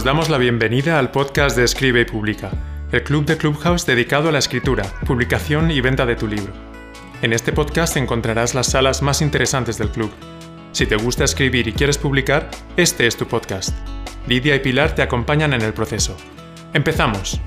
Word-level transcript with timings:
Os 0.00 0.04
damos 0.04 0.30
la 0.30 0.38
bienvenida 0.38 0.98
al 0.98 1.10
podcast 1.10 1.54
de 1.58 1.64
Escribe 1.64 2.00
y 2.00 2.04
Publica, 2.06 2.50
el 2.90 3.02
club 3.02 3.26
de 3.26 3.36
Clubhouse 3.36 3.84
dedicado 3.84 4.30
a 4.30 4.32
la 4.32 4.38
escritura, 4.38 4.84
publicación 5.04 5.70
y 5.70 5.82
venta 5.82 6.06
de 6.06 6.16
tu 6.16 6.26
libro. 6.26 6.54
En 7.20 7.34
este 7.34 7.52
podcast 7.52 7.98
encontrarás 7.98 8.54
las 8.54 8.68
salas 8.68 9.02
más 9.02 9.20
interesantes 9.20 9.76
del 9.76 9.90
club. 9.90 10.10
Si 10.72 10.86
te 10.86 10.96
gusta 10.96 11.24
escribir 11.24 11.68
y 11.68 11.74
quieres 11.74 11.98
publicar, 11.98 12.48
este 12.78 13.06
es 13.06 13.18
tu 13.18 13.26
podcast. 13.26 13.76
Lidia 14.26 14.56
y 14.56 14.60
Pilar 14.60 14.94
te 14.94 15.02
acompañan 15.02 15.52
en 15.52 15.60
el 15.60 15.74
proceso. 15.74 16.16
¡Empezamos! 16.72 17.38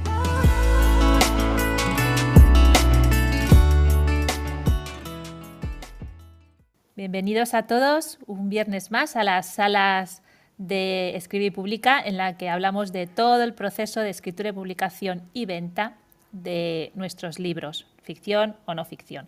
Bienvenidos 6.96 7.56
a 7.56 7.66
todos 7.66 8.20
un 8.28 8.50
viernes 8.50 8.92
más 8.92 9.16
a 9.16 9.24
las 9.24 9.56
salas 9.56 10.23
de 10.58 11.16
Escribe 11.16 11.46
y 11.46 11.52
Publica, 11.52 12.02
en 12.02 12.18
la 12.18 12.38
que 12.38 12.50
hablamos 12.50 12.92
de 12.92 13.08
todo 13.08 13.44
el 13.44 13.54
proceso 13.54 14.00
de 14.00 14.10
escritura 14.10 14.50
y 14.50 14.54
publicación 14.54 15.24
y 15.34 15.46
venta 15.46 15.98
de 16.32 16.92
nuestros 16.96 17.40
libros, 17.40 17.88
ficción 18.02 18.56
o 18.66 18.74
no 18.74 18.86
ficción. 18.86 19.28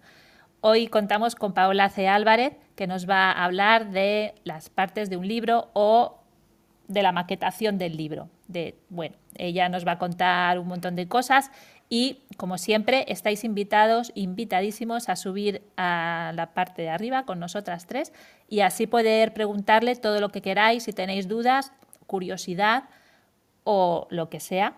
Hoy 0.62 0.88
contamos 0.88 1.36
con 1.36 1.54
Paola 1.54 1.90
C. 1.90 2.08
Álvarez, 2.08 2.54
que 2.76 2.88
nos 2.88 3.08
va 3.08 3.32
a 3.32 3.46
hablar 3.46 3.92
de 3.92 4.34
las 4.44 4.70
partes 4.70 5.10
de 5.10 5.18
un 5.18 5.28
libro 5.28 5.70
o 5.74 6.20
de 6.88 7.04
la 7.04 7.12
maquetación 7.12 7.78
del 7.78 7.98
libro. 7.98 8.30
De, 8.48 8.76
bueno, 8.90 9.16
ella 9.36 9.70
nos 9.70 9.86
va 9.86 9.94
a 9.94 9.98
contar 10.00 10.60
un 10.60 10.68
montón 10.68 10.96
de 10.96 11.08
cosas 11.08 11.52
y, 11.90 12.20
como 12.38 12.58
siempre, 12.58 13.06
estáis 13.08 13.44
invitados, 13.44 14.12
invitadísimos 14.16 15.10
a 15.10 15.16
subir 15.16 15.62
a 15.78 16.32
la 16.36 16.54
parte 16.54 16.82
de 16.82 16.90
arriba 16.90 17.26
con 17.26 17.40
nosotras 17.40 17.88
tres 17.88 18.14
y 18.48 18.62
así 18.62 18.88
poder 18.88 19.34
preguntarle 19.34 19.96
todo 19.96 20.20
lo 20.20 20.30
que 20.30 20.42
queráis, 20.42 20.84
si 20.84 20.94
tenéis 20.94 21.28
dudas, 21.28 21.72
curiosidad 22.08 22.86
o 23.64 24.08
lo 24.10 24.30
que 24.30 24.40
sea 24.40 24.78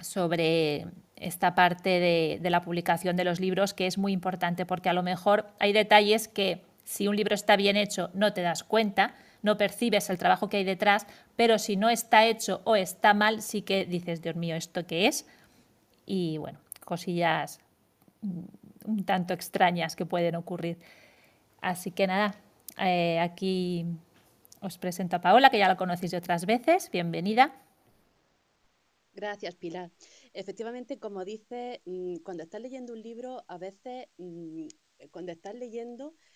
sobre 0.00 0.86
esta 1.16 1.54
parte 1.54 2.00
de, 2.40 2.50
la 2.50 2.62
publicación 2.62 3.16
de 3.16 3.24
los 3.24 3.40
libros, 3.40 3.74
que 3.74 3.86
es 3.86 3.98
muy 3.98 4.12
importante 4.12 4.66
porque 4.66 4.88
a 4.88 4.92
lo 4.92 5.02
mejor 5.02 5.48
hay 5.58 5.72
detalles 5.72 6.28
que 6.28 6.64
si 6.84 7.08
un 7.08 7.16
libro 7.16 7.34
está 7.34 7.56
bien 7.56 7.76
hecho 7.76 8.10
no 8.14 8.32
te 8.32 8.42
das 8.42 8.62
cuenta, 8.62 9.14
no 9.42 9.56
percibes 9.56 10.10
el 10.10 10.18
trabajo 10.18 10.48
que 10.48 10.58
hay 10.58 10.64
detrás, 10.64 11.06
pero 11.36 11.58
si 11.58 11.76
no 11.76 11.90
está 11.90 12.26
hecho 12.26 12.60
o 12.64 12.76
está 12.76 13.14
mal, 13.14 13.42
sí 13.42 13.62
que 13.62 13.84
dices, 13.84 14.22
Dios 14.22 14.36
mío, 14.36 14.56
¿esto 14.56 14.86
qué 14.86 15.06
es? 15.06 15.26
Y 16.10 16.38
bueno, 16.38 16.58
cosillas 16.86 17.60
un 18.22 19.04
tanto 19.04 19.34
extrañas 19.34 19.94
que 19.94 20.06
pueden 20.06 20.36
ocurrir. 20.36 20.78
Así 21.60 21.90
que 21.90 22.06
nada, 22.06 22.34
eh, 22.80 23.20
aquí 23.20 23.84
os 24.62 24.78
presento 24.78 25.16
a 25.16 25.20
Paola, 25.20 25.50
que 25.50 25.58
ya 25.58 25.68
la 25.68 25.76
conocéis 25.76 26.12
de 26.12 26.16
otras 26.16 26.46
veces. 26.46 26.90
Bienvenida. 26.90 27.52
Gracias, 29.12 29.54
Pilar. 29.56 29.90
Efectivamente, 30.32 30.98
como 30.98 31.26
dice, 31.26 31.82
mm, 31.84 32.16
cuando 32.24 32.42
estás 32.44 32.62
leyendo 32.62 32.94
un 32.94 33.02
libro, 33.02 33.44
a 33.46 33.58
veces 33.58 34.06
mm, 34.16 34.68
cuando 35.10 35.32
estás 35.32 35.54
leyendo 35.54 36.14
Mm, 36.14 36.27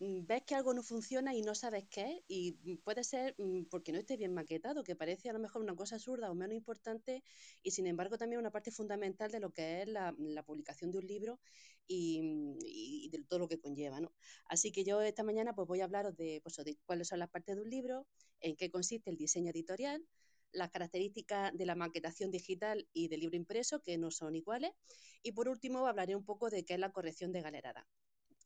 ves 0.00 0.42
que 0.44 0.54
algo 0.54 0.74
no 0.74 0.82
funciona 0.82 1.34
y 1.34 1.42
no 1.42 1.54
sabes 1.54 1.84
qué 1.88 2.02
es, 2.02 2.22
y 2.28 2.52
puede 2.84 3.02
ser 3.02 3.34
mm, 3.38 3.64
porque 3.64 3.92
no 3.92 3.98
esté 3.98 4.16
bien 4.16 4.32
maquetado, 4.32 4.84
que 4.84 4.94
parece 4.94 5.28
a 5.28 5.32
lo 5.32 5.38
mejor 5.40 5.62
una 5.62 5.74
cosa 5.74 5.96
absurda 5.96 6.30
o 6.30 6.34
menos 6.34 6.56
importante, 6.56 7.24
y 7.62 7.72
sin 7.72 7.86
embargo 7.86 8.16
también 8.18 8.38
una 8.38 8.50
parte 8.50 8.70
fundamental 8.70 9.30
de 9.30 9.40
lo 9.40 9.50
que 9.50 9.82
es 9.82 9.88
la, 9.88 10.14
publicación 10.46 10.90
de 10.92 10.98
un 10.98 11.06
libro 11.06 11.40
y, 11.86 13.08
de 13.10 13.24
todo 13.24 13.40
lo 13.40 13.48
que 13.48 13.58
conlleva. 13.58 14.00
¿no? 14.00 14.12
Así 14.46 14.70
que 14.72 14.84
yo 14.84 15.00
esta 15.02 15.24
mañana 15.24 15.54
pues 15.54 15.66
voy 15.66 15.80
a 15.80 15.84
hablaros 15.84 16.16
de, 16.16 16.40
pues, 16.42 16.56
de 16.56 16.78
cuáles 16.86 17.08
son 17.08 17.18
las 17.18 17.30
partes 17.30 17.56
de 17.56 17.62
un 17.62 17.70
libro, 17.70 18.06
en 18.40 18.56
qué 18.56 18.70
consiste 18.70 19.10
el 19.10 19.16
diseño 19.16 19.50
editorial, 19.50 20.06
las 20.52 20.70
características 20.70 21.52
de 21.56 21.66
la 21.66 21.74
maquetación 21.74 22.30
digital 22.30 22.88
y 22.92 23.08
del 23.08 23.20
libro 23.20 23.36
impreso, 23.36 23.82
que 23.82 23.98
no 23.98 24.10
son 24.10 24.36
iguales, 24.36 24.72
y 25.22 25.32
por 25.32 25.48
último 25.48 25.86
hablaré 25.86 26.16
un 26.16 26.24
poco 26.24 26.50
de 26.50 26.64
qué 26.64 26.74
es 26.74 26.80
la 26.80 26.92
corrección 26.92 27.32
de 27.32 27.42
galerada. 27.42 27.86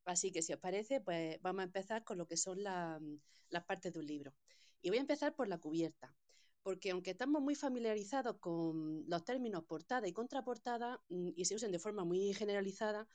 Así 0.04 0.32
que 0.32 0.42
si 0.42 0.52
os 0.52 0.60
parece, 0.60 1.00
pues 1.00 1.40
vamos 1.42 1.60
a 1.60 1.64
empezar 1.64 2.04
con 2.04 2.18
lo 2.18 2.26
que 2.26 2.36
son 2.36 2.58
mm, 2.60 3.20
las 3.50 3.64
partes 3.64 3.92
de 3.92 4.00
un 4.00 4.06
libro. 4.06 4.34
Y 4.80 4.88
voy 4.90 4.98
a 4.98 5.02
empezar 5.02 5.34
por 5.34 5.48
la 5.48 5.58
cubierta, 5.58 6.14
porque 6.62 6.90
aunque 6.90 7.12
estamos 7.12 7.42
muy 7.42 7.54
familiarizados 7.54 8.38
con 8.38 9.04
los 9.08 9.24
términos 9.24 9.64
portada 9.64 10.08
y 10.08 10.12
contraportada 10.12 11.00
mm, 11.08 11.30
y 11.36 11.44
se 11.44 11.54
usan 11.54 11.72
de 11.72 11.78
forma 11.78 12.04
muy 12.04 12.34
generalizada, 12.34 13.06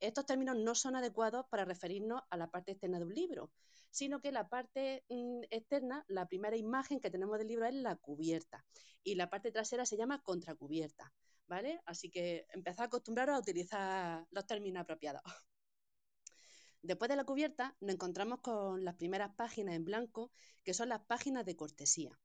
estos 0.00 0.26
términos 0.26 0.56
no 0.58 0.74
son 0.74 0.94
adecuados 0.96 1.46
para 1.50 1.64
referirnos 1.64 2.22
a 2.30 2.36
la 2.36 2.50
parte 2.50 2.72
externa 2.72 2.98
de 2.98 3.06
un 3.06 3.14
libro, 3.14 3.50
sino 3.90 4.20
que 4.20 4.30
la 4.32 4.48
parte 4.48 5.04
mm, 5.08 5.44
externa, 5.50 6.04
la 6.08 6.28
primera 6.28 6.56
imagen 6.56 7.00
que 7.00 7.10
tenemos 7.10 7.38
del 7.38 7.48
libro 7.48 7.66
es 7.66 7.74
la 7.74 7.96
cubierta 7.96 8.64
y 9.02 9.14
la 9.14 9.30
parte 9.30 9.52
trasera 9.52 9.86
se 9.86 9.96
llama 9.96 10.22
contracubierta, 10.22 11.14
¿vale? 11.46 11.80
Así 11.86 12.10
que 12.10 12.46
empezad 12.50 12.82
a 12.82 12.86
acostumbraros 12.86 13.36
a 13.36 13.40
utilizar 13.40 14.26
los 14.30 14.46
términos 14.46 14.82
apropiados. 14.82 15.22
Después 16.86 17.08
de 17.08 17.16
la 17.16 17.24
cubierta 17.24 17.76
nos 17.80 17.94
encontramos 17.94 18.38
con 18.42 18.84
las 18.84 18.94
primeras 18.94 19.34
páginas 19.34 19.74
en 19.74 19.84
blanco, 19.84 20.30
que 20.62 20.72
son 20.72 20.88
las 20.88 21.00
páginas 21.00 21.44
de 21.44 21.56
cortesía. 21.56 22.16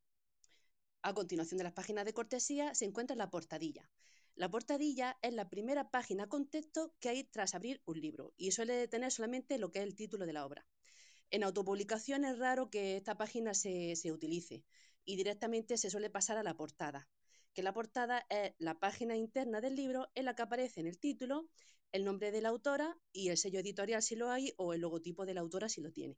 A 1.02 1.16
continuación 1.16 1.58
de 1.58 1.64
las 1.64 1.74
páginas 1.74 2.06
de 2.06 2.14
cortesía 2.14 2.76
se 2.76 2.86
encuentra 2.86 3.16
la 3.16 3.32
portadilla. 3.32 3.90
La 4.36 4.52
portadilla 4.52 5.18
es 5.24 5.34
la 5.34 5.50
primera 5.50 5.90
página 5.90 6.30
con 6.30 6.48
texto 6.48 6.94
que 7.00 7.10
hay 7.10 7.24
tras 7.24 7.56
abrir 7.56 7.82
un 7.86 8.00
libro 8.00 8.36
y 8.38 8.52
suele 8.52 8.88
tener 8.88 9.12
solamente 9.12 9.58
lo 9.58 9.72
que 9.72 9.80
es 9.80 9.86
el 9.86 9.96
título 9.96 10.28
de 10.28 10.34
la 10.34 10.46
obra. 10.46 10.68
En 11.32 11.44
autopublicación 11.44 12.24
es 12.24 12.38
raro 12.38 12.70
que 12.70 12.98
esta 12.98 13.18
página 13.18 13.56
se, 13.56 13.96
se 13.96 14.12
utilice 14.12 14.64
y 15.06 15.16
directamente 15.16 15.76
se 15.76 15.90
suele 15.90 16.12
pasar 16.12 16.38
a 16.38 16.44
la 16.44 16.56
portada, 16.56 17.10
que 17.56 17.64
la 17.64 17.74
portada 17.74 18.28
es 18.30 18.54
la 18.60 18.80
página 18.80 19.16
interna 19.16 19.60
del 19.60 19.76
libro 19.76 20.12
en 20.14 20.26
la 20.26 20.36
que 20.36 20.44
aparece 20.44 20.82
en 20.82 20.86
el 20.86 21.00
título 21.00 21.50
el 21.92 22.06
nombre 22.06 22.32
de 22.32 22.42
la 22.42 22.50
autora 22.50 22.98
y 23.12 23.30
el 23.30 23.38
sello 23.38 23.60
editorial 23.60 24.02
si 24.02 24.16
lo 24.16 24.30
hay 24.30 24.54
o 24.58 24.74
el 24.74 24.82
logotipo 24.82 25.26
de 25.26 25.34
la 25.34 25.42
autora 25.42 25.70
si 25.70 25.82
lo 25.82 25.92
tiene. 25.92 26.18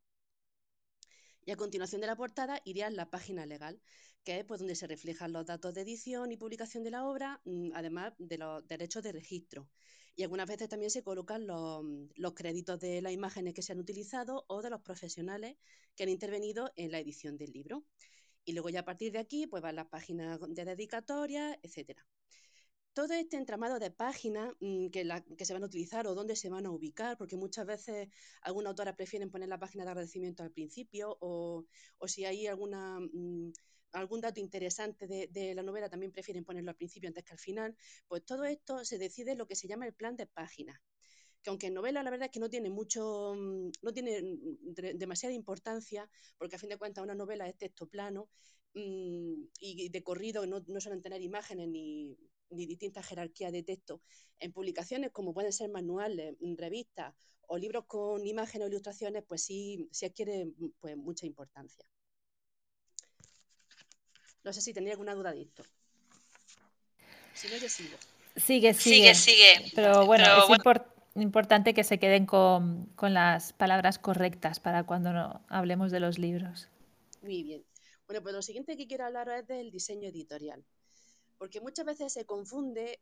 Y 1.45 1.51
a 1.51 1.57
continuación 1.57 2.01
de 2.01 2.07
la 2.07 2.15
portada 2.15 2.61
iría 2.63 2.89
la 2.89 3.09
página 3.09 3.45
legal, 3.45 3.81
que 4.23 4.39
es 4.39 4.45
pues, 4.45 4.59
donde 4.59 4.75
se 4.75 4.87
reflejan 4.87 5.33
los 5.33 5.45
datos 5.45 5.73
de 5.73 5.81
edición 5.81 6.31
y 6.31 6.37
publicación 6.37 6.83
de 6.83 6.91
la 6.91 7.05
obra, 7.05 7.41
mm, 7.43 7.71
además 7.73 8.13
de 8.17 8.37
los 8.37 8.65
derechos 8.67 9.03
de 9.03 9.11
registro. 9.11 9.67
Y 10.15 10.23
algunas 10.23 10.47
veces 10.47 10.69
también 10.69 10.91
se 10.91 11.03
colocan 11.03 11.47
los, 11.47 11.83
los, 12.15 12.33
créditos 12.33 12.79
de 12.79 13.01
las 13.01 13.11
imágenes 13.11 13.53
que 13.53 13.63
se 13.63 13.73
han 13.73 13.79
utilizado 13.79 14.45
o 14.47 14.61
de 14.61 14.69
los 14.69 14.81
profesionales 14.81 15.57
que 15.95 16.03
han 16.03 16.09
intervenido 16.09 16.71
en 16.75 16.91
la 16.91 16.99
edición 16.99 17.35
del 17.35 17.51
libro. 17.51 17.83
Y 18.45 18.53
luego 18.53 18.69
ya 18.69 18.81
a 18.81 18.85
partir 18.85 19.11
de 19.11 19.19
aquí 19.19 19.47
pues 19.47 19.63
van 19.63 19.75
las 19.75 19.87
páginas 19.87 20.39
de 20.39 20.65
dedicatoria, 20.65 21.59
etcétera 21.63 22.05
todo 22.93 23.13
este 23.13 23.37
entramado 23.37 23.79
de 23.79 23.91
páginas 23.91 24.53
mm, 24.59 24.87
que, 24.89 25.45
se 25.45 25.53
van 25.53 25.63
a 25.63 25.65
utilizar 25.65 26.07
o 26.07 26.15
dónde 26.15 26.35
se 26.35 26.49
van 26.49 26.65
a 26.65 26.71
ubicar, 26.71 27.17
porque 27.17 27.35
muchas 27.35 27.65
veces 27.65 28.09
alguna 28.41 28.69
autora 28.69 28.95
prefieren 28.95 29.31
poner 29.31 29.49
la 29.49 29.59
página 29.59 29.83
de 29.83 29.89
agradecimiento 29.91 30.43
al 30.43 30.51
principio 30.51 31.17
o, 31.19 31.65
si 32.07 32.25
hay 32.25 32.47
alguna... 32.47 32.99
Mm, 32.99 33.51
algún 33.93 34.21
dato 34.21 34.39
interesante 34.39 35.05
de, 35.07 35.53
la 35.53 35.61
novela 35.61 35.87
también 35.87 36.11
prefieren 36.11 36.43
ponerlo 36.43 36.71
al 36.71 36.75
principio 36.75 37.09
antes 37.09 37.23
que 37.23 37.33
al 37.33 37.37
final, 37.37 37.77
pues 38.07 38.25
todo 38.25 38.43
esto 38.43 38.83
se 38.83 38.97
decide 38.97 39.33
en 39.33 39.37
lo 39.37 39.45
que 39.45 39.55
se 39.55 39.67
llama 39.67 39.85
el 39.85 39.93
plan 39.93 40.15
de 40.15 40.25
páginas 40.25 40.81
que 41.43 41.51
aunque 41.51 41.67
en 41.67 41.75
novela 41.75 42.01
la 42.01 42.09
verdad 42.09 42.27
es 42.27 42.31
que 42.31 42.39
no 42.39 42.49
tiene 42.49 42.71
mucho, 42.71 43.35
mm, 43.35 43.69
no 43.83 43.93
tiene 43.93 44.39
demasiada 44.95 45.35
importancia, 45.35 46.09
porque 46.39 46.55
a 46.55 46.59
fin 46.59 46.69
de 46.69 46.77
cuentas 46.77 47.03
una 47.03 47.13
novela 47.13 47.47
es 47.47 47.55
texto 47.55 47.85
plano 47.85 48.29
y 48.73 49.89
de 49.89 50.03
corrido 50.03 50.47
no 50.47 50.79
suelen 50.79 51.01
tener 51.01 51.21
imágenes 51.21 51.67
ni, 51.67 52.17
ni 52.53 52.65
distintas 52.65 53.05
jerarquías 53.05 53.51
de 53.51 53.63
texto. 53.63 54.01
En 54.39 54.51
publicaciones 54.51 55.11
como 55.11 55.33
pueden 55.33 55.53
ser 55.53 55.69
manuales, 55.69 56.35
revistas 56.57 57.13
o 57.47 57.57
libros 57.57 57.85
con 57.85 58.25
imágenes 58.25 58.65
o 58.65 58.69
ilustraciones, 58.69 59.23
pues 59.27 59.43
sí, 59.43 59.87
sí 59.91 60.05
adquiere 60.05 60.47
pues, 60.79 60.97
mucha 60.97 61.25
importancia. 61.25 61.85
No 64.43 64.51
sé 64.51 64.61
si 64.61 64.73
tenía 64.73 64.91
alguna 64.91 65.15
duda 65.15 65.31
de 65.31 65.43
esto. 65.43 65.63
Si 67.33 67.47
no, 67.47 67.57
yo 67.57 67.69
sigo. 67.69 67.97
Sigue, 68.35 68.73
sigue. 68.73 69.15
Sigue, 69.15 69.71
Pero 69.75 70.05
bueno, 70.05 70.25
es 70.25 71.21
importante 71.21 71.73
que 71.73 71.83
se 71.83 71.99
queden 71.99 72.25
con, 72.25 72.91
las 73.01 73.53
palabras 73.53 73.99
correctas 73.99 74.59
para 74.59 74.83
cuando 74.83 75.41
hablemos 75.47 75.91
de 75.91 75.99
los 75.99 76.17
libros. 76.17 76.69
Muy 77.21 77.43
bien. 77.43 77.63
Bueno, 78.07 78.21
pues 78.21 78.35
lo 78.35 78.41
siguiente 78.41 78.75
que 78.75 78.87
quiero 78.87 79.05
hablar 79.05 79.29
es 79.29 79.47
del 79.47 79.71
diseño 79.71 80.09
editorial 80.09 80.65
porque 81.37 81.61
muchas 81.61 81.85
veces 81.85 82.13
se 82.13 82.25
confunde 82.25 82.99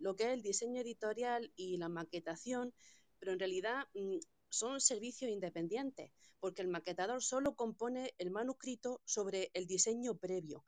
lo 0.00 0.16
que 0.16 0.24
es 0.24 0.30
el 0.30 0.42
diseño 0.42 0.80
editorial 0.80 1.52
y 1.56 1.76
la 1.76 1.88
maquetación, 1.88 2.72
pero 3.18 3.32
en 3.32 3.38
realidad 3.38 3.86
mm, 3.94 4.18
son 4.48 4.80
servicios 4.80 5.30
independientes, 5.30 6.12
porque 6.40 6.62
el 6.62 6.68
maquetador 6.68 7.22
solo 7.22 7.54
compone 7.54 8.14
el 8.18 8.30
manuscrito 8.30 9.00
sobre 9.04 9.50
el 9.54 9.66
diseño 9.66 10.16
previo. 10.16 10.64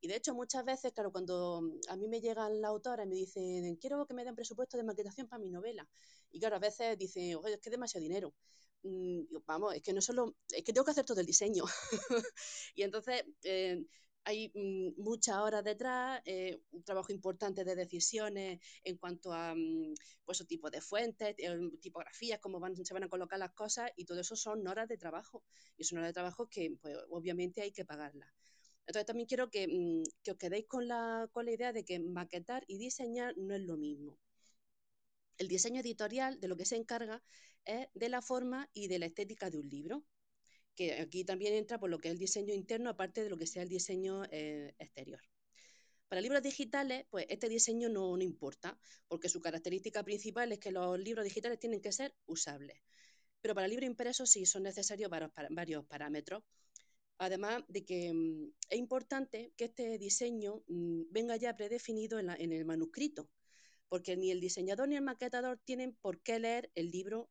Y 0.00 0.08
de 0.08 0.16
hecho, 0.16 0.34
muchas 0.34 0.64
veces, 0.66 0.92
claro, 0.92 1.10
cuando 1.12 1.62
mm, 1.62 1.80
a 1.88 1.96
mí 1.96 2.08
me 2.08 2.20
llegan 2.20 2.60
la 2.60 2.68
autora 2.68 3.04
y 3.04 3.06
me 3.06 3.14
dicen, 3.14 3.76
quiero 3.76 4.06
que 4.06 4.14
me 4.14 4.24
den 4.24 4.34
presupuesto 4.34 4.76
de 4.76 4.84
maquetación 4.84 5.28
para 5.28 5.40
mi 5.40 5.50
novela. 5.50 5.88
Y 6.30 6.40
claro, 6.40 6.56
a 6.56 6.58
veces 6.58 6.98
dicen, 6.98 7.36
oye, 7.36 7.54
es 7.54 7.60
que 7.60 7.70
es 7.70 7.72
demasiado 7.72 8.02
dinero. 8.02 8.34
Mm, 8.82 9.22
vamos, 9.46 9.74
es 9.74 9.82
que 9.82 9.94
no 9.94 10.02
solo, 10.02 10.36
es 10.50 10.62
que 10.62 10.72
tengo 10.72 10.84
que 10.84 10.90
hacer 10.90 11.06
todo 11.06 11.20
el 11.20 11.26
diseño. 11.26 11.64
y 12.74 12.82
entonces, 12.82 13.24
eh, 13.44 13.82
hay 14.24 14.50
mm, 14.54 15.02
muchas 15.02 15.36
horas 15.36 15.62
detrás, 15.64 16.22
eh, 16.24 16.60
un 16.72 16.82
trabajo 16.82 17.12
importante 17.12 17.64
de 17.64 17.74
decisiones 17.76 18.60
en 18.82 18.96
cuanto 18.96 19.32
a 19.32 19.54
mm, 19.54 19.94
pues, 20.24 20.46
tipo 20.46 20.70
de 20.70 20.80
fuentes, 20.80 21.34
eh, 21.38 21.58
tipografías, 21.80 22.40
cómo 22.40 22.58
van, 22.60 22.74
se 22.76 22.94
van 22.94 23.04
a 23.04 23.08
colocar 23.08 23.38
las 23.38 23.52
cosas, 23.52 23.90
y 23.96 24.04
todo 24.04 24.20
eso 24.20 24.36
son 24.36 24.66
horas 24.66 24.88
de 24.88 24.96
trabajo. 24.96 25.44
Y 25.76 25.84
son 25.84 25.98
horas 25.98 26.10
de 26.10 26.14
trabajo 26.14 26.48
que 26.48 26.76
pues, 26.80 26.96
obviamente 27.10 27.62
hay 27.62 27.72
que 27.72 27.84
pagarlas. 27.84 28.28
Entonces 28.86 29.06
también 29.06 29.26
quiero 29.26 29.50
que, 29.50 29.66
mm, 29.68 30.02
que 30.22 30.32
os 30.32 30.38
quedéis 30.38 30.66
con 30.66 30.88
la, 30.88 31.28
con 31.32 31.46
la 31.46 31.52
idea 31.52 31.72
de 31.72 31.84
que 31.84 31.98
maquetar 32.00 32.64
y 32.66 32.78
diseñar 32.78 33.36
no 33.36 33.54
es 33.54 33.62
lo 33.62 33.76
mismo. 33.76 34.18
El 35.38 35.48
diseño 35.48 35.80
editorial 35.80 36.40
de 36.40 36.48
lo 36.48 36.56
que 36.56 36.64
se 36.64 36.76
encarga 36.76 37.22
es 37.64 37.88
de 37.94 38.08
la 38.08 38.22
forma 38.22 38.68
y 38.72 38.88
de 38.88 38.98
la 38.98 39.06
estética 39.06 39.50
de 39.50 39.58
un 39.58 39.68
libro 39.68 40.04
que 40.74 41.00
aquí 41.00 41.24
también 41.24 41.54
entra 41.54 41.78
por 41.78 41.90
lo 41.90 41.98
que 41.98 42.08
es 42.08 42.12
el 42.12 42.18
diseño 42.18 42.54
interno, 42.54 42.90
aparte 42.90 43.22
de 43.22 43.30
lo 43.30 43.36
que 43.36 43.46
sea 43.46 43.62
el 43.62 43.68
diseño 43.68 44.24
eh, 44.30 44.74
exterior. 44.78 45.20
Para 46.08 46.20
libros 46.20 46.42
digitales, 46.42 47.06
pues 47.10 47.26
este 47.28 47.48
diseño 47.48 47.88
no, 47.88 48.16
no, 48.16 48.22
importa, 48.22 48.78
porque 49.08 49.28
su 49.28 49.40
característica 49.40 50.02
principal 50.04 50.52
es 50.52 50.58
que 50.58 50.70
los 50.70 50.98
libros 50.98 51.24
digitales 51.24 51.58
tienen 51.58 51.80
que 51.80 51.92
ser 51.92 52.14
usables. 52.26 52.78
Pero 53.40 53.54
para 53.54 53.68
libros 53.68 53.86
impresos 53.86 54.30
sí 54.30 54.46
son 54.46 54.62
necesarios 54.62 55.10
varios, 55.10 55.84
parámetros. 55.86 56.42
Además 57.18 57.62
de 57.68 57.84
que 57.84 58.12
mm, 58.12 58.52
es 58.70 58.78
importante 58.78 59.52
que 59.56 59.66
este 59.66 59.98
diseño 59.98 60.62
mm, 60.66 61.02
venga 61.10 61.36
ya 61.36 61.56
predefinido 61.56 62.18
en, 62.18 62.30
en 62.30 62.52
el 62.52 62.64
manuscrito, 62.64 63.28
porque 63.88 64.16
ni 64.16 64.30
el 64.30 64.40
diseñador 64.40 64.88
ni 64.88 64.96
el 64.96 65.02
maquetador 65.02 65.58
tienen 65.64 65.94
por 65.94 66.20
qué 66.20 66.38
leer 66.38 66.70
el 66.74 66.90
libro 66.90 67.30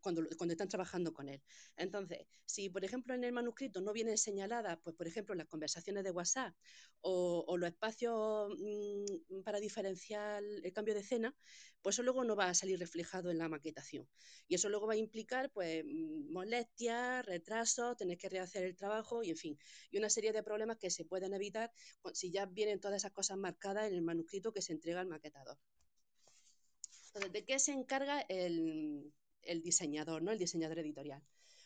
cuando, 0.00 0.22
cuando 0.36 0.52
están 0.52 0.68
trabajando 0.68 1.12
con 1.12 1.28
él. 1.28 1.42
Entonces, 1.76 2.26
si 2.46 2.68
por 2.68 2.84
ejemplo 2.84 3.14
en 3.14 3.24
el 3.24 3.32
manuscrito 3.32 3.80
no 3.80 3.92
vienen 3.92 4.18
señaladas, 4.18 4.78
pues 4.82 4.94
por 4.94 5.06
ejemplo 5.06 5.34
las 5.34 5.46
conversaciones 5.48 6.04
de 6.04 6.10
WhatsApp 6.10 6.54
o, 7.00 7.56
los 7.56 7.68
espacios 7.68 8.50
mm, 8.58 9.42
para 9.42 9.60
diferenciar 9.60 10.42
el 10.42 10.72
cambio 10.72 10.94
de 10.94 11.00
escena, 11.00 11.34
pues 11.82 11.96
eso 11.96 12.02
luego 12.02 12.24
no 12.24 12.36
va 12.36 12.48
a 12.48 12.54
salir 12.54 12.78
reflejado 12.78 13.30
en 13.30 13.38
la 13.38 13.48
maquetación. 13.48 14.08
Y 14.46 14.54
eso 14.54 14.68
luego 14.68 14.86
va 14.86 14.94
a 14.94 14.96
implicar 14.96 15.50
pues 15.50 15.84
mm, 15.84 16.32
molestias, 16.32 17.24
retrasos, 17.26 17.96
tener 17.96 18.18
que 18.18 18.28
rehacer 18.28 18.64
el 18.64 18.76
trabajo 18.76 19.22
y 19.22 19.30
en 19.30 19.36
fin, 19.36 19.58
y 19.90 19.98
una 19.98 20.10
serie 20.10 20.32
de 20.32 20.42
problemas 20.42 20.78
que 20.78 20.90
se 20.90 21.04
pueden 21.04 21.34
evitar 21.34 21.72
si 22.12 22.30
ya 22.30 22.46
vienen 22.46 22.80
todas 22.80 22.98
esas 22.98 23.12
cosas 23.12 23.36
marcadas 23.36 23.88
en 23.88 23.94
el 23.94 24.02
manuscrito 24.02 24.52
que 24.52 24.62
se 24.62 24.72
entrega 24.72 25.00
al 25.00 25.08
maquetador. 25.08 25.58
Entonces, 27.08 27.32
¿de 27.32 27.44
qué 27.44 27.58
se 27.60 27.72
encarga 27.72 28.20
el, 28.22 29.12
diseñador, 29.62 30.22
¿no? 30.22 30.32
el 30.32 30.38
diseñador 30.38 30.78
editorial? 30.78 31.22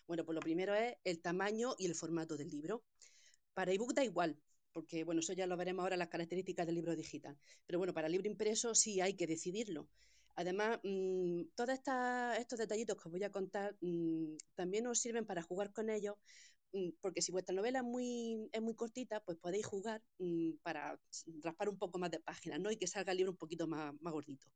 Bueno, 0.06 0.24
pues 0.24 0.34
lo 0.34 0.40
primero 0.40 0.74
es 0.74 0.96
el 1.04 1.20
tamaño 1.20 1.74
y 1.78 1.86
el 1.86 1.94
formato 1.94 2.36
del 2.36 2.48
libro. 2.48 2.82
Para 3.54 3.72
ebook 3.72 3.92
da 3.92 4.04
igual, 4.04 4.40
porque 4.72 5.04
bueno, 5.04 5.20
eso 5.20 5.32
ya 5.32 5.46
lo 5.46 5.56
veremos 5.56 5.82
ahora 5.82 5.96
las 5.96 6.08
características 6.08 6.66
del 6.66 6.76
libro 6.76 6.96
digital. 6.96 7.36
Pero 7.66 7.78
bueno, 7.78 7.92
para 7.92 8.06
el 8.06 8.12
libro 8.12 8.28
impreso 8.28 8.74
sí 8.74 9.00
hay 9.00 9.14
que 9.14 9.26
decidirlo. 9.26 9.88
Además, 10.36 10.78
mm, 10.84 11.42
todos 11.56 11.80
estos 12.38 12.58
detallitos 12.60 12.96
que 12.96 13.08
os 13.08 13.12
voy 13.12 13.24
a 13.24 13.32
contar 13.32 13.76
mm, 13.80 14.36
también 14.54 14.86
os 14.86 15.00
sirven 15.00 15.26
para 15.26 15.42
jugar 15.42 15.72
con 15.72 15.90
ellos, 15.90 16.14
mm, 16.72 16.90
porque 17.00 17.22
si 17.22 17.32
vuestra 17.32 17.54
novela 17.56 17.80
es 17.80 17.84
muy, 17.84 18.48
es 18.52 18.62
muy 18.62 18.74
cortita, 18.76 19.20
pues 19.24 19.36
podéis 19.38 19.66
jugar 19.66 20.00
para 20.62 20.98
raspar 21.42 21.68
un 21.68 21.78
poco 21.78 21.98
más 21.98 22.10
de 22.12 22.20
páginas 22.20 22.60
¿no? 22.60 22.70
y 22.70 22.76
que 22.76 22.86
salga 22.86 23.12
el 23.12 23.18
libro 23.18 23.32
un 23.32 23.38
poquito 23.38 23.66
más, 23.66 23.92
más 24.00 24.12
gordito. 24.12 24.46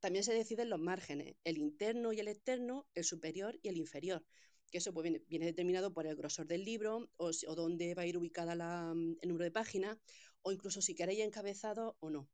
También 0.00 0.24
se 0.24 0.32
deciden 0.32 0.70
los 0.70 0.80
márgenes, 0.80 1.36
el 1.44 1.58
interno 1.58 2.12
y 2.12 2.20
el 2.20 2.28
externo, 2.28 2.86
el 2.94 3.04
superior 3.04 3.58
y 3.62 3.68
el 3.68 3.76
inferior, 3.76 4.24
que 4.70 4.78
eso 4.78 4.94
pues, 4.94 5.12
viene, 5.28 5.46
determinado 5.46 5.92
por 5.92 6.06
el 6.06 6.16
grosor 6.16 6.46
del 6.46 6.64
libro 6.64 7.10
o, 7.16 7.30
dónde 7.54 7.94
va 7.94 8.02
a 8.02 8.06
ir 8.06 8.16
ubicada 8.16 8.54
mm, 8.94 9.18
el 9.20 9.28
número 9.28 9.44
de 9.44 9.50
páginas 9.50 9.98
o 10.42 10.52
incluso 10.52 10.80
si 10.80 10.94
queréis 10.94 11.20
encabezado 11.20 11.96
o 12.00 12.08
no. 12.08 12.28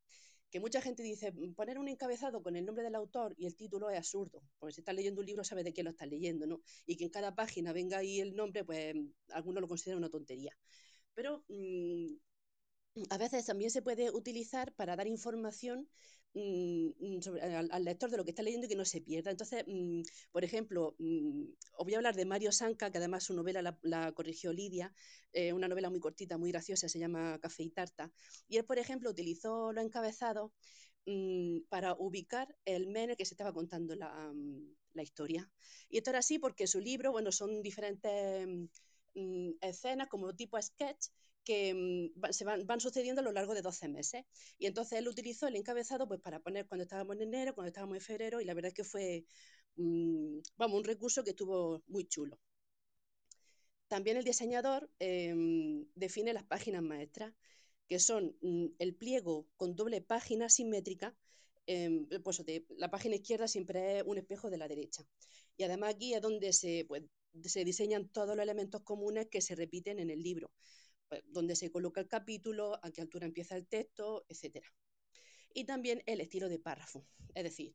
Que 0.51 0.61
mucha 0.61 0.81
gente 0.81 1.03
dice, 1.03 1.33
mm, 1.33 1.55
poner 1.55 1.79
un 1.79 1.89
encabezado 1.89 2.41
con 2.43 2.55
el 2.55 2.65
nombre 2.65 2.85
del 2.85 2.95
autor 2.95 3.35
y 3.37 3.47
el 3.47 3.57
título 3.57 3.91
es 3.91 3.99
absurdo, 3.99 4.43
porque 4.59 4.75
si 4.75 4.81
estás 4.83 4.95
leyendo 4.95 5.21
un 5.21 5.27
libro 5.27 5.43
sabes 5.43 5.65
de 5.65 5.73
quién 5.73 5.87
lo 5.87 5.91
estás 5.91 6.09
leyendo, 6.09 6.47
¿no? 6.47 6.61
Y 6.87 6.97
que 6.97 7.05
en 7.05 7.11
cada 7.11 7.35
página 7.35 7.73
venga 7.73 7.99
ahí 7.99 8.21
el 8.21 8.37
nombre, 8.37 8.65
pues 8.65 8.95
mm, 8.95 9.09
algunos 9.31 9.61
lo 9.61 9.69
consideran 9.69 9.99
una 9.99 10.11
tontería. 10.11 10.57
Pero 11.15 11.45
a 13.11 13.19
veces 13.19 13.47
también 13.47 13.71
se 13.71 13.83
puede 13.83 14.11
utilizar 14.11 14.73
para 14.75 14.97
dar 14.97 15.07
información 15.07 15.89
Mm, 16.37 16.91
mm, 17.00 17.21
al, 17.71 17.85
lector 17.85 18.11
de 18.11 18.19
lo 18.19 18.25
que 18.25 18.31
está 18.33 18.43
leyendo 18.43 18.67
y 18.67 18.69
que 18.69 18.77
no 18.77 18.85
se 18.85 19.00
pierda. 19.00 19.31
Entonces, 19.31 19.65
mm, 19.67 20.03
por 20.33 20.44
ejemplo, 20.44 20.94
os 21.79 21.85
voy 21.85 21.94
a 21.94 21.97
hablar 21.97 22.15
de 22.15 22.27
Mario 22.27 22.53
Sanca, 22.53 22.91
que 22.91 22.99
además 22.99 23.25
su 23.25 23.33
novela 23.35 23.79
la, 23.83 24.12
corrigió 24.12 24.53
Lidia, 24.53 24.93
eh, 25.33 25.55
una 25.55 25.67
novela 25.67 25.88
muy 25.88 25.99
cortita, 25.99 26.37
muy 26.37 26.50
graciosa, 26.53 26.91
se 26.91 26.99
llama 26.99 27.38
Café 27.41 27.62
y 27.62 27.71
Tarta. 27.71 28.12
Y 28.49 28.59
él, 28.59 28.67
por 28.67 28.79
ejemplo, 28.79 29.11
utilizó 29.11 29.73
lo 29.73 29.81
encabezado 29.81 30.53
para 31.69 31.94
ubicar 31.94 32.55
el 32.65 32.88
men 32.88 33.05
en 33.05 33.11
el 33.11 33.17
que 33.17 33.25
se 33.25 33.35
estaba 33.35 33.53
contando 33.53 33.94
la, 33.94 34.35
la 34.93 35.03
historia. 35.03 35.49
Y 35.88 35.99
esto 35.99 36.11
era 36.11 36.19
así 36.19 36.38
porque 36.38 36.67
su 36.67 36.81
libro, 36.81 37.12
bueno, 37.12 37.33
son 37.33 37.62
diferentes 37.62 38.49
escenas 39.62 40.09
como 40.09 40.35
tipo 40.35 40.61
sketch 40.61 41.09
que 41.47 41.73
mm, 41.75 42.33
se 42.33 42.45
van, 42.45 42.81
sucediendo 42.81 43.21
a 43.23 43.25
lo 43.25 43.33
largo 43.33 43.55
de 43.55 43.63
12 43.63 43.89
meses. 43.89 44.25
Y 44.59 44.67
entonces 44.67 44.99
él 44.99 45.09
utilizó 45.09 45.47
el 45.47 45.57
encabezado 45.57 46.07
pues, 46.09 46.21
para 46.21 46.41
poner 46.41 46.67
cuando 46.67 46.83
estábamos 46.83 47.17
en 47.17 47.23
enero, 47.23 47.55
cuando 47.55 47.69
estábamos 47.69 47.97
en 47.97 48.03
febrero, 48.03 48.41
y 48.41 48.45
la 48.45 48.53
verdad 48.53 48.69
es 48.69 48.75
que 48.75 48.85
fue 48.85 49.25
mm, 49.77 50.41
vamos, 50.57 50.79
un 50.79 50.85
recurso 50.85 51.25
que 51.25 51.31
estuvo 51.31 51.83
muy 51.87 52.07
chulo. 52.07 52.39
También 53.89 54.17
el 54.17 54.25
diseñador 54.25 54.91
em, 54.99 55.87
define 55.95 56.33
las 56.33 56.45
páginas 56.45 56.83
maestras, 56.83 57.33
que 57.89 58.01
son 58.01 58.37
mm, 58.43 58.67
el 58.81 58.97
pliego 58.97 59.47
con 59.57 59.77
doble 59.77 60.01
página 60.03 60.49
simétrica, 60.49 61.17
em, 61.67 62.09
pues 62.25 62.45
de, 62.45 62.67
la 62.77 62.91
página 62.91 63.15
izquierda 63.17 63.47
siempre 63.47 63.99
es 63.99 64.05
un 64.05 64.19
espejo 64.19 64.51
de 64.51 64.59
la 64.59 64.67
derecha. 64.67 65.05
Y 65.57 65.63
además 65.63 65.95
aquí 65.95 66.15
es 66.15 66.21
donde 66.21 66.53
se, 66.53 66.85
pues, 66.89 67.05
se 67.45 67.65
diseñan 67.65 68.09
todos 68.09 68.35
los 68.37 68.43
elementos 68.43 68.83
comunes 68.83 69.29
que 69.29 69.41
se 69.41 69.55
repiten 69.55 70.01
en 70.01 70.11
el 70.11 70.23
libro. 70.23 70.51
Pues, 71.08 71.23
donde 71.29 71.56
se 71.56 71.70
coloca 71.70 72.00
el 72.00 72.08
capítulo, 72.08 72.79
a 72.82 72.91
qué 72.91 73.00
altura 73.00 73.26
empieza 73.26 73.56
el 73.56 73.67
texto, 73.67 74.26
etc. 74.29 74.67
Y 75.55 75.64
también 75.64 76.03
el 76.06 76.20
estilo 76.20 76.49
de 76.49 76.58
párrafo, 76.58 77.06
es 77.35 77.44
decir, 77.44 77.75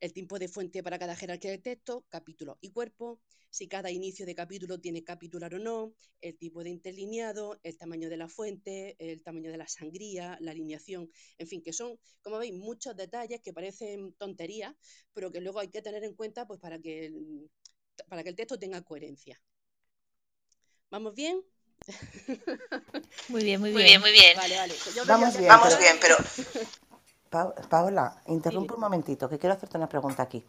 el 0.00 0.12
tiempo 0.12 0.40
de 0.40 0.48
fuente 0.48 0.82
para 0.82 0.98
cada 0.98 1.14
jerarquía 1.14 1.52
del 1.52 1.62
texto, 1.62 2.04
capítulo 2.08 2.58
y 2.60 2.72
cuerpo, 2.72 3.20
si 3.50 3.68
cada 3.68 3.92
inicio 3.92 4.26
de 4.26 4.34
capítulo 4.34 4.80
tiene 4.80 5.04
capitular 5.04 5.54
o 5.54 5.60
no, 5.60 5.94
el 6.20 6.36
tipo 6.36 6.64
de 6.64 6.70
interlineado, 6.70 7.60
el 7.62 7.76
tamaño 7.78 8.08
de 8.08 8.16
la 8.16 8.28
fuente, 8.28 8.96
el 8.98 9.22
tamaño 9.22 9.52
de 9.52 9.58
la 9.58 9.68
sangría, 9.68 10.36
la 10.40 10.50
alineación, 10.50 11.08
en 11.38 11.46
fin, 11.46 11.62
que 11.62 11.72
son, 11.72 12.00
como 12.20 12.38
veis, 12.38 12.52
muchos 12.52 12.96
detalles 12.96 13.40
que 13.42 13.52
parecen 13.52 14.12
tonterías, 14.14 14.74
pero 15.12 15.30
que 15.30 15.40
luego 15.40 15.60
hay 15.60 15.68
que 15.68 15.82
tener 15.82 16.02
en 16.02 16.14
cuenta 16.14 16.46
pues, 16.48 16.58
para, 16.58 16.80
que 16.80 17.12
para 18.08 18.24
que 18.24 18.30
el 18.30 18.36
texto 18.36 18.58
tenga 18.58 18.82
coherencia. 18.82 19.40
¿Vamos 20.90 21.14
bien? 21.14 21.44
Muy 23.28 23.44
bien, 23.44 23.60
muy 23.60 23.72
bien. 23.72 24.00
Muy 24.00 24.12
bien, 24.12 24.36
Vale, 24.36 24.56
vale. 24.56 24.74
Vamos 25.06 25.36
bien, 25.36 25.48
Vamos 25.48 25.78
bien, 25.78 25.96
pero... 26.00 26.16
Paola, 27.68 28.22
interrumpe 28.26 28.74
un 28.74 28.80
momentito, 28.80 29.28
que 29.28 29.38
quiero 29.38 29.54
hacerte 29.54 29.78
una 29.78 29.88
pregunta 29.88 30.22
aquí. 30.22 30.44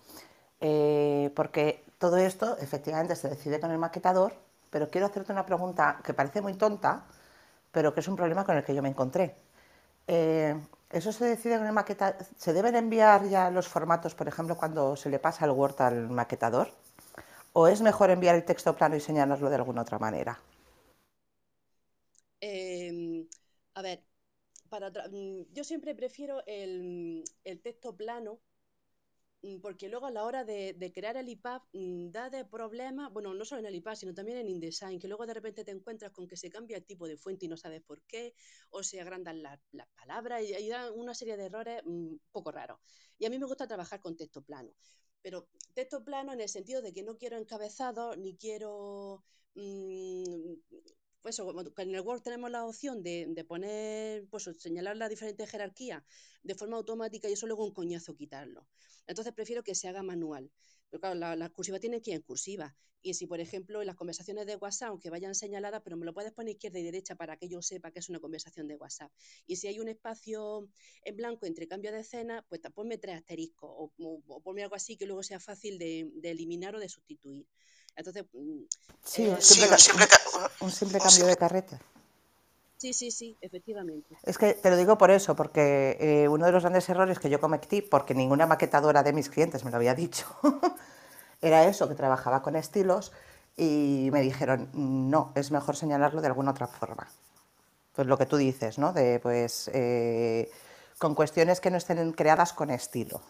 Eh, 0.59 1.31
porque 1.35 1.85
todo 1.97 2.17
esto 2.17 2.57
efectivamente 2.57 3.15
se 3.15 3.29
decide 3.29 3.59
con 3.59 3.71
el 3.71 3.77
maquetador, 3.77 4.33
pero 4.69 4.89
quiero 4.89 5.07
hacerte 5.07 5.31
una 5.31 5.45
pregunta 5.45 5.99
que 6.03 6.13
parece 6.13 6.41
muy 6.41 6.55
tonta, 6.55 7.05
pero 7.71 7.93
que 7.93 8.01
es 8.01 8.07
un 8.07 8.17
problema 8.17 8.43
con 8.43 8.57
el 8.57 8.63
que 8.63 8.75
yo 8.75 8.81
me 8.81 8.89
encontré. 8.89 9.35
Eh, 10.07 10.59
¿Eso 10.89 11.11
se 11.11 11.25
decide 11.25 11.57
con 11.57 11.67
el 11.67 11.73
maquetador? 11.73 12.17
¿Se 12.37 12.53
deben 12.53 12.75
enviar 12.75 13.27
ya 13.29 13.49
los 13.49 13.67
formatos, 13.67 14.13
por 14.13 14.27
ejemplo, 14.27 14.57
cuando 14.57 14.95
se 14.95 15.09
le 15.09 15.19
pasa 15.19 15.45
el 15.45 15.51
Word 15.51 15.81
al 15.81 16.09
maquetador? 16.09 16.69
¿O 17.53 17.67
es 17.67 17.81
mejor 17.81 18.09
enviar 18.09 18.35
el 18.35 18.43
texto 18.43 18.75
plano 18.75 18.95
y 18.95 18.99
señalarlo 18.99 19.49
de 19.49 19.55
alguna 19.55 19.83
otra 19.83 19.99
manera? 19.99 20.39
A 23.75 23.81
ver, 23.81 24.03
para 24.69 24.89
mm, 24.89 25.53
yo 25.53 25.63
siempre 25.63 25.95
prefiero 25.95 26.43
el, 26.45 27.23
texto 27.61 27.95
plano 27.95 28.41
mm, 29.41 29.59
porque 29.59 29.89
luego 29.89 30.07
a 30.07 30.11
la 30.11 30.23
hora 30.23 30.43
de, 30.43 30.91
crear 30.93 31.17
el 31.17 31.29
IPAP 31.29 31.63
mm, 31.73 32.11
da 32.11 32.29
de 32.29 32.45
problemas, 32.45 33.11
bueno, 33.11 33.33
no 33.33 33.45
solo 33.45 33.59
en 33.59 33.67
el 33.67 33.75
IPAP, 33.75 33.95
sino 33.95 34.13
también 34.13 34.37
en 34.39 34.49
InDesign, 34.49 34.99
que 34.99 35.07
luego 35.07 35.25
de 35.25 35.33
repente 35.33 35.63
te 35.63 35.71
encuentras 35.71 36.11
con 36.11 36.27
que 36.27 36.37
se 36.37 36.49
cambia 36.49 36.77
el 36.77 36.85
tipo 36.85 37.07
de 37.07 37.17
fuente 37.17 37.45
y 37.45 37.49
no 37.49 37.57
sabes 37.57 37.81
por 37.83 38.01
qué, 38.03 38.33
o 38.69 38.83
se 38.83 38.99
agrandan 39.01 39.43
las 39.43 39.59
palabras 39.95 40.43
y, 40.43 40.67
da 40.69 40.91
una 40.91 41.13
serie 41.13 41.37
de 41.37 41.45
errores 41.45 41.81
un 41.85 42.19
poco 42.31 42.51
raros. 42.51 42.79
Y 43.19 43.25
a 43.25 43.29
mí 43.29 43.39
me 43.39 43.45
gusta 43.45 43.67
trabajar 43.67 43.99
con 44.01 44.15
texto 44.17 44.41
plano, 44.41 44.73
pero 45.21 45.47
texto 45.73 46.03
plano 46.03 46.33
en 46.33 46.41
el 46.41 46.49
sentido 46.49 46.81
de 46.81 46.93
que 46.93 47.03
no 47.03 47.17
quiero 47.17 47.37
encabezado 47.37 48.15
ni 48.15 48.35
quiero 48.35 49.23
pues 51.23 51.39
en 51.39 51.95
el 51.95 52.01
Word 52.01 52.21
tenemos 52.21 52.51
la 52.51 52.65
opción 52.65 53.01
de, 53.01 53.45
poner, 53.47 54.27
pues 54.29 54.43
señalar 54.59 54.97
la 54.97 55.07
diferente 55.09 55.47
jerarquía 55.47 56.05
de 56.43 56.53
forma 56.53 56.77
automática 56.77 57.29
y 57.29 57.33
eso 57.33 57.47
luego 57.47 57.65
un 57.65 57.73
coñazo 57.73 58.13
quitarlo. 58.15 58.67
Entonces 59.07 59.33
prefiero 59.33 59.63
que 59.63 59.73
se 59.73 59.87
haga 59.87 60.03
manual. 60.03 60.51
claro, 60.99 61.15
la, 61.15 61.35
la 61.35 61.49
cursiva 61.49 61.79
tiene 61.79 62.01
que 62.01 62.11
ir 62.11 62.17
en 62.17 62.21
cursiva. 62.23 62.75
Y 63.01 63.13
si, 63.15 63.25
por 63.27 63.39
ejemplo, 63.39 63.81
en 63.81 63.87
las 63.87 63.95
conversaciones 63.95 64.45
de 64.45 64.57
WhatsApp, 64.57 64.89
aunque 64.89 65.09
vayan 65.09 65.33
señaladas, 65.35 65.81
pero 65.83 65.97
me 65.97 66.05
lo 66.05 66.13
puedes 66.13 66.31
poner 66.33 66.53
izquierda 66.53 66.79
y 66.79 66.83
derecha 66.83 67.15
para 67.15 67.37
que 67.37 67.49
yo 67.49 67.61
sepa 67.61 67.91
que 67.91 67.99
es 67.99 68.09
una 68.09 68.19
conversación 68.19 68.67
de 68.67 68.75
WhatsApp. 68.75 69.11
Y 69.45 69.57
si 69.57 69.67
hay 69.67 69.79
un 69.79 69.89
espacio 69.89 70.69
en 71.03 71.15
blanco 71.15 71.45
entre 71.45 71.67
cambio 71.67 71.91
de 71.91 71.99
escena, 71.99 72.45
pues 72.47 72.61
ponme 72.73 72.97
tres 72.97 73.15
asteriscos 73.15 73.69
o, 73.73 73.93
o, 73.97 74.41
ponme 74.41 74.63
algo 74.63 74.75
así 74.75 74.95
que 74.97 75.05
luego 75.05 75.23
sea 75.23 75.39
fácil 75.39 75.77
de 75.77 76.11
eliminar 76.23 76.75
o 76.75 76.79
de 76.79 76.87
sustituir. 76.87 77.45
Entonces, 77.95 78.25
mm, 78.33 78.63
sí, 79.03 79.27
un, 79.27 79.41
simple, 79.41 79.77
simple, 79.77 80.05
un 80.61 80.71
simple 80.71 80.99
cambio 80.99 81.25
de 81.25 81.37
carrete. 81.37 81.79
Sí, 82.77 82.91
sí, 82.91 83.11
sí, 83.11 83.37
efectivamente. 83.39 84.17
Es 84.23 84.37
que 84.37 84.55
te 84.55 84.69
lo 84.69 84.75
digo 84.75 84.97
por 84.97 85.09
eso, 85.09 85.37
porque 85.37 85.95
eh, 86.01 86.27
uno 86.27 86.45
de 86.45 86.51
los 86.51 86.63
grandes 86.63 86.89
errores 86.89 87.17
que 87.17 87.29
yo 87.29 87.39
cometí, 87.39 87.81
porque 87.81 88.13
ninguna 88.13 88.45
maquetadora 88.45 89.03
de 89.03 89.13
mis 89.13 89.29
clientes 89.29 89.63
me 89.63 89.71
lo 89.71 89.77
había 89.77 89.95
dicho, 89.95 90.25
era 91.41 91.65
eso, 91.65 91.87
que 91.87 91.95
trabajaba 91.95 92.41
con 92.41 92.57
estilos 92.57 93.13
y 93.55 94.09
me 94.11 94.21
dijeron, 94.21 94.69
no, 94.73 95.31
es 95.35 95.51
mejor 95.51 95.77
señalarlo 95.77 96.19
de 96.19 96.27
alguna 96.27 96.51
otra 96.51 96.67
forma. 96.67 97.07
Pues 97.93 98.07
lo 98.07 98.17
que 98.17 98.25
tú 98.25 98.35
dices, 98.35 98.77
¿no? 98.77 98.91
De, 98.91 99.19
pues, 99.21 99.69
eh, 99.73 100.51
con 100.97 101.15
cuestiones 101.15 101.61
que 101.61 101.71
no 101.71 101.77
estén 101.77 102.11
creadas 102.11 102.51
con 102.51 102.69
estilo. 102.69 103.21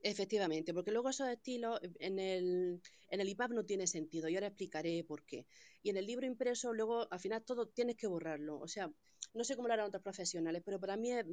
Efectivamente, 0.00 0.72
porque 0.72 0.92
luego 0.92 1.08
esos 1.08 1.28
estilos 1.28 1.80
en 1.98 2.20
el, 2.20 2.80
en 3.08 3.20
el 3.20 3.28
IPAP 3.28 3.50
no 3.50 3.64
tiene 3.64 3.86
sentido 3.86 4.28
y 4.28 4.36
ahora 4.36 4.46
explicaré 4.46 5.02
por 5.02 5.24
qué. 5.24 5.46
Y 5.82 5.90
en 5.90 5.96
el 5.96 6.06
libro 6.06 6.24
impreso 6.24 6.72
luego 6.72 7.12
al 7.12 7.18
final 7.18 7.44
todo 7.44 7.66
tienes 7.66 7.96
que 7.96 8.06
borrarlo. 8.06 8.60
O 8.60 8.68
sea, 8.68 8.92
no 9.34 9.44
sé 9.44 9.56
cómo 9.56 9.66
lo 9.66 9.74
harán 9.74 9.88
otros 9.88 10.02
profesionales, 10.02 10.62
pero 10.64 10.78
para 10.78 10.96
mí 10.96 11.12
es, 11.12 11.24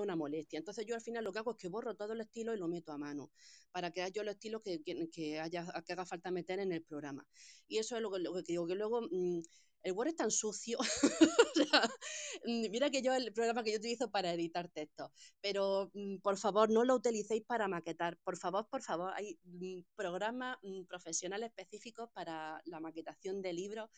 una 0.00 0.16
molestia. 0.16 0.58
Entonces 0.58 0.86
yo 0.86 0.96
al 0.96 1.00
final 1.00 1.22
lo 1.22 1.32
que 1.32 1.38
hago 1.38 1.52
es 1.52 1.56
que 1.56 1.68
borro 1.68 1.94
todo 1.94 2.12
el 2.12 2.20
estilo 2.20 2.52
y 2.52 2.58
lo 2.58 2.66
meto 2.66 2.92
a 2.92 2.98
mano 2.98 3.30
para 3.70 3.92
crear 3.92 4.10
yo 4.10 4.24
los 4.24 4.34
estilos 4.34 4.62
que, 4.62 4.82
que, 4.82 5.38
haya, 5.38 5.66
que 5.86 5.92
haga 5.92 6.04
falta 6.04 6.32
meter 6.32 6.58
en 6.58 6.72
el 6.72 6.82
programa. 6.82 7.24
Y 7.68 7.78
eso 7.78 7.96
es 7.96 8.02
lo 8.02 8.10
que, 8.10 8.18
lo 8.18 8.34
que 8.34 8.42
digo, 8.42 8.66
que 8.66 8.74
luego... 8.74 9.02
Mm, 9.02 9.40
el 9.82 9.92
Word 9.92 10.08
es 10.08 10.16
tan 10.16 10.30
sucio. 10.30 10.78
Mm, 12.44 12.70
mira 12.70 12.88
que 12.90 13.02
yo 13.02 13.12
el 13.12 13.32
programa 13.34 13.62
que 13.62 13.72
yo 13.72 13.78
utilizo 13.78 14.10
para 14.10 14.32
editar 14.32 14.68
textos, 14.70 15.10
pero 15.42 15.90
mm, 15.92 16.18
por 16.18 16.38
favor 16.38 16.70
no 16.70 16.84
lo 16.84 16.94
utilicéis 16.94 17.44
para 17.44 17.68
maquetar. 17.68 18.16
Por 18.24 18.38
favor, 18.38 18.66
por 18.70 18.82
favor, 18.82 19.12
hay 19.14 19.38
mm, 19.44 19.82
programas 19.94 20.56
profesionales 20.88 21.50
específicos 21.50 22.08
para 22.14 22.62
la 22.64 22.80
maquetación 22.80 23.42
de 23.42 23.52
libros 23.52 23.90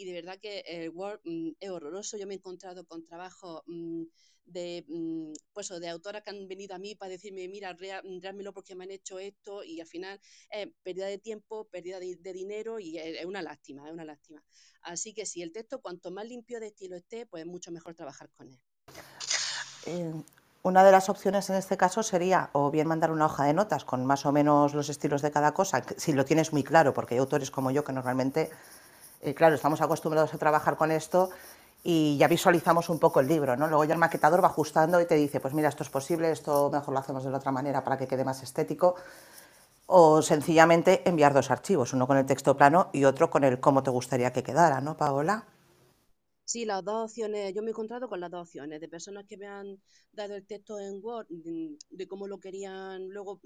y 0.00 0.06
de 0.06 0.14
verdad 0.14 0.38
que 0.40 0.60
el 0.66 0.88
Word 0.90 1.20
es 1.60 1.70
horroroso. 1.70 2.16
Yo 2.16 2.26
me 2.26 2.32
he 2.32 2.36
encontrado 2.38 2.86
con 2.86 3.04
trabajos 3.04 3.62
de, 4.46 4.84
mm, 4.88 5.32
pues, 5.52 5.68
de 5.68 5.88
autoras 5.90 6.22
que 6.22 6.30
han 6.30 6.48
venido 6.48 6.74
a 6.74 6.78
mí 6.78 6.94
para 6.94 7.10
decirme, 7.10 7.46
mira, 7.48 7.74
realmelo 7.74 8.54
porque 8.54 8.74
me 8.74 8.84
han 8.84 8.92
hecho 8.92 9.18
esto 9.18 9.62
y 9.62 9.78
al 9.78 9.86
final 9.86 10.18
pérdida 10.82 11.06
de 11.06 11.18
tiempo, 11.18 11.68
pérdida 11.68 12.00
de, 12.00 12.16
dinero 12.32 12.80
y 12.80 12.96
es, 12.96 13.26
una 13.26 13.42
lástima, 13.42 13.86
es 13.86 13.92
una 13.92 14.06
lástima. 14.06 14.42
Así 14.80 15.12
que 15.12 15.26
si 15.26 15.42
el 15.42 15.52
texto 15.52 15.82
cuanto 15.82 16.10
más 16.10 16.24
limpio 16.24 16.60
de 16.60 16.68
estilo 16.68 16.96
esté, 16.96 17.26
pues 17.26 17.42
es 17.42 17.46
mucho 17.46 17.70
mejor 17.70 17.94
trabajar 17.94 18.30
con 18.30 18.48
él. 18.48 18.58
Eh, 19.84 20.14
una 20.62 20.84
de 20.84 20.92
las 20.92 21.08
opciones 21.08 21.48
en 21.48 21.56
este 21.56 21.78
caso 21.78 22.02
sería 22.02 22.50
o 22.52 22.70
bien 22.70 22.86
mandar 22.86 23.10
una 23.10 23.24
hoja 23.24 23.44
de 23.44 23.54
notas 23.54 23.86
con 23.86 24.04
más 24.04 24.26
o 24.26 24.32
menos 24.32 24.74
los 24.74 24.90
estilos 24.90 25.22
de 25.22 25.30
cada 25.30 25.52
cosa, 25.52 25.82
si 25.96 26.12
lo 26.12 26.26
tienes 26.26 26.52
muy 26.52 26.62
claro, 26.62 26.92
porque 26.92 27.14
hay 27.14 27.18
autores 27.20 27.50
como 27.50 27.70
yo 27.70 27.82
que 27.82 27.94
normalmente, 27.94 28.50
eh, 29.20 29.34
claro, 29.34 29.54
estamos 29.54 29.80
acostumbrados 29.80 30.32
a 30.34 30.38
trabajar 30.38 30.76
con 30.76 30.90
esto 30.90 31.30
y 31.82 32.16
ya 32.18 32.28
visualizamos 32.28 32.88
un 32.88 32.98
poco 32.98 33.20
el 33.20 33.28
libro, 33.28 33.56
¿no? 33.56 33.66
Luego 33.66 33.84
ya 33.84 33.94
el 33.94 34.00
maquetador 34.00 34.42
va 34.42 34.48
ajustando 34.48 35.00
y 35.00 35.06
te 35.06 35.14
dice, 35.14 35.40
pues 35.40 35.54
mira, 35.54 35.68
esto 35.68 35.82
es 35.82 35.90
posible, 35.90 36.30
esto 36.30 36.70
mejor 36.70 36.92
lo 36.94 37.00
hacemos 37.00 37.24
de 37.24 37.30
la 37.30 37.38
otra 37.38 37.52
manera 37.52 37.82
para 37.82 37.96
que 37.98 38.06
quede 38.06 38.24
más 38.24 38.42
estético. 38.42 38.96
O 39.86 40.22
sencillamente 40.22 41.08
enviar 41.08 41.34
dos 41.34 41.50
archivos, 41.50 41.92
uno 41.92 42.06
con 42.06 42.16
el 42.16 42.26
texto 42.26 42.56
plano 42.56 42.90
y 42.92 43.04
otro 43.04 43.28
con 43.28 43.44
el 43.44 43.58
cómo 43.60 43.82
te 43.82 43.90
gustaría 43.90 44.32
que 44.32 44.42
quedara, 44.42 44.80
¿no, 44.80 44.96
Paola? 44.96 45.44
Sí, 46.44 46.64
las 46.64 46.84
dos 46.84 47.10
opciones, 47.10 47.54
yo 47.54 47.62
me 47.62 47.68
he 47.68 47.70
encontrado 47.70 48.08
con 48.08 48.20
las 48.20 48.30
dos 48.30 48.42
opciones, 48.48 48.80
de 48.80 48.88
personas 48.88 49.24
que 49.24 49.36
me 49.36 49.46
han 49.46 49.80
dado 50.12 50.34
el 50.34 50.44
texto 50.46 50.80
en 50.80 51.00
Word, 51.02 51.26
de 51.28 52.08
cómo 52.08 52.26
lo 52.26 52.40
querían 52.40 53.08
luego 53.08 53.40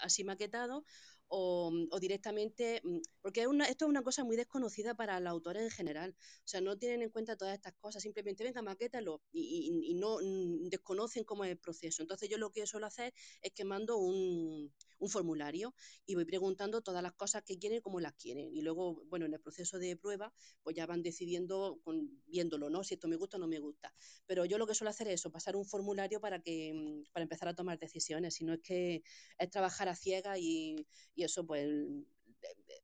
así 0.00 0.24
maquetado, 0.24 0.84
o, 1.28 1.72
o 1.90 2.00
directamente, 2.00 2.80
mm, 2.84 2.98
porque 3.20 3.42
es 3.42 3.46
una, 3.46 3.66
esto 3.66 3.84
es 3.84 3.88
una 3.88 4.02
cosa 4.02 4.24
muy 4.24 4.36
desconocida 4.36 4.94
para 4.94 5.20
los 5.20 5.30
autores 5.30 5.62
en 5.62 5.70
general, 5.70 6.16
o 6.18 6.48
sea, 6.48 6.60
no 6.60 6.76
tienen 6.76 7.02
en 7.02 7.10
cuenta 7.10 7.36
todas 7.36 7.54
estas 7.54 7.74
cosas, 7.74 8.02
simplemente 8.02 8.44
venga, 8.44 8.62
maquétalo 8.62 9.22
y, 9.32 9.94
no 9.94 10.18
mm, 10.22 10.68
desconocen 10.68 11.24
cómo 11.24 11.44
es 11.44 11.50
el 11.50 11.58
proceso. 11.58 12.02
Entonces 12.02 12.28
yo 12.28 12.38
lo 12.38 12.50
que 12.50 12.66
suelo 12.66 12.86
hacer 12.86 13.12
es 13.42 13.52
que 13.52 13.64
mando 13.64 13.98
un, 13.98 14.72
un 14.98 15.08
formulario 15.08 15.74
y 16.06 16.14
voy 16.14 16.24
preguntando 16.24 16.82
todas 16.82 17.02
las 17.02 17.12
cosas 17.14 17.42
que 17.42 17.58
quieren 17.58 17.80
cómo 17.80 18.00
las 18.00 18.14
quieren. 18.14 18.54
Y 18.54 18.62
luego, 18.62 19.04
bueno, 19.06 19.26
en 19.26 19.34
el 19.34 19.40
proceso 19.40 19.78
de 19.78 19.96
prueba, 19.96 20.32
pues 20.62 20.76
ya 20.76 20.86
van 20.86 21.02
decidiendo, 21.02 21.80
con, 21.84 22.22
viéndolo, 22.26 22.70
¿no? 22.70 22.84
Si 22.84 22.94
esto 22.94 23.08
me 23.08 23.16
gusta 23.16 23.36
o 23.36 23.40
no 23.40 23.48
me 23.48 23.58
gusta. 23.58 23.94
Pero 24.26 24.44
yo 24.44 24.58
lo 24.58 24.66
que 24.66 24.74
suelo 24.74 24.90
hacer 24.90 25.08
es 25.08 25.14
eso, 25.20 25.30
pasar 25.30 25.56
un 25.56 25.64
formulario 25.64 26.20
para, 26.20 26.40
que, 26.40 26.72
mm, 26.74 27.12
para 27.12 27.22
empezar 27.22 27.48
a 27.48 27.54
tomar 27.54 27.78
decisiones, 27.78 28.34
si 28.34 28.44
no 28.44 28.54
es 28.54 28.60
que 28.60 29.02
es 29.38 29.50
trabajar 29.50 29.88
a 29.88 29.96
ciegas 29.96 30.38
y, 30.38 30.86
y 31.18 31.24
eso 31.24 31.44
pues 31.44 31.66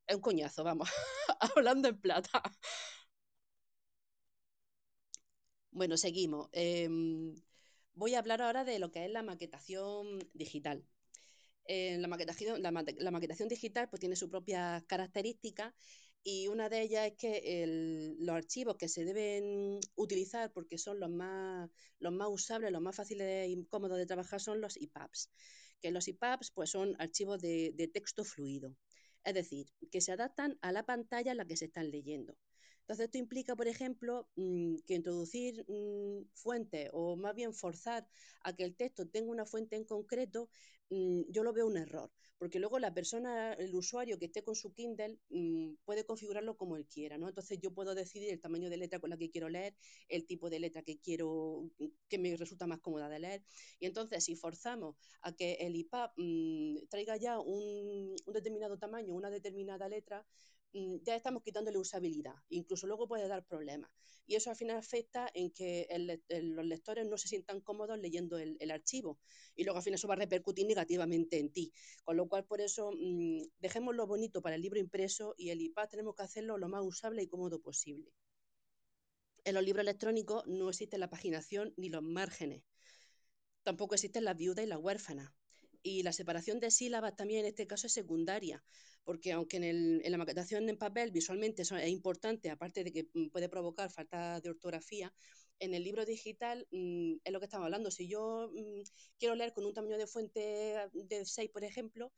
es 0.06 0.14
un 0.16 0.20
coñazo, 0.20 0.64
vamos, 0.64 0.88
hablando 1.56 1.88
en 1.88 2.00
plata. 2.00 2.42
Bueno, 5.70 5.96
seguimos. 5.96 6.48
Em, 6.52 7.34
voy 7.94 8.14
a 8.14 8.18
hablar 8.18 8.42
ahora 8.42 8.64
de 8.64 8.78
lo 8.80 8.90
que 8.90 9.04
es 9.04 9.10
la 9.10 9.22
maquetación 9.22 10.18
digital. 10.34 10.84
Eh, 11.66 11.96
la, 11.98 12.08
maquetación, 12.08 13.48
digital 13.48 13.88
pues, 13.88 14.00
tiene 14.00 14.16
sus 14.16 14.28
propias 14.30 14.84
características 14.84 15.72
y 16.24 16.48
una 16.48 16.68
de 16.68 16.82
ellas 16.82 17.06
es 17.06 17.14
que 17.16 18.16
los 18.18 18.34
archivos 18.36 18.76
que 18.76 18.88
se 18.88 19.04
deben 19.04 19.78
utilizar 19.94 20.52
porque 20.52 20.76
son 20.76 20.98
los 21.00 21.10
más, 21.10 21.70
los 22.00 22.12
más 22.12 22.28
usables, 22.30 22.72
los 22.72 22.82
más 22.82 22.96
fáciles 22.96 23.48
y 23.48 23.64
cómodos 23.66 23.98
de 23.98 24.06
trabajar 24.06 24.40
son 24.40 24.60
los 24.60 24.76
EPUBs 24.76 25.30
que 25.84 25.90
los 25.90 26.08
EPUBs 26.08 26.50
pues, 26.52 26.70
son 26.70 26.96
archivos 26.98 27.42
de, 27.42 27.90
texto 27.92 28.24
fluido, 28.24 28.74
es 29.22 29.34
decir, 29.34 29.66
que 29.92 30.00
se 30.00 30.12
adaptan 30.12 30.56
a 30.62 30.72
la 30.72 30.86
pantalla 30.86 31.32
en 31.32 31.36
la 31.36 31.44
que 31.44 31.58
se 31.58 31.66
están 31.66 31.90
leyendo. 31.90 32.38
Entonces, 32.84 33.06
esto 33.06 33.16
implica, 33.18 33.56
por 33.56 33.66
ejemplo, 33.66 34.28
mm, 34.36 34.76
que 34.86 34.94
introducir 34.94 35.64
mm, 35.68 36.26
fuentes 36.34 36.90
o 36.92 37.16
más 37.16 37.34
bien 37.34 37.54
forzar 37.54 38.06
a 38.42 38.54
que 38.54 38.64
el 38.64 38.76
texto 38.76 39.08
tenga 39.08 39.30
una 39.30 39.46
fuente 39.46 39.76
en 39.76 39.84
concreto, 39.84 40.50
mm, 40.90 41.22
yo 41.30 41.42
lo 41.44 41.54
veo 41.54 41.66
un 41.66 41.78
error, 41.78 42.12
porque 42.36 42.58
luego 42.58 42.78
la 42.78 42.92
persona, 42.92 43.54
el 43.54 43.74
usuario 43.74 44.18
que 44.18 44.26
esté 44.26 44.42
con 44.44 44.54
su 44.54 44.74
Kindle, 44.74 45.18
puede 45.86 46.04
configurarlo 46.04 46.56
como 46.58 46.76
él 46.76 46.86
quiera, 46.86 47.16
¿no? 47.16 47.28
Entonces 47.28 47.58
yo 47.58 47.72
puedo 47.72 47.94
decidir 47.94 48.30
el 48.30 48.40
tamaño 48.40 48.68
de 48.68 48.76
letra 48.76 49.00
con 49.00 49.08
la 49.10 49.16
que 49.16 49.30
quiero 49.30 49.48
leer, 49.48 49.74
el 50.08 50.26
tipo 50.26 50.50
de 50.50 50.60
letra 50.60 50.82
que 50.82 50.98
quiero, 50.98 51.70
que 52.08 52.18
me 52.18 52.36
resulta 52.36 52.66
más 52.66 52.80
cómoda 52.80 53.08
de 53.08 53.18
leer. 53.18 53.44
Y 53.80 53.86
entonces 53.86 54.24
si 54.24 54.36
forzamos 54.36 54.96
a 55.22 55.34
que 55.34 55.54
el 55.54 55.74
IPAP 55.76 56.12
traiga 56.90 57.16
ya 57.16 57.38
un, 57.40 58.14
determinado 58.26 58.78
tamaño, 58.78 59.14
una 59.14 59.30
determinada 59.30 59.88
letra, 59.88 60.26
ya 60.74 61.14
estamos 61.14 61.42
quitándole 61.44 61.78
usabilidad, 61.78 62.34
incluso 62.48 62.86
luego 62.88 63.06
puede 63.06 63.28
dar 63.28 63.44
problemas. 63.44 63.90
Y 64.26 64.34
eso 64.34 64.50
al 64.50 64.56
final 64.56 64.76
afecta 64.76 65.30
en 65.32 65.50
que 65.52 65.86
los 66.28 66.66
lectores 66.66 67.06
no 67.06 67.16
se 67.16 67.28
sientan 67.28 67.60
cómodos 67.60 67.98
leyendo 67.98 68.38
el, 68.38 68.70
archivo 68.70 69.20
y 69.54 69.64
luego 69.64 69.76
al 69.76 69.84
final 69.84 69.98
eso 69.98 70.08
va 70.08 70.14
a 70.14 70.18
repercutir 70.18 70.66
negativamente 70.66 71.38
en 71.38 71.52
ti. 71.52 71.72
Con 72.02 72.16
lo 72.16 72.26
cual, 72.28 72.44
por 72.44 72.60
eso, 72.60 72.90
mm, 72.92 73.42
dejemos 73.60 73.94
lo 73.94 74.06
bonito 74.06 74.42
para 74.42 74.56
el 74.56 74.62
libro 74.62 74.80
impreso 74.80 75.34
y 75.36 75.50
el 75.50 75.60
iPad 75.60 75.88
tenemos 75.90 76.16
que 76.16 76.22
hacerlo 76.24 76.58
lo 76.58 76.68
más 76.68 76.82
usable 76.84 77.22
y 77.22 77.28
cómodo 77.28 77.60
posible. 77.60 78.12
En 79.44 79.54
los 79.54 79.62
libros 79.62 79.82
electrónicos 79.82 80.44
no 80.46 80.70
existe 80.70 80.98
la 80.98 81.10
paginación 81.10 81.72
ni 81.76 81.88
los 81.88 82.02
márgenes. 82.02 82.64
Tampoco 83.62 83.94
existen 83.94 84.24
la 84.24 84.34
viuda 84.34 84.62
y 84.62 84.66
la 84.66 84.78
huérfana. 84.78 85.34
Y 85.82 86.02
la 86.02 86.12
separación 86.12 86.60
de 86.60 86.70
sílabas 86.70 87.14
también 87.14 87.40
en 87.40 87.46
este 87.46 87.66
caso 87.66 87.86
es 87.86 87.92
secundaria, 87.92 88.64
porque 89.04 89.32
aunque 89.32 89.56
en, 89.58 90.02
la 90.10 90.18
maquetación 90.18 90.68
en 90.68 90.78
papel 90.78 91.10
visualmente 91.10 91.62
eso 91.62 91.76
es 91.76 91.88
importante, 91.88 92.50
aparte 92.50 92.84
de 92.84 92.92
que 92.92 93.08
mm, 93.12 93.28
puede 93.28 93.48
provocar 93.48 93.90
falta 93.90 94.40
de 94.40 94.50
ortografía, 94.50 95.12
en 95.60 95.74
el 95.74 95.84
libro 95.84 96.04
digital 96.04 96.66
mm, 96.72 97.16
es 97.24 97.32
lo 97.32 97.38
que 97.40 97.46
estamos 97.46 97.66
hablando. 97.66 97.90
Si 97.90 98.08
yo 98.08 98.50
mm, 98.52 98.82
quiero 99.18 99.34
leer 99.34 99.52
con 99.52 99.66
un 99.66 99.74
tamaño 99.74 99.98
de 99.98 100.06
fuente 100.06 100.88
de 100.92 101.24
6, 101.24 101.50
por 101.50 101.64
ejemplo, 101.64 102.12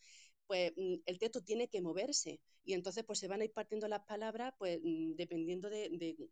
pues 0.46 0.72
el 0.76 1.18
texto 1.18 1.42
tiene 1.42 1.68
que 1.68 1.80
moverse 1.82 2.40
y 2.64 2.74
entonces 2.74 3.04
pues 3.04 3.18
se 3.18 3.28
van 3.28 3.40
a 3.40 3.44
ir 3.44 3.52
partiendo 3.52 3.88
las 3.88 4.04
palabras 4.06 4.54
pues 4.58 4.78
dependiendo 5.16 5.68
del 5.68 6.30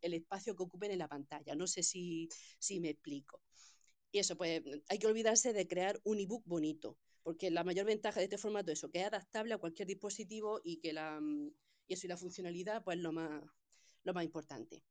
espacio 0.00 0.56
que 0.56 0.62
ocupen 0.62 0.90
en 0.90 0.98
la 0.98 1.08
pantalla. 1.08 1.54
No 1.54 1.66
sé 1.66 1.82
si, 1.82 2.28
si 2.58 2.80
me 2.80 2.90
explico. 2.90 3.42
Y 4.12 4.18
eso, 4.18 4.36
pues 4.36 4.62
hay 4.88 4.98
que 4.98 5.06
olvidarse 5.06 5.52
de 5.52 5.68
crear 5.68 6.00
un 6.04 6.18
ebook 6.18 6.42
bonito, 6.46 6.98
porque 7.22 7.50
la 7.50 7.64
mayor 7.64 7.86
ventaja 7.86 8.20
de 8.20 8.24
este 8.24 8.38
formato 8.38 8.70
es 8.72 8.78
eso, 8.78 8.90
que 8.90 9.00
es 9.00 9.06
adaptable 9.06 9.54
a 9.54 9.58
cualquier 9.58 9.88
dispositivo 9.88 10.60
y 10.64 10.78
que 10.78 10.92
la, 10.92 11.20
mm, 11.20 11.52
y 11.88 11.94
eso 11.94 12.06
y 12.06 12.08
la 12.08 12.16
funcionalidad, 12.16 12.82
pues 12.84 12.98
lo 12.98 13.12
más, 13.12 13.42
lo 14.04 14.14
más 14.14 14.24
importante. 14.24 14.82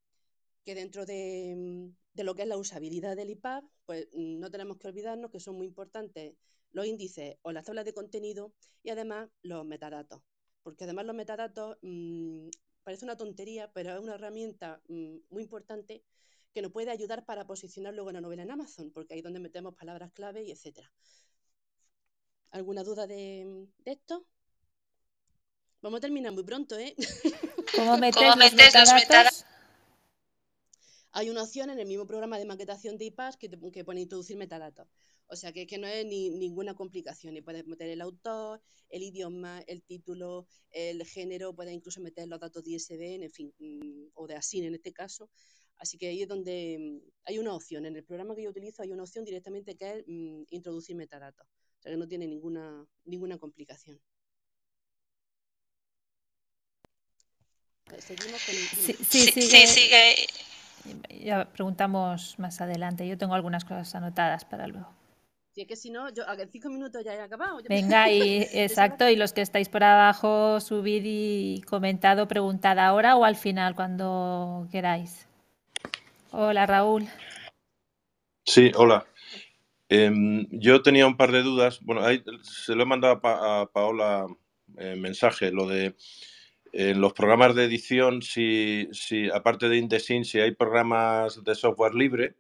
que 0.66 0.76
dentro 0.76 1.06
de, 1.06 1.92
de, 2.14 2.24
lo 2.24 2.36
que 2.36 2.44
es 2.44 2.48
la 2.48 2.58
usabilidad 2.58 3.16
del 3.16 3.30
IPAB, 3.32 3.64
pues 3.86 4.08
no 4.14 4.52
tenemos 4.52 4.78
que 4.78 4.88
olvidarnos 4.88 5.32
que 5.32 5.40
son 5.40 5.56
muy 5.56 5.68
importantes 5.68 6.36
los 6.72 6.86
índices 6.86 7.38
o 7.42 7.52
las 7.52 7.66
tablas 7.66 7.86
de 7.86 7.94
contenido 7.94 8.54
y 8.84 8.90
además 8.92 9.30
los 9.42 9.66
metadatos. 9.66 10.22
Porque 10.64 10.84
además 10.84 11.06
los 11.06 11.16
metadatos 11.16 11.78
mmm, 11.82 12.50
parece 12.84 13.06
una 13.06 13.18
tontería, 13.18 13.72
pero 13.74 13.94
es 13.94 14.00
una 14.00 14.16
herramienta 14.16 14.82
muy 14.88 15.44
importante 15.44 16.04
que 16.54 16.62
nos 16.62 16.72
puede 16.72 16.92
ayudar 16.92 17.26
para 17.26 17.46
posicionar 17.48 17.94
luego 17.94 18.10
una 18.10 18.22
novela 18.22 18.44
en 18.44 18.52
Amazon, 18.52 18.92
porque 18.92 19.14
ahí 19.14 19.20
es 19.20 19.24
donde 19.24 19.40
metemos 19.40 19.76
palabras 19.76 20.12
clave 20.14 20.44
y 20.44 20.52
etcétera. 20.52 20.92
¿Alguna 22.52 22.84
duda 22.84 23.08
de, 23.08 23.68
de 23.86 23.92
esto? 23.92 24.26
Vamos 25.82 26.00
a 26.00 26.02
terminar 26.02 26.34
muy 26.34 26.44
pronto, 26.44 26.78
¿eh? 26.78 26.96
¿Cómo 27.76 27.98
metes, 27.98 28.16
¿Cómo 28.22 28.36
metes 28.36 28.74
los 28.74 28.94
metadatos? 28.94 29.46
Hay 31.12 31.30
una 31.30 31.44
opción 31.44 31.70
en 31.70 31.80
el 31.80 31.88
mismo 31.88 32.06
programa 32.06 32.38
de 32.38 32.46
maquetación 32.46 32.98
de 32.98 33.06
IPAS 33.06 33.38
que, 33.38 33.50
te, 33.50 33.58
que 33.72 33.84
pone 33.84 34.02
introducir 34.02 34.38
metadatos. 34.38 34.88
O 35.28 35.36
sea 35.36 35.54
que, 35.54 35.66
que 35.68 35.78
no 35.78 35.88
es 35.88 36.06
ni, 36.06 36.30
ninguna 36.32 36.76
complicación. 36.76 37.38
Y 37.38 37.42
puedes 37.42 37.66
meter 37.66 37.90
el 37.90 38.02
autor, 38.02 38.62
el 38.90 39.04
idioma, 39.04 39.62
el 39.68 39.84
título, 39.84 40.48
el 40.72 41.06
género, 41.06 41.54
puedes 41.56 41.74
incluso 41.74 42.02
meter 42.02 42.28
los 42.28 42.40
datos 42.40 42.64
de 42.64 42.72
ISBN, 42.72 43.24
en 43.24 43.32
fin, 43.32 43.54
mm, 43.60 44.10
o 44.16 44.28
de 44.28 44.36
ASIN 44.36 44.66
en 44.66 44.76
este 44.76 44.92
caso. 44.92 45.30
Así 45.78 45.98
que 45.98 46.08
ahí 46.08 46.24
es 46.24 46.28
donde 46.28 46.78
mm, 46.80 47.10
hay 47.26 47.40
una 47.40 47.56
opción. 47.56 47.86
En 47.86 47.96
el 47.96 48.04
programa 48.04 48.36
que 48.36 48.44
yo 48.44 48.50
utilizo 48.50 48.84
hay 48.84 48.92
una 48.92 49.04
opción 49.04 49.24
directamente 49.24 49.76
que 49.76 49.92
es 49.92 50.04
mmm, 50.08 50.44
introducir 50.50 50.96
metadatos. 50.96 51.48
O 51.80 51.82
sea 51.82 51.92
que 51.94 51.98
no 51.98 52.08
tiene 52.08 52.28
ninguna, 52.28 52.86
ninguna 53.06 53.38
complicación. 53.38 54.02
Seguimos 57.98 58.46
con... 58.46 58.54
Sí, 58.54 58.94
sí, 58.94 59.32
sí, 59.32 59.42
sí, 59.42 59.68
sigue. 59.68 60.28
Ya 61.24 61.50
preguntamos 61.52 62.38
más 62.38 62.60
adelante. 62.60 63.08
Yo 63.08 63.18
tengo 63.18 63.34
algunas 63.34 63.64
cosas 63.64 63.96
anotadas 63.96 64.44
para 64.44 64.68
luego. 64.68 64.94
Si 65.54 65.62
es 65.62 65.68
que 65.68 65.76
si 65.76 65.90
no, 65.90 66.14
yo 66.14 66.24
en 66.28 66.52
cinco 66.52 66.70
minutos 66.70 67.04
ya 67.04 67.16
he 67.16 67.22
acabado. 67.22 67.60
Venga, 67.68 68.12
y 68.12 68.42
exacto, 68.54 69.10
y 69.10 69.16
los 69.16 69.34
que 69.34 69.42
estáis 69.42 69.70
por 69.70 69.84
abajo, 69.84 70.60
subid 70.60 71.04
y 71.06 71.62
comentado, 71.62 72.28
preguntad 72.28 72.78
ahora 72.78 73.16
o 73.16 73.24
al 73.24 73.36
final, 73.36 73.74
cuando 73.74 74.68
queráis. 74.72 75.28
Hola, 76.32 76.66
Raúl. 76.66 77.08
Sí, 78.46 78.72
hola. 78.76 79.06
Eh, 79.90 80.46
yo 80.52 80.82
tenía 80.82 81.08
un 81.08 81.18
par 81.18 81.32
de 81.32 81.44
dudas. 81.44 81.80
Bueno, 81.82 82.04
ahí 82.04 82.24
se 82.44 82.76
lo 82.76 82.84
he 82.84 82.86
mandado 82.86 83.16
a, 83.16 83.22
pa 83.22 83.62
a 83.62 83.66
Paola 83.66 84.28
eh, 84.78 84.96
mensaje, 84.96 85.52
lo 85.52 85.68
de 85.68 85.96
en 86.72 87.02
los 87.02 87.14
programas 87.14 87.56
de 87.56 87.66
edición, 87.66 88.22
si, 88.22 88.88
si 88.92 89.30
aparte 89.32 89.70
de 89.70 89.78
InDesign, 89.78 90.24
si 90.24 90.40
hay 90.40 90.52
programas 90.54 91.44
de 91.44 91.56
software 91.56 91.96
libre. 91.96 92.36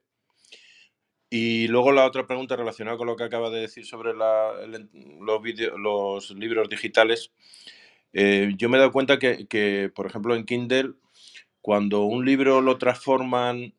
Y 1.31 1.67
luego 1.67 1.91
la 1.91 2.05
otra 2.05 2.25
pregunta 2.25 2.55
relacionada 2.55 2.97
con 2.97 3.07
lo 3.07 3.15
que 3.15 3.23
acaba 3.23 3.49
de 3.49 3.61
decir 3.61 3.85
sobre 3.85 4.15
la, 4.15 4.53
los, 5.19 5.41
video, 5.41 5.77
los, 5.77 6.31
libros 6.31 6.69
digitales. 6.69 7.31
Eh, 8.13 8.53
yo 8.57 8.69
me 8.69 8.77
he 8.77 8.79
dado 8.79 8.91
cuenta 8.91 9.19
que, 9.19 9.47
que, 9.47 9.91
por 9.93 10.07
ejemplo, 10.07 10.35
en 10.35 10.45
Kindle, 10.45 10.93
cuando 11.61 12.01
un 12.01 12.25
libro 12.25 12.61
lo 12.61 12.77
transforman 12.77 13.73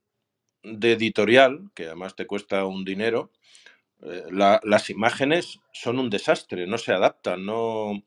de 0.62 0.92
editorial, 0.92 1.70
que 1.74 1.86
además 1.86 2.16
te 2.16 2.26
cuesta 2.26 2.64
un 2.66 2.84
dinero, 2.84 3.30
eh, 4.02 4.24
la, 4.30 4.60
las 4.64 4.90
imágenes 4.90 5.60
son 5.72 5.98
un 5.98 6.10
desastre, 6.10 6.66
no 6.66 6.78
se 6.78 6.92
adaptan, 6.92 7.44
no, 7.44 8.02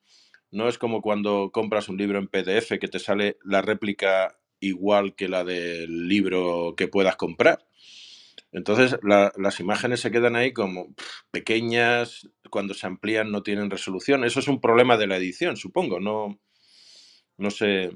no 0.51 0.69
es 0.69 0.77
como 0.77 1.01
cuando 1.01 1.51
compras 1.51 1.89
un 1.89 1.97
libro 1.97 2.19
en 2.19 2.27
PDF 2.27 2.79
que 2.79 2.87
te 2.87 2.99
sale 2.99 3.37
la 3.43 3.61
réplica 3.61 4.39
igual 4.59 5.15
que 5.15 5.27
la 5.27 5.43
del 5.43 6.07
libro 6.07 6.75
que 6.77 6.87
puedas 6.87 7.15
comprar. 7.17 7.65
Entonces 8.51 8.97
la, 9.03 9.31
las 9.37 9.59
imágenes 9.59 9.99
se 10.01 10.11
quedan 10.11 10.35
ahí 10.35 10.53
como 10.53 10.93
pequeñas, 11.31 12.29
cuando 12.49 12.73
se 12.75 12.85
amplían 12.87 13.31
no 13.31 13.41
tienen 13.43 13.71
resolución. 13.71 14.23
Eso 14.23 14.39
es 14.39 14.47
un 14.47 14.61
problema 14.61 14.95
de 14.97 15.07
la 15.07 15.17
edición, 15.17 15.57
supongo. 15.57 15.99
No, 15.99 16.39
no 17.37 17.49
sé. 17.51 17.91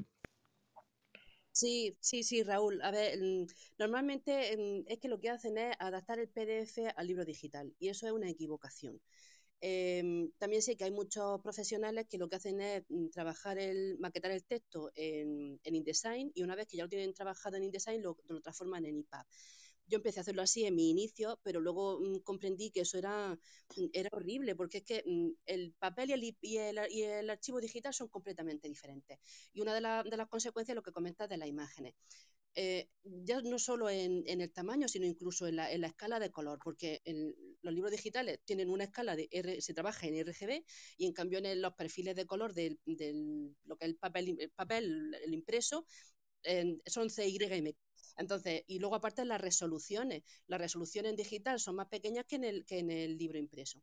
Sí, 1.60 1.98
sí, 2.02 2.24
sí, 2.24 2.44
Raúl. 2.44 2.82
A 2.84 2.92
ver, 2.92 3.18
mm, 3.20 3.48
normalmente 3.80 4.56
mm, 4.58 4.84
es 4.88 5.00
que 5.00 5.08
lo 5.08 5.20
que 5.20 5.30
hacen 5.30 5.58
es 5.58 5.76
adaptar 5.80 6.20
el 6.20 6.30
PDF 6.30 6.88
al 6.96 7.08
libro 7.08 7.26
digital 7.26 7.74
y 7.80 7.90
eso 7.90 8.06
es 8.06 8.14
una 8.14 8.30
equivocación. 8.30 9.02
Eh, 9.62 10.30
también 10.40 10.62
sé 10.62 10.78
que 10.78 10.86
hay 10.86 10.92
muchos 10.92 11.42
profesionales 11.42 12.08
que 12.10 12.18
lo 12.20 12.30
que 12.30 12.38
hacen 12.38 12.62
es 12.62 12.84
mm, 12.90 13.10
trabajar 13.10 13.58
el, 13.60 13.98
maquetar 14.00 14.32
el 14.32 14.46
texto 14.46 14.92
en, 14.96 15.60
en, 15.64 15.76
InDesign 15.76 16.32
y 16.36 16.44
una 16.44 16.56
vez 16.56 16.68
que 16.68 16.78
ya 16.78 16.84
lo 16.84 16.90
tienen 16.90 17.14
trabajado 17.14 17.58
en 17.58 17.64
InDesign 17.66 18.04
lo, 18.04 18.18
lo 18.28 18.42
transforman 18.42 18.86
en 18.86 19.00
EPUB. 19.00 19.26
Yo 19.88 19.98
empecé 19.98 20.20
a 20.20 20.22
hacerlo 20.22 20.42
así 20.42 20.66
en 20.66 20.76
mi 20.76 20.90
inicio, 20.90 21.40
pero 21.44 21.60
luego 21.60 22.00
mmm, 22.00 22.20
comprendí 22.20 22.72
que 22.72 22.82
eso 22.82 22.98
era, 22.98 23.34
mm, 23.78 23.86
era 23.94 24.10
horrible, 24.14 24.56
porque 24.56 24.80
es 24.80 24.84
que 24.84 25.04
mmm, 25.06 25.32
el 25.46 25.74
papel 25.80 26.10
y 26.12 26.14
el, 26.14 26.24
y, 26.42 26.58
el, 26.58 26.80
y 26.92 27.02
el, 27.04 27.30
archivo 27.30 27.62
digital 27.62 27.94
son 27.94 28.10
completamente 28.10 28.68
diferentes. 28.68 29.20
Y 29.54 29.62
una 29.62 29.74
de, 29.74 29.82
la, 29.82 30.04
de 30.04 30.18
las 30.18 30.28
consecuencias 30.28 30.74
es 30.74 30.76
lo 30.76 30.84
que 30.84 30.92
comentas 30.92 31.30
de 31.30 31.38
las 31.38 31.48
imágenes 31.48 31.96
eh, 32.58 32.90
ya 33.04 33.40
no 33.44 33.60
solo 33.60 33.88
en, 33.88 34.24
el 34.26 34.52
tamaño, 34.52 34.88
sino 34.88 35.06
incluso 35.06 35.46
en 35.46 35.58
la, 35.58 35.72
en 35.72 35.82
la 35.82 35.88
escala 35.88 36.20
de 36.20 36.32
color, 36.32 36.58
porque 36.64 37.02
en 37.06 37.36
los 37.62 37.72
libros 37.72 37.92
digitales 37.92 38.40
tienen 38.46 38.70
una 38.72 38.86
escala 38.86 39.16
de 39.16 39.30
R, 39.32 39.62
se 39.62 39.76
trabaja 39.76 40.08
en 40.08 40.16
RGB 40.16 40.64
y 40.98 41.06
en 41.06 41.14
cambio 41.14 41.38
en 41.38 41.62
los 41.62 41.76
perfiles 41.76 42.16
de 42.16 42.26
color 42.26 42.56
del, 42.56 42.80
del 42.86 43.56
lo 43.66 43.78
que 43.78 43.86
es 43.86 43.92
el 43.92 43.98
papel, 43.98 44.38
el, 44.40 44.50
papel, 44.50 45.16
el 45.24 45.34
impreso, 45.36 45.86
en, 46.42 46.82
son 46.88 47.12
CYM. 47.12 47.76
Entonces, 48.18 48.64
y 48.68 48.80
luego 48.80 48.96
aparte 48.96 49.24
las 49.26 49.40
resoluciones, 49.42 50.24
las 50.48 50.60
resoluciones 50.60 51.12
en 51.12 51.16
digital 51.18 51.60
son 51.60 51.76
más 51.76 51.88
pequeñas 51.88 52.26
que 52.26 52.36
en 52.38 52.44
el, 52.44 52.66
que 52.66 52.80
en 52.80 52.92
el 52.92 53.18
libro 53.18 53.38
impreso. 53.38 53.82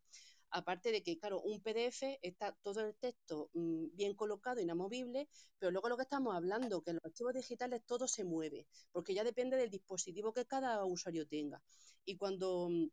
Aparte 0.51 0.93
de 0.93 1.03
que, 1.03 1.19
claro, 1.19 1.41
un 1.43 1.61
PDF 1.61 2.19
está 2.23 2.53
todo 2.63 2.81
el 2.81 2.95
texto 2.97 3.51
mmm, 3.55 3.87
bien 3.95 4.15
colocado, 4.15 4.61
inamovible, 4.61 5.29
pero 5.59 5.73
luego 5.73 5.89
lo 5.89 5.97
que 5.97 6.03
estamos 6.05 6.35
hablando, 6.35 6.83
que 6.83 6.91
en 6.91 6.97
los 6.97 7.05
archivos 7.05 7.35
digitales 7.35 7.83
todo 7.85 8.07
se 8.07 8.25
mueve, 8.25 8.67
porque 8.93 9.15
ya 9.15 9.25
depende 9.25 9.57
del 9.57 9.71
dispositivo 9.71 10.33
que 10.33 10.47
cada 10.47 10.85
usuario 10.85 11.27
tenga. 11.27 11.61
Y 12.05 12.17
cuando 12.17 12.69
mmm, 12.71 12.87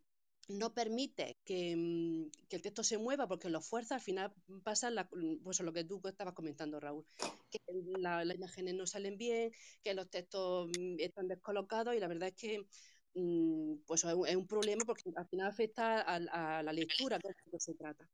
no 0.50 0.74
permite 0.74 1.38
que, 1.46 1.76
mmm, 1.76 2.30
que, 2.50 2.58
el 2.58 2.62
texto 2.62 2.84
se 2.84 2.98
mueva 2.98 3.28
porque 3.28 3.50
lo 3.50 3.62
fuerza, 3.62 3.96
al 3.96 4.02
final 4.02 4.34
pasa 4.64 4.90
la, 4.90 5.08
pues 5.44 5.60
lo 5.62 5.74
que 5.74 5.84
tú 5.84 6.02
estabas 6.06 6.34
comentando, 6.34 6.80
Raúl, 6.80 7.06
que 7.50 7.60
la, 8.00 8.26
las 8.26 8.38
imágenes 8.38 8.76
no 8.76 8.86
salen 8.86 9.18
bien, 9.18 9.52
que 9.84 9.94
los 9.94 10.10
textos 10.10 10.70
mm, 10.70 11.00
están 11.00 11.28
descolocados 11.28 11.96
y 11.96 12.00
la 12.00 12.08
verdad 12.08 12.30
es 12.30 12.36
que 12.36 12.66
Mm, 13.14 13.76
pues 13.86 14.06
es 14.06 14.36
un 14.36 14.48
problema 14.48 14.84
porque 14.86 15.04
al 15.16 15.28
final 15.28 15.48
afecta 15.48 16.02
a, 16.02 16.64
la 16.64 16.74
lectura, 16.74 17.20
que 17.20 17.30
es 17.30 17.36
lo 17.46 17.52
que 17.52 17.60
se 17.60 17.74
trata. 17.74 18.08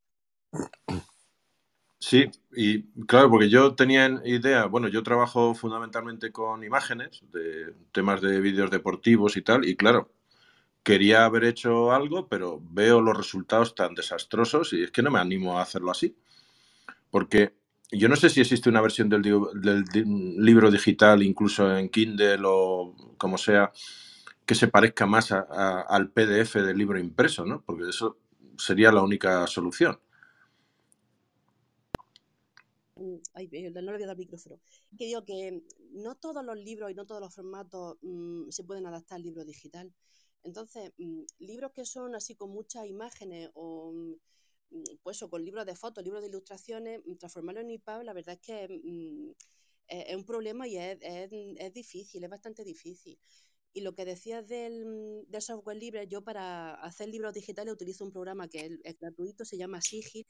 Sí, 2.00 2.30
y 2.52 2.84
claro, 3.06 3.30
porque 3.30 3.50
yo 3.50 3.76
tenía 3.76 4.22
idea, 4.24 4.66
bueno, 4.66 4.88
yo 4.88 5.02
trabajo 5.04 5.56
fundamentalmente 5.56 6.32
con 6.32 6.64
imágenes, 6.64 7.22
de 7.32 7.74
temas 7.92 8.22
de 8.22 8.40
vídeos 8.40 8.70
deportivos 8.70 9.36
y 9.36 9.42
tal, 9.42 9.66
y 9.66 9.76
claro, 9.76 10.12
quería 10.88 11.26
haber 11.26 11.44
hecho 11.44 11.92
algo, 11.92 12.30
pero 12.30 12.62
veo 12.72 13.02
los 13.02 13.18
resultados 13.18 13.76
tan 13.76 13.94
desastrosos 13.94 14.72
y 14.72 14.84
es 14.84 14.92
que 14.92 15.02
no 15.02 15.12
me 15.12 15.20
animo 15.20 15.60
a 15.60 15.62
hacerlo 15.62 15.92
así. 15.92 16.16
Porque 17.12 17.58
yo 17.92 18.08
no 18.08 18.16
sé 18.16 18.30
si 18.30 18.40
existe 18.40 18.70
una 18.70 18.80
versión 18.80 19.10
del, 19.10 19.22
libro 19.22 20.72
digital, 20.72 21.24
incluso 21.24 21.78
en 21.78 21.90
Kindle 21.90 22.40
o 22.46 22.96
como 23.18 23.38
sea, 23.38 23.74
que 24.46 24.56
se 24.56 24.70
parezca 24.70 25.06
más 25.06 25.34
a, 25.34 25.82
al 25.82 26.10
PDF 26.10 26.56
del 26.56 26.78
libro 26.78 26.98
impreso, 26.98 27.46
¿no? 27.46 27.62
Porque 27.66 27.90
eso 27.90 28.18
sería 28.58 28.90
la 28.90 29.02
única 29.02 29.46
solución. 29.46 30.00
Mm, 32.96 33.18
ay, 33.34 33.50
no 33.74 33.82
le 33.82 33.92
voy 33.92 34.04
a 34.04 34.08
dar 34.08 34.18
micrófono. 34.18 34.58
Que 34.98 35.08
digo 35.08 35.26
que 35.26 35.64
no 35.92 36.16
todos 36.16 36.46
los 36.46 36.58
libros 36.58 36.92
y 36.92 36.94
no 36.94 37.06
todos 37.06 37.20
los 37.20 37.36
formatos 37.36 37.98
mmm, 38.04 38.50
se 38.52 38.64
pueden 38.64 38.86
adaptar 38.86 39.18
al 39.18 39.24
libro 39.24 39.44
digital. 39.44 39.92
Entonces, 40.48 40.94
mmm, 40.98 41.24
libros 41.40 41.74
que 41.74 41.86
son 41.86 42.16
así 42.16 42.34
con 42.36 42.50
muchas 42.52 42.86
imágenes 42.88 43.50
o 43.54 43.92
mmm, 43.92 44.14
pues 45.04 45.22
o 45.22 45.30
con 45.30 45.44
libros 45.44 45.66
de 45.66 45.76
fotos, 45.76 46.04
libros 46.04 46.22
de 46.22 46.30
ilustraciones, 46.30 47.02
mm, 47.06 47.18
transformarlo 47.18 47.62
en 47.62 47.72
EPUB, 47.72 48.04
la 48.04 48.14
verdad 48.14 48.36
es 48.36 48.42
que 48.42 48.64
es, 49.90 50.10
es, 50.10 50.16
un 50.16 50.26
problema 50.26 50.66
y 50.68 50.78
es, 50.78 51.74
difícil, 51.74 52.24
es 52.24 52.30
bastante 52.30 52.64
difícil. 52.64 53.20
Y 53.74 53.82
lo 53.82 53.94
que 53.94 54.06
decías 54.06 54.48
del, 54.48 55.26
del, 55.28 55.42
software 55.42 55.78
libre, 55.78 56.08
yo 56.08 56.24
para 56.24 56.76
hacer 56.76 57.10
libros 57.10 57.34
digitales 57.34 57.74
utilizo 57.74 58.06
un 58.06 58.12
programa 58.12 58.48
que 58.48 58.80
es, 58.84 58.98
gratuito, 59.00 59.44
se 59.44 59.58
llama 59.58 59.82
Sigil, 59.82 60.26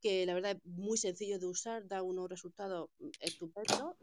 que 0.00 0.26
la 0.26 0.34
verdad 0.34 0.52
es 0.52 0.64
muy 0.64 0.98
sencillo 0.98 1.38
de 1.38 1.46
usar, 1.46 1.88
da 1.88 2.02
unos 2.02 2.28
resultados 2.28 2.90
estupendos. 3.20 3.96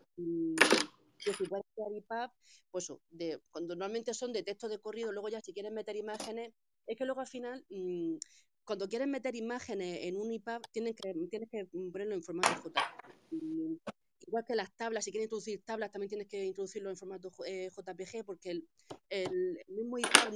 Y 1.26 1.34
si 1.34 1.44
puedes 1.46 1.66
crear 1.76 1.92
EPUB, 1.94 2.32
pues 2.72 2.92
de, 3.10 3.42
cuando 3.52 3.76
normalmente 3.76 4.14
son 4.14 4.34
de 4.34 4.44
texto 4.44 4.68
de 4.70 4.80
corrido, 4.80 5.12
luego 5.12 5.30
ya 5.30 5.42
si 5.42 5.54
quieres 5.54 5.72
meter 5.72 5.96
imágenes, 5.96 6.54
es 6.88 6.98
que 6.98 7.06
luego 7.06 7.22
al 7.22 7.28
final, 7.28 7.66
mmm, 7.70 8.16
cuando 8.64 8.88
quieres 8.88 9.08
meter 9.08 9.36
imágenes 9.36 10.00
en 10.04 10.18
un 10.18 10.32
EPUB, 10.32 10.62
tienes 10.72 10.96
que, 10.96 11.14
tienes 11.30 11.50
que 11.50 11.66
ponerlo 11.66 12.16
en 12.16 12.24
formato 12.24 12.70
JPG. 12.70 13.80
igual 14.28 14.46
que 14.46 14.56
las 14.56 14.74
tablas, 14.76 15.04
si 15.06 15.12
quieres 15.12 15.26
introducir 15.26 15.64
tablas, 15.64 15.92
también 15.92 16.10
tienes 16.10 16.28
que 16.28 16.44
introducirlo 16.44 16.90
en 16.90 16.98
formato 16.98 17.30
JPG 17.30 18.26
porque 18.26 18.52
el, 18.52 18.70
el, 19.10 19.60
mismo 19.68 19.98
IPAD 20.00 20.34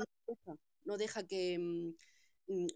no 0.86 0.98
deja, 0.98 1.26
que, 1.26 1.58
mm, 1.58 1.94
mm, 2.48 2.68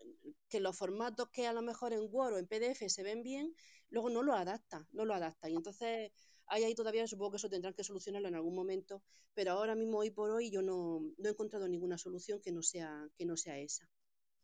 que 0.47 0.59
los 0.59 0.75
formatos 0.75 1.29
que 1.29 1.47
a 1.47 1.53
lo 1.53 1.61
mejor 1.61 1.93
en 1.93 2.07
Word 2.09 2.33
o 2.35 2.37
en 2.37 2.47
PDF 2.47 2.89
se 2.89 3.03
ven 3.03 3.21
bien, 3.23 3.53
luego 3.89 4.09
no 4.09 4.23
lo 4.23 4.33
adapta, 4.33 4.87
no 4.91 5.05
lo 5.05 5.13
adapta. 5.13 5.49
Y 5.49 5.55
entonces 5.55 6.11
hay 6.49 6.63
ahí 6.63 6.75
todavía, 6.75 7.07
supongo 7.07 7.31
que 7.31 7.37
eso 7.37 7.49
tendrán 7.49 7.73
que 7.73 7.83
solucionarlo 7.83 8.27
en 8.27 8.35
algún 8.35 8.55
momento, 8.55 9.01
pero 9.33 9.51
ahora 9.51 9.75
mismo, 9.75 9.99
hoy 9.99 10.11
por 10.11 10.31
hoy, 10.31 10.49
yo 10.49 10.61
no, 10.61 11.01
no 11.17 11.27
he 11.27 11.31
encontrado 11.31 11.67
ninguna 11.67 11.97
solución 11.97 12.41
que 12.41 12.51
no 12.51 12.61
sea, 12.61 13.07
que 13.17 13.25
no 13.25 13.37
sea 13.37 13.57
esa. 13.57 13.87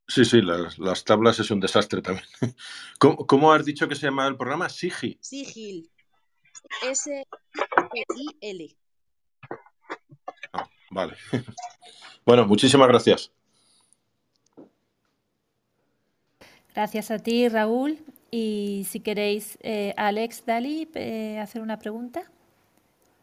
Sí, 0.07 0.23
sí, 0.23 0.41
las, 0.41 1.03
tablas 1.03 1.39
es 1.39 1.49
un 1.49 1.59
desastre 1.59 2.01
también. 2.01 2.27
¿Cómo, 2.99 3.51
has 3.51 3.65
dicho 3.65 3.87
que 3.87 3.95
se 3.95 4.05
llama 4.05 4.27
el 4.27 4.37
programa? 4.37 4.69
Sigil. 4.69 5.17
Sigil. 5.19 5.89
S-I-L. 6.83 8.77
Ah, 10.53 10.69
vale. 10.91 11.15
Bueno, 12.25 12.47
muchísimas 12.47 12.87
gracias. 12.87 13.31
Gracias 16.73 17.11
a 17.11 17.19
ti, 17.19 17.47
Raúl. 17.47 17.99
Y 18.31 18.85
si 18.89 18.99
queréis, 18.99 19.57
eh, 19.61 19.93
Alex 19.97 20.45
Dali, 20.45 20.89
eh, 20.95 21.39
hacer 21.39 21.61
una 21.61 21.79
pregunta. 21.79 22.23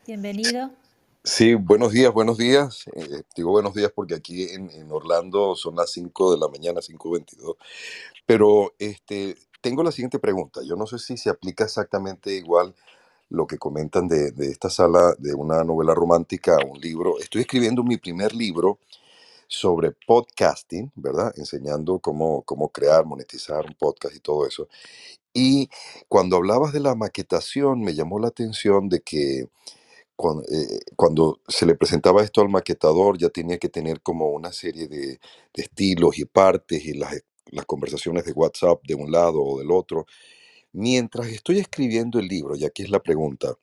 Bienvenido. 0.06 0.70
Sí, 1.24 1.54
buenos 1.54 1.92
días, 1.92 2.12
buenos 2.12 2.38
días. 2.38 2.86
Eh, 2.94 3.22
digo 3.36 3.50
buenos 3.50 3.74
días 3.74 3.92
porque 3.94 4.14
aquí 4.14 4.44
en, 4.44 4.90
Orlando 4.90 5.54
son 5.54 5.76
las 5.76 5.92
5 5.92 6.32
de 6.32 6.40
la 6.40 6.48
mañana, 6.48 6.80
5.22. 6.80 7.56
Pero 8.26 8.74
este, 8.78 9.36
tengo 9.60 9.82
la 9.82 9.92
siguiente 9.92 10.18
pregunta. 10.18 10.62
Yo 10.64 10.74
no 10.76 10.86
sé 10.86 10.98
si 10.98 11.16
se 11.16 11.30
aplica 11.30 11.64
exactamente 11.64 12.34
igual 12.34 12.74
lo 13.28 13.46
que 13.46 13.58
comentan 13.58 14.08
de, 14.08 14.32
de 14.32 14.50
esta 14.50 14.68
sala 14.68 15.14
de 15.18 15.34
una 15.34 15.62
novela 15.62 15.94
romántica 15.94 16.56
un 16.68 16.80
libro. 16.80 17.18
Estoy 17.20 17.42
escribiendo 17.42 17.84
mi 17.84 17.96
primer 17.98 18.34
libro 18.34 18.78
sobre 19.52 19.92
podcasting, 19.92 20.90
¿verdad? 20.94 21.32
Enseñando 21.36 21.98
cómo, 21.98 22.42
cómo 22.42 22.70
crear, 22.70 23.04
monetizar 23.04 23.66
un 23.66 23.74
podcast 23.74 24.16
y 24.16 24.20
todo 24.20 24.46
eso. 24.46 24.66
Y 25.34 25.68
cuando 26.08 26.36
hablabas 26.36 26.72
de 26.72 26.80
la 26.80 26.94
maquetación, 26.94 27.80
me 27.82 27.94
llamó 27.94 28.18
la 28.18 28.28
atención 28.28 28.88
de 28.88 29.00
que 29.02 29.40
eh, 29.40 30.80
cuando, 30.96 31.40
se 31.48 31.66
le 31.66 31.74
presentaba 31.74 32.22
esto 32.22 32.40
al 32.40 32.48
maquetador, 32.48 33.18
ya 33.18 33.28
tenía 33.28 33.58
que 33.58 33.68
tener 33.68 34.00
como 34.00 34.30
una 34.30 34.52
serie 34.52 34.88
de, 34.88 35.20
estilos 35.54 36.18
y 36.18 36.24
partes 36.24 36.84
y 36.86 36.94
las, 36.94 37.22
las 37.50 37.66
conversaciones 37.66 38.24
de 38.24 38.32
WhatsApp 38.32 38.80
de 38.86 38.94
un 38.94 39.12
lado 39.12 39.42
o 39.42 39.58
del 39.58 39.70
otro. 39.70 40.06
Mientras 40.72 41.26
estoy 41.28 41.58
escribiendo 41.58 42.18
el 42.18 42.26
libro, 42.26 42.56
ya 42.56 42.70
que 42.70 42.84
es 42.84 42.90
la 42.90 43.02
pregunta, 43.02 43.54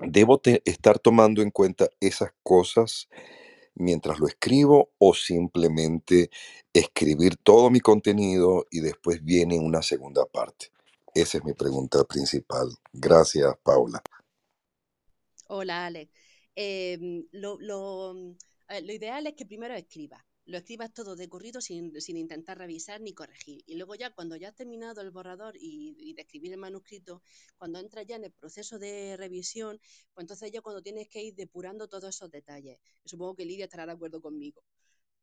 ¿debo 0.00 0.40
estar 0.64 0.98
tomando 0.98 1.42
en 1.42 1.52
cuenta 1.52 1.88
esas 2.00 2.32
cosas 2.42 3.08
mientras 3.74 4.18
lo 4.18 4.26
escribo 4.26 4.92
o 4.98 5.14
simplemente 5.14 6.30
escribir 6.72 7.36
todo 7.36 7.70
mi 7.70 7.80
contenido 7.80 8.66
y 8.70 8.80
después 8.80 9.24
viene 9.24 9.58
una 9.58 9.82
segunda 9.82 10.24
parte? 10.26 10.70
Esa 11.14 11.38
es 11.38 11.44
mi 11.44 11.52
pregunta 11.52 12.04
principal. 12.04 12.68
Gracias, 12.92 13.54
Paula. 13.62 14.02
Hola, 15.48 15.86
Alex. 15.86 16.10
Em, 16.54 17.26
lo, 17.32 17.58
lo, 17.60 18.14
lo, 18.14 18.92
ideal 18.92 19.26
es 19.26 19.34
que 19.34 19.46
primero 19.46 19.74
escribas. 19.74 20.22
Lo 20.44 20.58
escribas 20.58 20.92
todo 20.92 21.14
de 21.14 21.28
corrido 21.28 21.60
sin, 21.60 22.00
sin, 22.00 22.16
intentar 22.16 22.58
revisar 22.58 23.00
ni 23.00 23.14
corregir. 23.14 23.62
Y 23.66 23.76
luego 23.76 23.94
ya 23.94 24.10
cuando 24.10 24.36
ya 24.36 24.48
has 24.48 24.54
terminado 24.56 25.00
el 25.00 25.10
borrador 25.10 25.54
y, 25.56 26.14
de 26.14 26.22
escribir 26.22 26.52
el 26.52 26.58
manuscrito, 26.58 27.22
cuando 27.56 27.78
entras 27.78 28.06
ya 28.06 28.16
en 28.16 28.24
el 28.24 28.32
proceso 28.32 28.78
de 28.78 29.16
revisión, 29.16 29.78
pues 30.12 30.24
entonces 30.24 30.50
ya 30.50 30.60
cuando 30.60 30.82
tienes 30.82 31.08
que 31.08 31.22
ir 31.22 31.34
depurando 31.34 31.88
todos 31.88 32.14
esos 32.16 32.30
detalles. 32.30 32.78
Supongo 33.04 33.36
que 33.36 33.44
Lidia 33.44 33.66
estará 33.66 33.86
de 33.86 33.92
acuerdo 33.92 34.20
conmigo. 34.20 34.64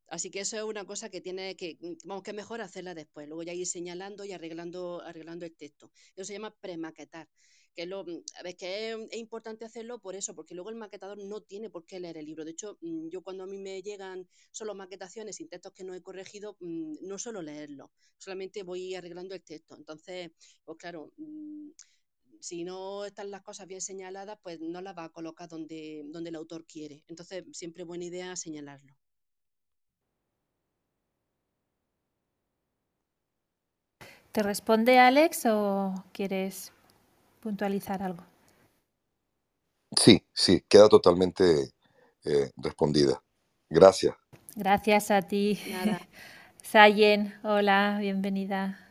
Así 0.08 0.32
que 0.32 0.40
eso 0.40 0.58
es 0.58 0.64
una 0.64 0.86
cosa 0.86 1.10
que 1.10 1.22
tiene 1.22 1.56
que, 1.56 1.78
vamos, 2.04 2.24
que 2.24 2.32
es 2.32 2.36
mejor 2.36 2.62
hacerla 2.62 2.96
después, 2.96 3.28
luego 3.28 3.44
ya 3.44 3.54
ir 3.54 3.68
señalando 3.68 4.26
y 4.26 4.32
arreglando, 4.32 5.02
arreglando 5.02 5.46
el 5.46 5.56
texto. 5.56 5.92
Eso 6.16 6.26
se 6.26 6.34
llama 6.34 6.56
premaquetar 6.62 7.30
que, 7.76 7.86
lo, 7.86 8.04
mm, 8.04 8.24
que 8.58 8.92
es, 8.92 9.18
importante 9.18 9.66
hacerlo 9.66 10.00
por 10.00 10.16
eso, 10.16 10.36
porque 10.36 10.56
luego 10.56 10.70
el 10.70 10.76
maquetador 10.76 11.18
no 11.18 11.42
tiene 11.42 11.70
por 11.70 11.86
qué 11.86 12.00
leer 12.00 12.18
el 12.18 12.26
libro. 12.26 12.46
De 12.46 12.52
hecho, 12.52 12.78
mm, 12.82 13.10
yo 13.10 13.22
cuando 13.22 13.44
a 13.44 13.48
mí 13.48 13.58
me 13.58 13.82
llegan 13.82 14.28
solo 14.52 14.76
maquetaciones 14.76 15.38
sin 15.38 15.50
textos 15.50 15.74
que 15.74 15.84
no 15.84 15.94
he 15.94 16.02
corregido, 16.02 16.58
mm, 16.60 16.96
no 17.02 17.18
suelo 17.18 17.42
leerlo, 17.42 17.92
solamente 18.18 18.64
voy 18.64 18.96
arreglando 18.96 19.36
el 19.36 19.44
texto. 19.44 19.76
Entonces, 19.76 20.32
pues 20.64 20.78
claro, 20.78 21.14
si 22.40 22.64
no 22.64 23.06
están 23.06 23.32
las 23.32 23.42
cosas 23.42 23.68
bien 23.68 23.82
señaladas, 23.82 24.40
pues 24.42 24.60
no 24.60 24.82
las 24.82 24.98
va 24.98 25.06
a 25.06 25.10
colocar 25.10 25.50
donde, 25.50 26.04
donde 26.08 26.30
el 26.30 26.36
autor 26.36 26.66
quiere. 26.66 27.04
Entonces, 27.08 27.44
siempre 27.54 27.84
buena 27.84 28.06
idea 28.06 28.36
señalarlo. 28.36 28.96
¿Te 34.32 34.44
responde 34.44 35.00
Alex 35.00 35.48
o 35.48 35.94
quieres 36.14 36.72
puntualizar 37.40 38.02
algo. 38.04 38.24
Sí, 39.96 40.24
sí, 40.34 40.64
queda 40.70 40.88
totalmente 40.88 41.74
eh, 42.24 42.52
respondida. 42.58 43.22
Gracias. 43.70 44.16
Gracias 44.56 45.12
a 45.12 45.22
ti. 45.22 45.60
Sayen, 46.62 47.34
hola, 47.44 47.98
bienvenida. 48.00 48.90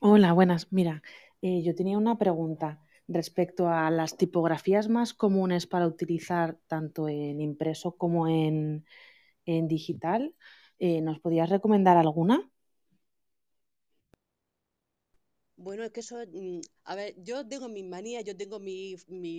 Hola, 0.00 0.32
buenas. 0.32 0.72
Mira, 0.72 1.02
eh, 1.42 1.62
yo 1.62 1.74
tenía 1.74 1.98
una 1.98 2.16
pregunta 2.18 2.80
respecto 3.08 3.68
a 3.68 3.90
las 3.90 4.16
tipografías 4.16 4.88
más 4.88 5.12
comunes 5.14 5.66
para 5.66 5.86
utilizar 5.86 6.58
tanto 6.66 7.08
en 7.08 7.40
impreso 7.40 7.96
como 7.96 8.28
en, 8.28 8.84
digital. 9.44 10.34
Eh, 10.78 11.00
¿Nos 11.00 11.20
podías 11.20 11.48
recomendar 11.48 11.96
alguna? 11.96 12.50
Bueno, 15.58 15.82
es 15.82 15.90
que 15.90 16.00
eso, 16.00 16.16
mm, 16.32 16.60
a 16.84 16.94
ver, 16.94 17.14
yo 17.18 17.46
tengo 17.46 17.68
mis 17.68 17.84
manías, 17.84 18.24
yo 18.24 18.36
tengo 18.36 18.60
mi, 18.60 18.94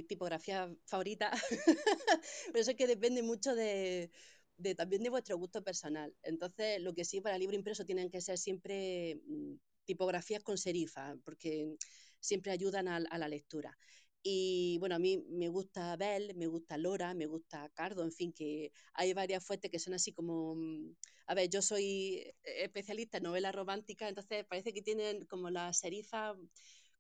tipografía 0.08 0.70
favorita, 0.86 1.32
pero 2.48 2.60
eso 2.60 2.72
es 2.72 2.78
que 2.78 2.88
depende 2.88 3.24
mucho 3.24 3.56
de, 3.56 4.12
también 4.76 5.02
de 5.04 5.10
vuestro 5.10 5.38
gusto 5.38 5.64
personal. 5.64 6.14
Entonces, 6.24 6.82
lo 6.82 6.94
que 6.94 7.06
sí 7.06 7.22
para 7.22 7.38
libro 7.38 7.56
impreso 7.56 7.86
tienen 7.86 8.10
que 8.10 8.20
ser 8.20 8.38
siempre 8.38 9.16
mm, 9.28 9.56
tipografías 9.86 10.44
con 10.44 10.58
serifa, 10.58 11.16
porque 11.24 11.78
siempre 12.20 12.52
ayudan 12.52 12.90
a 12.90 13.18
la 13.18 13.28
lectura. 13.30 13.78
Y 14.22 14.78
bueno, 14.80 14.96
a 14.96 15.00
mí 15.00 15.24
me 15.30 15.48
gusta 15.50 15.96
Bell, 15.96 16.34
me 16.36 16.48
gusta 16.48 16.78
Lora, 16.78 17.14
me 17.14 17.26
gusta 17.26 17.70
Cardo, 17.74 18.04
en 18.04 18.12
fin, 18.12 18.34
que 18.34 18.72
hay 18.94 19.14
varias 19.14 19.46
fuentes 19.46 19.72
que 19.72 19.80
son 19.80 19.94
así 19.94 20.12
como... 20.14 20.56
Mm, 20.56 20.96
a 21.28 21.36
ver, 21.36 21.50
yo 21.50 21.62
soy 21.62 22.24
especialista 22.44 23.18
en 23.18 23.24
novela 23.24 23.52
romántica, 23.52 24.10
entonces 24.10 24.46
parece 24.46 24.74
que 24.74 24.82
tienen 24.82 25.26
como 25.26 25.50
la 25.50 25.72
serifa 25.74 26.36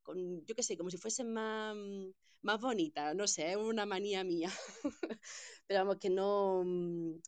con, 0.03 0.45
yo 0.45 0.55
qué 0.55 0.63
sé, 0.63 0.77
como 0.77 0.89
si 0.89 0.97
fuesen 0.97 1.33
más, 1.33 1.75
mm, 1.75 2.11
más 2.41 2.59
bonitas, 2.61 3.15
no 3.15 3.27
sé, 3.27 3.51
es 3.51 3.57
una 3.57 3.85
manía 3.85 4.23
mía. 4.23 4.49
Pero 5.67 5.79
vamos, 5.81 5.97
que 5.99 6.09
no 6.09 6.63
mm, 6.65 7.19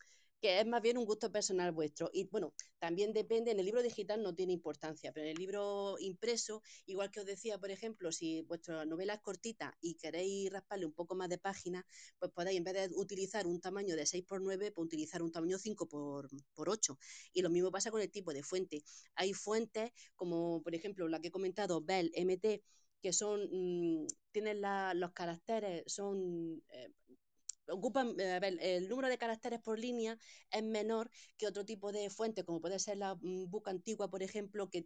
que 0.41 0.59
es 0.59 0.65
más 0.65 0.81
bien 0.81 0.97
un 0.97 1.05
gusto 1.05 1.31
personal 1.31 1.71
vuestro. 1.71 2.09
Y 2.11 2.25
bueno, 2.25 2.53
también 2.79 3.13
depende, 3.13 3.51
en 3.51 3.59
el 3.59 3.65
libro 3.65 3.83
digital 3.83 4.23
no 4.23 4.33
tiene 4.33 4.53
importancia, 4.53 5.11
pero 5.13 5.25
en 5.25 5.33
el 5.33 5.37
libro 5.37 5.97
impreso, 5.99 6.63
igual 6.87 7.11
que 7.11 7.19
os 7.19 7.25
decía, 7.27 7.59
por 7.59 7.69
ejemplo, 7.69 8.11
si 8.11 8.41
vuestra 8.41 8.85
novela 8.85 9.13
es 9.13 9.21
cortita 9.21 9.77
y 9.81 9.95
queréis 9.95 10.51
rasparle 10.51 10.87
un 10.87 10.93
poco 10.93 11.15
más 11.15 11.29
de 11.29 11.37
páginas, 11.37 11.85
pues 12.17 12.31
podéis, 12.31 12.57
en 12.57 12.63
vez 12.63 12.73
de 12.73 12.95
utilizar 12.95 13.45
un 13.45 13.61
tamaño 13.61 13.95
de 13.95 14.05
6 14.07 14.23
x 14.23 14.39
9, 14.41 14.71
pues 14.71 14.85
utilizar 14.85 15.21
un 15.21 15.31
tamaño 15.31 15.59
5 15.59 15.87
por, 15.87 16.29
8. 16.55 16.97
Y 17.33 17.41
lo 17.43 17.49
mismo 17.51 17.71
pasa 17.71 17.91
con 17.91 18.01
el 18.01 18.09
tipo 18.09 18.33
de 18.33 18.41
fuente. 18.41 18.83
Hay 19.15 19.33
fuentes 19.33 19.91
como, 20.15 20.63
por 20.63 20.73
ejemplo, 20.73 21.07
la 21.07 21.19
que 21.21 21.27
he 21.27 21.31
comentado, 21.31 21.81
Bell, 21.81 22.11
MT, 22.15 22.63
que 22.99 23.13
son, 23.13 23.41
mm, 23.51 24.07
tienen 24.31 24.61
los 24.95 25.11
caracteres, 25.11 25.83
son 25.87 26.63
eh, 26.69 26.89
ocupan, 27.71 28.19
eh, 28.19 28.31
a 28.33 28.39
ver, 28.39 28.57
el 28.61 28.89
número 28.89 29.07
de 29.09 29.17
caracteres 29.17 29.59
por 29.61 29.79
línea 29.79 30.17
es 30.51 30.63
menor 30.63 31.09
que 31.37 31.47
otro 31.47 31.65
tipo 31.65 31.91
de 31.91 32.09
fuente, 32.09 32.43
como 32.43 32.61
puede 32.61 32.79
ser 32.79 32.97
la 32.97 33.15
mm, 33.15 33.49
book 33.49 33.69
antigua, 33.69 34.09
por 34.09 34.23
ejemplo, 34.23 34.69
que 34.69 34.85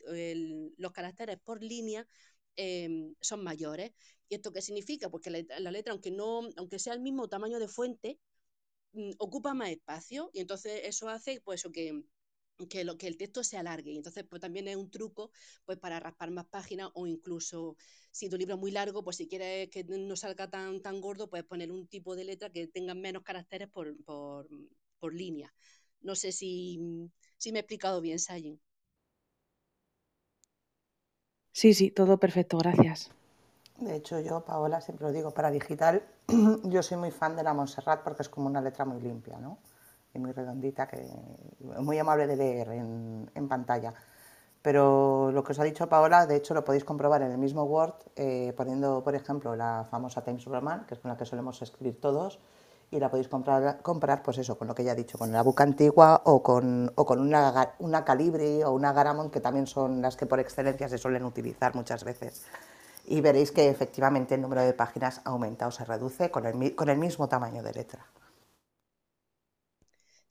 los 0.78 0.91
caracteres 0.91 1.39
por 1.43 1.63
línea 1.63 2.08
em, 2.56 3.15
son 3.21 3.43
mayores. 3.43 3.91
¿Y 4.30 4.36
esto 4.36 4.52
qué 4.52 4.62
significa? 4.62 5.10
Porque 5.10 5.30
la, 5.30 5.60
la, 5.60 5.71
letra, 5.71 5.93
aunque, 5.93 6.12
no, 6.12 6.41
aunque 6.58 6.80
sea 6.80 6.93
el 6.93 7.02
mismo 7.02 7.28
tamaño 7.30 7.60
de 7.60 7.67
fuente, 7.67 8.19
mm, 8.93 9.12
ocupa 9.19 9.54
más 9.54 9.69
espacio 9.69 10.30
y 10.34 10.39
entonces 10.41 10.82
eso 10.86 11.10
hace 11.10 11.41
pues, 11.41 11.63
que 11.74 12.04
que, 12.70 12.84
lo, 12.84 12.98
que 12.98 13.08
el 13.08 13.18
texto 13.18 13.44
se 13.44 13.58
alargue. 13.58 13.91
Y 13.91 13.98
entonces, 13.98 14.26
pues 14.30 14.41
también 14.41 14.68
es 14.68 14.76
un 14.76 14.89
truco 14.89 15.32
pues, 15.65 15.78
para 15.78 16.00
raspar 16.00 16.32
más 16.32 16.46
páginas 16.46 16.89
o 16.94 17.08
incluso 17.08 17.78
si 18.12 18.30
tu 18.30 18.38
libro 18.38 18.56
es 18.56 18.60
muy 18.62 18.72
largo, 18.72 19.04
pues 19.04 19.18
si 19.18 19.28
quieres 19.28 19.70
que 19.70 19.84
no 19.84 20.15
salga 20.15 20.50
tan, 20.50 20.82
tan 20.82 21.02
gordo, 21.02 21.30
puedes 21.30 21.46
poner 21.46 21.72
un 21.72 21.88
tipo 21.88 22.15
de 22.15 22.26
letra 22.26 22.50
que 22.50 22.68
tenga 22.68 22.94
menos 22.94 23.24
caracteres 23.24 23.70
por, 23.70 23.96
por, 24.04 24.48
por 25.00 25.13
línea. 25.13 25.54
No 26.02 26.15
sé 26.15 26.32
si, 26.32 27.10
si 27.38 27.52
me 27.52 27.60
he 27.60 27.62
explicado 27.62 28.02
bien, 28.02 28.20
Sayin. 28.20 28.60
Sí, 31.52 31.74
sí, 31.74 31.89
todo 31.89 32.18
perfecto, 32.18 32.58
gracias. 32.58 33.12
De 33.78 33.96
hecho, 33.96 34.20
yo, 34.20 34.41
Paola, 34.46 34.82
siempre 34.82 35.08
lo 35.08 35.13
digo, 35.13 35.32
para 35.32 35.52
digital, 35.52 36.04
yo 36.63 36.84
soy 36.84 36.98
muy 36.98 37.12
fan 37.12 37.36
de 37.36 37.44
la 37.44 37.54
Montserrat 37.54 38.04
porque 38.04 38.24
es 38.24 38.30
como 38.30 38.48
una 38.48 38.62
letra 38.62 38.86
muy 38.86 39.02
limpia, 39.02 39.38
¿no? 39.38 39.58
Muy 40.19 40.32
redondita, 40.32 40.88
que 40.88 41.06
muy 41.80 41.99
amable 41.99 42.28
de 42.28 42.36
leer 42.36 42.69
en, 42.69 43.30
en 43.34 43.47
pantalla. 43.47 43.93
Pero 44.65 45.32
lo 45.32 45.43
que 45.43 45.51
os 45.51 45.60
ha 45.60 45.63
dicho 45.63 45.88
Paola, 45.88 46.25
de 46.25 46.38
hecho, 46.38 46.56
lo 46.56 46.65
podéis 46.65 46.84
comprobar 46.84 47.21
en 47.21 47.32
el 47.32 47.38
mismo 47.38 47.65
Word, 47.65 47.93
eh, 48.15 48.51
poniendo, 48.58 49.04
por 49.04 49.13
ejemplo, 49.13 49.56
la 49.56 49.86
famosa 49.91 50.23
Times 50.23 50.45
Roman, 50.45 50.88
que 50.88 50.95
es 50.95 50.99
con 50.99 51.12
la 51.12 51.17
que 51.17 51.25
solemos 51.25 51.62
escribir 51.62 52.01
todos, 52.01 52.39
y 52.89 52.99
la 52.99 53.10
podéis 53.10 53.28
comprar, 53.28 53.84
comprar 53.84 54.23
pues 54.23 54.39
eso, 54.39 54.58
con 54.58 54.67
lo 54.67 54.73
que 54.73 54.84
ya 54.84 54.93
he 54.93 54.95
dicho, 54.95 55.19
con 55.19 55.32
la 55.32 55.43
buca 55.43 55.63
antigua 55.63 56.21
o 56.25 56.41
con, 56.41 56.91
o 56.95 57.06
con 57.06 57.19
una, 57.19 57.73
una 57.78 58.04
Calibri 58.04 58.63
o 58.63 58.71
una 58.71 58.91
Garamond, 58.91 59.30
que 59.30 59.39
también 59.39 59.67
son 59.67 60.01
las 60.01 60.15
que 60.15 60.25
por 60.25 60.39
excelencia 60.39 60.89
se 60.89 60.97
suelen 60.97 61.25
utilizar 61.25 61.75
muchas 61.75 62.04
veces. 62.04 62.45
Y 63.06 63.21
veréis 63.21 63.51
que 63.51 63.69
efectivamente 63.69 64.34
el 64.34 64.41
número 64.41 64.63
de 64.63 64.73
páginas 64.73 65.21
aumenta 65.25 65.67
o 65.67 65.71
se 65.71 65.86
reduce 65.86 66.32
con 66.32 66.47
el, 66.47 66.73
con 66.73 66.89
el 66.89 66.97
mismo 66.97 67.28
tamaño 67.28 67.62
de 67.62 67.71
letra. 67.71 68.04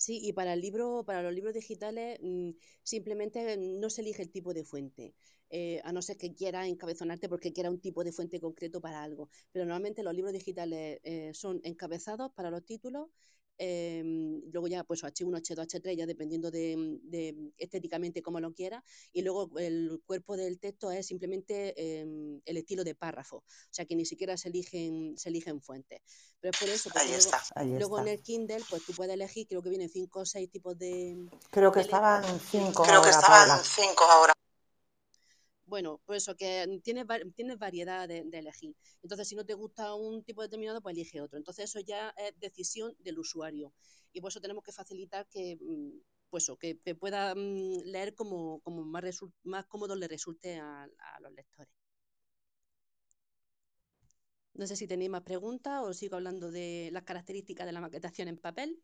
Sí, 0.05 0.21
y 0.23 0.33
para 0.35 0.53
el 0.55 0.61
libro, 0.61 1.05
para 1.07 1.23
los 1.23 1.33
libros 1.33 1.55
digitales, 1.55 2.19
mm, 2.23 2.51
simplemente 2.83 3.57
no 3.57 3.88
se 3.90 4.03
elige 4.03 4.23
el 4.23 4.31
tipo 4.31 4.53
de 4.53 4.64
fuente. 4.64 5.14
Eh, 5.51 5.81
a 5.85 5.93
no 5.93 6.03
ser 6.03 6.17
que 6.19 6.35
quiera 6.35 6.67
encabezonarte 6.67 7.29
porque 7.29 7.53
quiera 7.53 7.71
un 7.71 7.81
tipo 7.81 8.03
de 8.05 8.12
fuente 8.12 8.40
concreto 8.40 8.81
para 8.81 9.03
algo. 9.03 9.29
Pero 9.53 9.64
normalmente 9.64 10.03
los 10.03 10.14
libros 10.14 10.33
digitales 10.35 11.01
eh, 11.05 11.31
son 11.33 11.61
encabezados 11.64 12.33
para 12.33 12.51
los 12.51 12.64
títulos 12.64 13.09
Em, 13.57 14.40
luego 14.51 14.67
ya 14.67 14.83
pues 14.85 15.05
H1, 15.05 15.31
H2, 15.31 15.67
H3, 15.67 15.97
ya 15.97 16.07
dependiendo 16.07 16.51
de, 16.51 17.53
estéticamente 17.57 18.23
cómo 18.23 18.40
lo 18.40 18.53
quiera, 18.53 18.83
y 19.12 19.23
luego 19.23 19.51
el 19.59 20.01
cuerpo 20.07 20.37
del 20.37 20.59
texto 20.59 20.90
es 20.90 21.07
simplemente 21.07 21.75
em, 22.01 22.40
el 22.45 22.57
estilo 22.57 22.85
de 22.85 22.95
párrafo, 22.95 23.37
o 23.37 23.45
sea 23.71 23.85
que 23.85 23.95
ni 23.95 24.05
siquiera 24.05 24.37
se 24.37 24.49
eligen, 24.49 25.17
se 25.17 25.29
eligen 25.29 25.61
fuentes. 25.61 26.01
Pero 26.40 26.53
es 26.53 26.59
por 26.59 26.69
eso, 26.69 26.90
que 26.90 26.99
luego, 27.07 27.79
luego 27.79 28.01
en 28.01 28.09
el 28.09 28.23
Kindle 28.23 28.62
pues 28.69 28.85
tú 28.85 28.93
puedes 28.93 29.14
elegir, 29.14 29.47
creo 29.47 29.62
que 29.62 29.71
vienen 29.71 29.88
cinco 29.88 30.21
o 30.21 30.27
seis 30.27 30.51
tipos 30.51 30.77
de... 30.77 31.17
Creo 31.51 31.73
que 31.73 31.81
estaban 31.81 32.23
cinco 32.40 32.83
Creo 32.83 33.03
que 33.03 33.11
estaban 33.11 33.61
cinco 33.64 34.05
ahora 34.05 34.34
bueno, 35.66 36.00
pues 36.05 36.22
eso, 36.22 36.37
que 36.37 36.81
tienes, 36.83 37.07
tienes 37.35 37.59
variedad 37.59 38.07
de, 38.09 38.18
elegir. 38.33 38.77
Entonces, 39.03 39.29
si 39.29 39.35
no 39.35 39.44
te 39.44 39.55
gusta 39.55 39.94
un 39.94 40.22
tipo 40.22 40.42
determinado, 40.42 40.81
pues 40.83 40.94
elige 40.96 41.20
otro. 41.20 41.38
Entonces, 41.38 41.66
eso 41.66 41.81
ya 41.81 42.14
es 42.16 42.38
decisión 42.38 42.94
del 42.98 43.18
usuario. 43.18 43.72
Y 44.12 44.20
por 44.20 44.31
eso 44.31 44.40
tenemos 44.40 44.62
que 44.62 44.72
facilitar 44.72 45.27
que, 45.29 45.57
mm, 45.61 45.98
pues 46.31 46.50
que, 46.61 46.77
pueda 46.94 47.35
mm, 47.35 47.83
leer 47.85 48.14
como, 48.14 48.61
como 48.61 48.85
más, 48.85 49.20
más 49.42 49.66
cómodo 49.66 49.96
le 49.96 50.09
resulte 50.09 50.57
a, 50.59 50.88
los 51.20 51.33
lectores. 51.33 51.72
No 54.55 54.66
sé 54.66 54.77
si 54.77 54.87
tenéis 54.87 55.11
más 55.11 55.22
preguntas 55.22 55.83
o 55.83 55.92
sigo 55.94 56.14
hablando 56.14 56.50
de 56.53 56.90
las 56.92 57.03
características 57.03 57.66
de 57.66 57.72
la 57.72 57.81
maquetación 57.81 58.29
en 58.29 58.38
papel. 58.38 58.81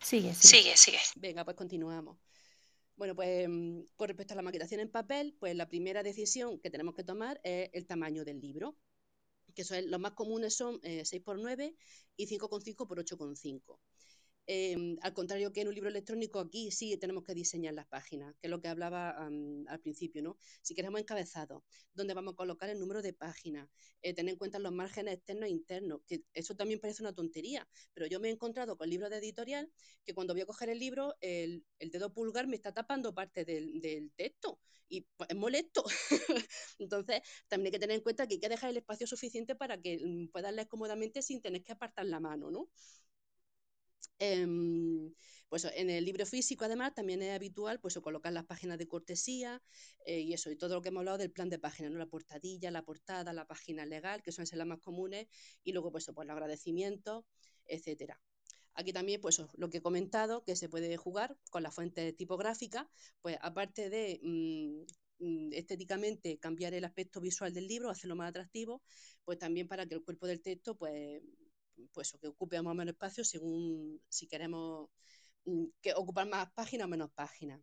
Sigue, 0.00 0.34
sigue. 0.34 0.62
Sigue, 0.62 0.76
sigue. 0.76 0.98
Venga, 1.16 1.44
pues 1.44 1.56
continuamos. 1.56 2.18
Bueno, 2.96 3.14
pues 3.14 3.46
mm, 3.48 3.80
con 3.96 4.08
respecto 4.08 4.32
a 4.32 4.36
la 4.36 4.42
maquetación 4.42 4.80
en 4.80 4.90
papel, 4.90 5.36
pues 5.38 5.54
la 5.54 5.68
primera 5.68 6.02
decisión 6.02 6.58
que 6.58 6.70
tenemos 6.70 6.94
que 6.94 7.04
tomar 7.04 7.40
es 7.44 7.68
el 7.72 7.86
tamaño 7.86 8.24
del 8.24 8.40
libro, 8.40 8.76
que 9.54 9.64
son, 9.64 9.90
los 9.90 10.00
más 10.00 10.12
comunes 10.12 10.56
son 10.56 10.80
6x9 10.80 11.60
eh, 11.60 11.76
y 12.16 12.26
5x5 12.26 12.86
por 12.86 12.98
8x5. 12.98 13.78
Em, 14.48 14.96
al 15.02 15.12
contrario 15.12 15.52
que 15.52 15.62
en 15.62 15.68
un 15.68 15.74
libro 15.74 15.90
electrónico, 15.90 16.38
aquí 16.38 16.70
sí 16.70 16.96
tenemos 16.98 17.24
que 17.24 17.34
diseñar 17.34 17.74
las 17.74 17.86
páginas, 17.88 18.34
que 18.40 18.46
es 18.46 18.50
lo 18.50 18.60
que 18.60 18.68
hablaba 18.68 19.10
al 19.10 19.80
principio, 19.80 20.22
¿no? 20.22 20.38
Si 20.62 20.74
queremos 20.74 21.00
encabezados, 21.00 21.64
¿dónde 21.94 22.14
vamos 22.14 22.34
a 22.34 22.36
colocar 22.36 22.70
el 22.70 22.78
número 22.78 23.02
de 23.02 23.12
páginas? 23.12 23.68
Eh, 24.02 24.14
tener 24.14 24.34
en 24.34 24.38
cuenta 24.38 24.60
los 24.60 24.72
márgenes 24.72 25.14
externos 25.14 25.48
e 25.48 25.50
internos, 25.50 26.00
que 26.06 26.22
eso 26.32 26.54
también 26.54 26.78
parece 26.80 27.02
una 27.02 27.12
tontería, 27.12 27.68
pero 27.92 28.06
yo 28.06 28.20
me 28.20 28.28
he 28.28 28.30
encontrado 28.30 28.76
con 28.76 28.88
libros 28.88 29.10
de 29.10 29.16
editorial 29.16 29.68
que 30.04 30.14
cuando 30.14 30.32
voy 30.32 30.42
a 30.42 30.46
coger 30.46 30.68
el 30.68 30.78
libro, 30.78 31.14
el, 31.20 31.64
dedo 31.80 32.12
pulgar 32.12 32.46
me 32.46 32.54
está 32.56 32.72
tapando 32.72 33.12
parte 33.14 33.44
del, 33.44 34.12
texto 34.14 34.60
y 34.88 35.00
pues, 35.16 35.28
es 35.30 35.36
molesto. 35.36 35.84
Entonces, 36.78 37.20
también 37.48 37.66
hay 37.66 37.72
que 37.72 37.78
tener 37.80 37.96
en 37.96 38.02
cuenta 38.02 38.28
que 38.28 38.34
hay 38.34 38.40
que 38.40 38.48
dejar 38.48 38.70
el 38.70 38.76
espacio 38.76 39.08
suficiente 39.08 39.56
para 39.56 39.80
que 39.80 39.98
mm, 39.98 40.28
puedas 40.28 40.54
leer 40.54 40.68
cómodamente 40.68 41.22
sin 41.22 41.42
tener 41.42 41.64
que 41.64 41.72
apartar 41.72 42.06
la 42.06 42.20
mano, 42.20 42.50
¿no? 42.52 42.68
Em, 44.18 45.14
pues 45.48 45.64
en 45.64 45.90
el 45.90 46.04
libro 46.04 46.24
físico, 46.26 46.64
además, 46.64 46.94
también 46.94 47.22
es 47.22 47.34
habitual 47.34 47.80
pues, 47.80 47.98
colocar 47.98 48.32
las 48.32 48.46
páginas 48.46 48.78
de 48.78 48.88
cortesía 48.88 49.62
eh, 50.06 50.20
y 50.20 50.32
eso, 50.32 50.50
y 50.50 50.56
todo 50.56 50.74
lo 50.74 50.82
que 50.82 50.88
hemos 50.88 51.00
hablado 51.00 51.18
del 51.18 51.30
plan 51.32 51.50
de 51.50 51.58
página, 51.58 51.90
¿no? 51.90 51.98
la 51.98 52.06
portadilla, 52.06 52.70
la 52.70 52.82
portada, 52.82 53.32
la 53.32 53.46
página 53.46 53.84
legal, 53.86 54.22
que 54.22 54.32
son 54.32 54.44
las 54.50 54.66
más 54.66 54.80
comunes, 54.80 55.28
y 55.62 55.72
luego 55.72 55.92
pues, 55.92 56.06
pues 56.14 56.26
los 56.26 56.34
agradecimientos, 56.34 57.24
etcétera. 57.66 58.20
Aquí 58.74 58.92
también, 58.92 59.20
pues 59.20 59.42
lo 59.54 59.70
que 59.70 59.78
he 59.78 59.82
comentado, 59.82 60.44
que 60.44 60.56
se 60.56 60.68
puede 60.68 60.96
jugar 60.96 61.36
con 61.50 61.62
la 61.62 61.70
fuente 61.70 62.12
tipográfica, 62.12 62.90
pues 63.22 63.38
aparte 63.40 63.88
de 63.88 64.20
mm, 64.22 64.82
mm, 65.24 65.52
estéticamente 65.52 66.38
cambiar 66.38 66.74
el 66.74 66.84
aspecto 66.84 67.20
visual 67.20 67.54
del 67.54 67.68
libro, 67.68 67.88
hacerlo 67.88 68.16
más 68.16 68.28
atractivo, 68.28 68.82
pues 69.24 69.38
también 69.38 69.66
para 69.66 69.86
que 69.86 69.94
el 69.94 70.04
cuerpo 70.04 70.26
del 70.26 70.42
texto 70.42 70.76
pues 70.76 71.22
pues 71.92 72.16
que 72.20 72.28
ocupe 72.28 72.60
más 72.62 72.72
o 72.72 72.74
menos 72.74 72.92
espacio 72.92 73.24
según 73.24 74.00
si 74.08 74.26
queremos 74.26 74.90
mm, 75.44 75.66
que 75.80 75.94
ocupar 75.94 76.28
más 76.28 76.50
páginas 76.52 76.86
o 76.86 76.88
menos 76.88 77.10
páginas. 77.12 77.60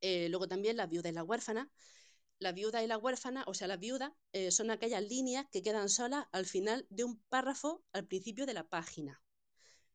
Eh, 0.00 0.28
luego 0.28 0.48
también 0.48 0.76
la 0.76 0.86
viuda 0.86 1.08
y 1.08 1.12
la 1.12 1.24
huérfana. 1.24 1.70
La 2.40 2.52
viuda 2.52 2.84
y 2.84 2.86
la 2.86 2.98
huérfana, 2.98 3.44
o 3.48 3.54
sea, 3.54 3.66
las 3.66 3.80
viudas 3.80 4.12
eh, 4.32 4.52
son 4.52 4.70
aquellas 4.70 5.02
líneas 5.02 5.46
que 5.50 5.62
quedan 5.62 5.88
solas 5.88 6.26
al 6.30 6.46
final 6.46 6.86
de 6.88 7.04
un 7.04 7.20
párrafo 7.28 7.84
al 7.92 8.06
principio 8.06 8.46
de 8.46 8.54
la 8.54 8.68
página. 8.68 9.20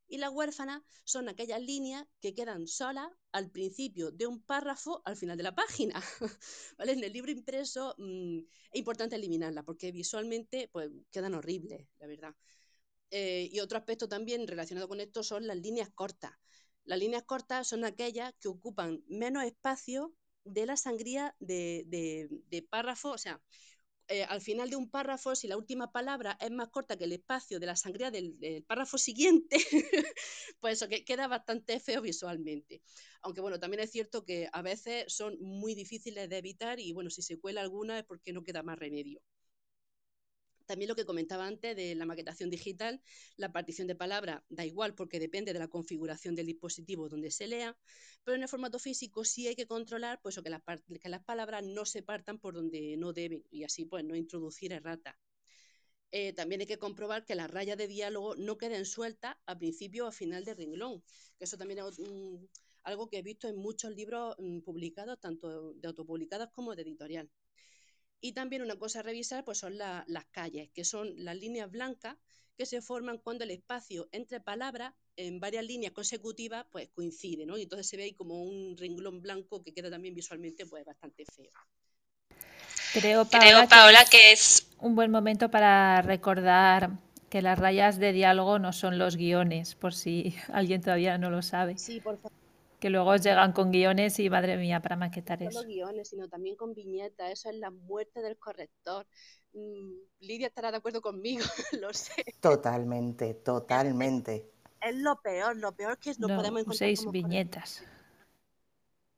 Y 0.06 0.18
las 0.18 0.30
huérfanas 0.30 0.82
son 1.04 1.28
aquellas 1.30 1.62
líneas 1.62 2.06
que 2.20 2.34
quedan 2.34 2.66
solas 2.66 3.08
al 3.32 3.50
principio 3.50 4.10
de 4.10 4.26
un 4.26 4.42
párrafo 4.42 5.00
al 5.06 5.16
final 5.16 5.38
de 5.38 5.42
la 5.42 5.54
página. 5.54 5.94
¿Vale? 6.78 6.92
En 6.92 7.02
el 7.02 7.12
libro 7.12 7.30
impreso 7.30 7.94
mm, 7.96 8.38
es 8.72 8.78
importante 8.78 9.16
eliminarlas 9.16 9.64
porque 9.64 9.90
visualmente 9.92 10.68
pues, 10.70 10.90
quedan 11.10 11.34
horribles, 11.34 11.88
la 11.98 12.06
verdad. 12.06 12.34
Eh, 13.16 13.48
y 13.52 13.60
otro 13.60 13.78
aspecto 13.78 14.08
también 14.08 14.44
relacionado 14.48 14.88
con 14.88 14.98
esto 15.00 15.22
son 15.22 15.46
las 15.46 15.56
líneas 15.56 15.88
cortas. 15.94 16.32
Las 16.84 16.98
líneas 16.98 17.22
cortas 17.22 17.68
son 17.68 17.84
aquellas 17.84 18.34
que 18.40 18.48
ocupan 18.48 19.04
menos 19.06 19.44
espacio 19.44 20.12
de 20.42 20.66
la 20.66 20.76
sangría 20.76 21.36
de, 21.38 22.66
párrafo, 22.68 23.10
o 23.10 23.18
sea, 23.18 23.40
eh, 24.08 24.24
al 24.24 24.40
final 24.40 24.68
de 24.68 24.74
un 24.74 24.90
párrafo, 24.90 25.36
si 25.36 25.46
la 25.46 25.56
última 25.56 25.92
palabra 25.92 26.36
es 26.40 26.50
más 26.50 26.70
corta 26.70 26.96
que 26.96 27.04
el 27.04 27.12
espacio 27.12 27.60
de 27.60 27.66
la 27.66 27.76
sangría 27.76 28.10
del, 28.10 28.64
párrafo 28.66 28.98
siguiente, 28.98 29.58
pues 30.60 30.74
eso 30.74 30.88
que 30.88 31.04
queda 31.04 31.28
bastante 31.28 31.78
feo 31.78 32.02
visualmente. 32.02 32.82
Aunque 33.22 33.40
bueno, 33.40 33.60
también 33.60 33.84
es 33.84 33.92
cierto 33.92 34.24
que 34.24 34.48
a 34.52 34.60
veces 34.60 35.04
son 35.06 35.38
muy 35.40 35.76
difíciles 35.76 36.28
de 36.28 36.38
evitar 36.38 36.80
y 36.80 36.92
bueno, 36.92 37.10
si 37.10 37.22
se 37.22 37.38
cuela 37.38 37.60
alguna 37.60 38.00
es 38.00 38.04
porque 38.04 38.32
no 38.32 38.42
queda 38.42 38.64
más 38.64 38.76
remedio. 38.76 39.20
También 40.66 40.88
lo 40.88 40.94
que 40.94 41.04
comentaba 41.04 41.46
antes 41.46 41.76
de 41.76 41.94
la 41.94 42.06
maquetación 42.06 42.50
digital, 42.50 43.02
la 43.36 43.52
partición 43.52 43.86
de 43.86 43.94
palabra 43.94 44.44
da 44.48 44.64
igual 44.64 44.94
porque 44.94 45.20
depende 45.20 45.52
de 45.52 45.58
la 45.58 45.68
configuración 45.68 46.34
del 46.34 46.46
dispositivo 46.46 47.08
donde 47.08 47.30
se 47.30 47.46
lea, 47.46 47.76
pero 48.24 48.36
en 48.36 48.42
el 48.42 48.48
formato 48.48 48.78
físico 48.78 49.24
sí 49.24 49.46
hay 49.46 49.56
que 49.56 49.66
controlar 49.66 50.20
pues, 50.22 50.40
que, 50.42 50.50
las, 50.50 50.62
que 51.02 51.08
las 51.08 51.22
palabras 51.22 51.64
no 51.64 51.84
se 51.84 52.02
partan 52.02 52.38
por 52.38 52.54
donde 52.54 52.96
no 52.96 53.12
deben 53.12 53.44
y 53.50 53.64
así 53.64 53.84
pues 53.84 54.04
no 54.04 54.16
introducir 54.16 54.72
errata. 54.72 55.18
Eh, 56.16 56.32
también 56.32 56.60
hay 56.60 56.66
que 56.68 56.78
comprobar 56.78 57.24
que 57.24 57.34
las 57.34 57.50
rayas 57.50 57.76
de 57.76 57.88
diálogo 57.88 58.36
no 58.36 58.56
queden 58.56 58.86
sueltas 58.86 59.36
a 59.46 59.58
principio 59.58 60.04
o 60.04 60.08
a 60.08 60.12
final 60.12 60.44
de 60.44 60.54
renglón, 60.54 61.02
que 61.36 61.44
eso 61.44 61.58
también 61.58 61.80
es 61.80 62.00
algo 62.84 63.08
que 63.08 63.18
he 63.18 63.22
visto 63.22 63.48
en 63.48 63.56
muchos 63.56 63.92
libros 63.96 64.36
mm, 64.38 64.60
publicados, 64.60 65.18
tanto 65.18 65.72
de 65.74 65.88
autopublicados 65.88 66.50
como 66.52 66.76
de 66.76 66.82
editorial. 66.82 67.28
Y 68.24 68.32
también 68.32 68.62
una 68.62 68.76
cosa 68.76 69.00
a 69.00 69.02
revisar 69.02 69.44
pues 69.44 69.58
son 69.58 69.76
las 69.76 70.24
calles, 70.30 70.70
que 70.72 70.82
son 70.82 71.12
las 71.14 71.36
líneas 71.36 71.70
blancas 71.70 72.16
que 72.56 72.64
se 72.64 72.80
forman 72.80 73.18
cuando 73.18 73.44
el 73.44 73.50
espacio 73.50 74.08
entre 74.12 74.40
palabras 74.40 74.94
en 75.14 75.40
varias 75.40 75.62
líneas 75.62 75.92
consecutivas 75.92 76.64
pues 76.72 76.88
coincide, 76.94 77.44
¿no? 77.44 77.58
Y 77.58 77.64
entonces 77.64 77.86
se 77.86 77.98
ve 77.98 78.04
ahí 78.04 78.14
como 78.14 78.42
un 78.42 78.78
renglón 78.78 79.20
blanco 79.20 79.62
que 79.62 79.74
queda 79.74 79.90
también 79.90 80.14
visualmente 80.14 80.64
pues 80.64 80.86
bastante 80.86 81.26
feo. 81.26 81.52
Creo, 82.94 83.26
Paola, 83.26 84.06
que, 84.10 84.32
es 84.32 84.68
un 84.78 84.94
buen 84.94 85.10
momento 85.10 85.50
para 85.50 86.00
recordar 86.00 86.92
que 87.28 87.42
las 87.42 87.58
rayas 87.58 87.98
de 87.98 88.14
diálogo 88.14 88.58
no 88.58 88.72
son 88.72 88.96
los 88.96 89.16
guiones, 89.16 89.74
por 89.74 89.92
si 89.92 90.34
alguien 90.50 90.80
todavía 90.80 91.18
no 91.18 91.28
lo 91.28 91.42
sabe. 91.42 91.76
Sí, 91.76 92.00
por 92.00 92.18
favor 92.18 92.43
que 92.84 92.90
luego 92.90 93.16
llegan 93.16 93.54
con 93.54 93.70
guiones 93.70 94.18
y 94.18 94.28
madre 94.28 94.58
mía 94.58 94.82
para 94.82 94.94
maquetar 94.94 95.40
no 95.40 95.48
eso. 95.48 95.62
No 95.62 95.66
guiones, 95.66 96.10
sino 96.10 96.28
también 96.28 96.54
con 96.54 96.74
viñetas, 96.74 97.32
eso 97.32 97.48
es 97.48 97.56
la 97.56 97.70
muerte 97.70 98.20
del 98.20 98.36
corrector. 98.36 99.06
Mm, 99.54 100.02
Lidia 100.20 100.48
estará 100.48 100.70
de 100.70 100.76
acuerdo 100.76 101.00
conmigo, 101.00 101.42
lo 101.80 101.94
sé. 101.94 102.26
Totalmente, 102.40 103.32
totalmente. 103.32 104.50
Es, 104.82 104.94
lo 104.96 105.18
peor, 105.22 105.56
lo 105.56 105.74
peor 105.74 105.96
que 105.96 106.12
no, 106.18 106.26
podemos 106.26 106.60
encontrar. 106.60 106.76
Seis 106.76 107.10
viñetas. 107.10 107.82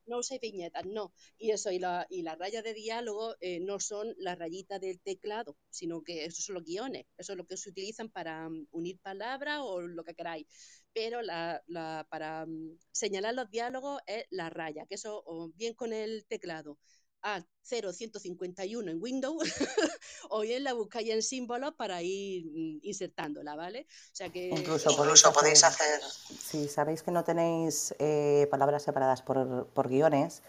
No 0.06 0.18
uséis 0.18 0.40
viñetas, 0.40 0.84
no. 0.86 1.12
Y 1.38 1.50
eso, 1.50 1.70
y, 1.70 1.78
la, 1.78 2.06
y 2.10 2.22
las 2.22 2.38
rayas 2.38 2.64
de 2.64 2.74
diálogo 2.74 3.34
eh, 3.40 3.60
no 3.60 3.80
son 3.80 4.14
las 4.18 4.38
rayitas 4.38 4.80
del 4.80 5.00
teclado, 5.00 5.56
sino 5.70 6.02
que 6.02 6.24
esos 6.24 6.44
son 6.44 6.54
los 6.54 6.64
guiones, 6.64 7.06
eso 7.16 7.32
es 7.32 7.38
lo 7.38 7.46
que 7.46 7.56
se 7.56 7.70
utilizan 7.70 8.08
para 8.10 8.48
mm, 8.48 8.68
unir 8.72 8.98
palabras 9.00 9.60
o 9.62 9.80
lo 9.80 10.04
que 10.04 10.14
queráis. 10.14 10.46
Pero 10.92 11.22
la, 11.22 11.62
la, 11.66 12.06
para 12.10 12.46
mm, 12.46 12.78
señalar 12.92 13.34
los 13.34 13.50
diálogos 13.50 14.00
es 14.06 14.24
la 14.30 14.50
raya, 14.50 14.86
que 14.86 14.94
eso 14.96 15.24
bien 15.56 15.74
con 15.74 15.92
el 15.92 16.26
teclado 16.26 16.78
a 17.26 17.44
0151 17.62 18.88
en 18.88 19.02
Windows 19.02 19.42
o 20.30 20.40
bien 20.42 20.62
la 20.62 20.74
buscáis 20.74 21.10
en 21.10 21.22
símbolos 21.22 21.74
para 21.74 22.00
ir 22.00 22.46
mm, 22.46 22.78
insertándola, 22.82 23.56
¿vale? 23.56 23.86
O 24.12 24.16
sea 24.16 24.30
que 24.30 24.48
incluso, 24.50 24.94
podéis, 25.32 25.64
hacer, 25.64 26.00
Si 26.02 26.68
sabéis 26.68 27.02
que 27.02 27.10
no 27.10 27.24
tenéis 27.24 27.94
eh, 27.98 28.46
palabras 28.48 28.84
separadas 28.84 29.22
por, 29.22 29.66
por 29.74 29.88
guiones, 29.88 30.42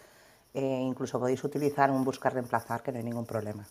eh, 0.53 0.61
incluso 0.61 1.19
podéis 1.19 1.43
utilizar 1.43 1.89
un 1.89 2.03
buscar 2.03 2.33
reemplazar, 2.33 2.83
que 2.83 2.91
no 2.91 2.99
hay 2.99 3.03
ningún 3.03 3.25
problema. 3.25 3.67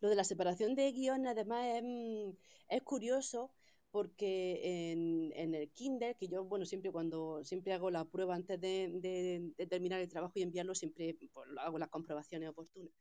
Lo 0.00 0.08
de 0.08 0.14
la 0.14 0.24
separación 0.24 0.74
de 0.74 0.90
guiones, 0.92 1.32
además, 1.32 1.66
es, 1.66 1.82
mm, 1.82 2.30
es 2.70 2.82
curioso 2.82 3.50
porque 3.90 4.90
en, 5.34 5.54
el 5.54 5.70
Kindle, 5.70 6.14
que 6.16 6.28
yo, 6.28 6.44
bueno, 6.44 6.66
siempre 6.66 6.92
cuando 6.92 7.42
siempre 7.44 7.72
hago 7.72 7.90
la 7.90 8.04
prueba 8.04 8.34
antes 8.34 8.60
de, 8.60 9.52
terminar 9.68 10.00
el 10.00 10.08
trabajo 10.08 10.32
y 10.36 10.42
enviarlo, 10.42 10.74
siempre 10.74 11.16
pues, 11.32 11.48
hago 11.58 11.78
las 11.78 11.88
comprobaciones 11.88 12.50
oportunas. 12.50 12.92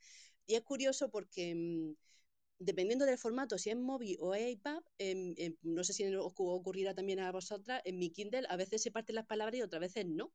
Y 0.45 0.56
es 0.56 0.62
curioso 0.62 1.10
porque 1.10 1.54
mm, 1.56 1.93
dependiendo 2.60 3.06
del 3.06 3.17
formato, 3.17 3.58
si 3.58 3.69
es 3.69 3.78
móvil 3.78 4.17
o 4.19 4.34
es 4.34 4.50
iPad, 4.54 4.82
em, 4.97 5.34
em, 5.38 5.56
no 5.62 5.84
sé 5.84 5.93
si 5.93 6.04
ocurrirá 6.15 6.93
también 6.93 7.19
a 7.19 7.32
vosotras, 7.32 7.82
en 7.86 7.97
mi 8.00 8.10
Kindle 8.12 8.47
a 8.50 8.56
veces 8.56 8.82
se 8.82 8.91
parten 8.91 9.15
las 9.15 9.26
palabras 9.26 9.60
y 9.60 9.62
otras 9.62 9.82
veces 9.82 10.06
no. 10.06 10.32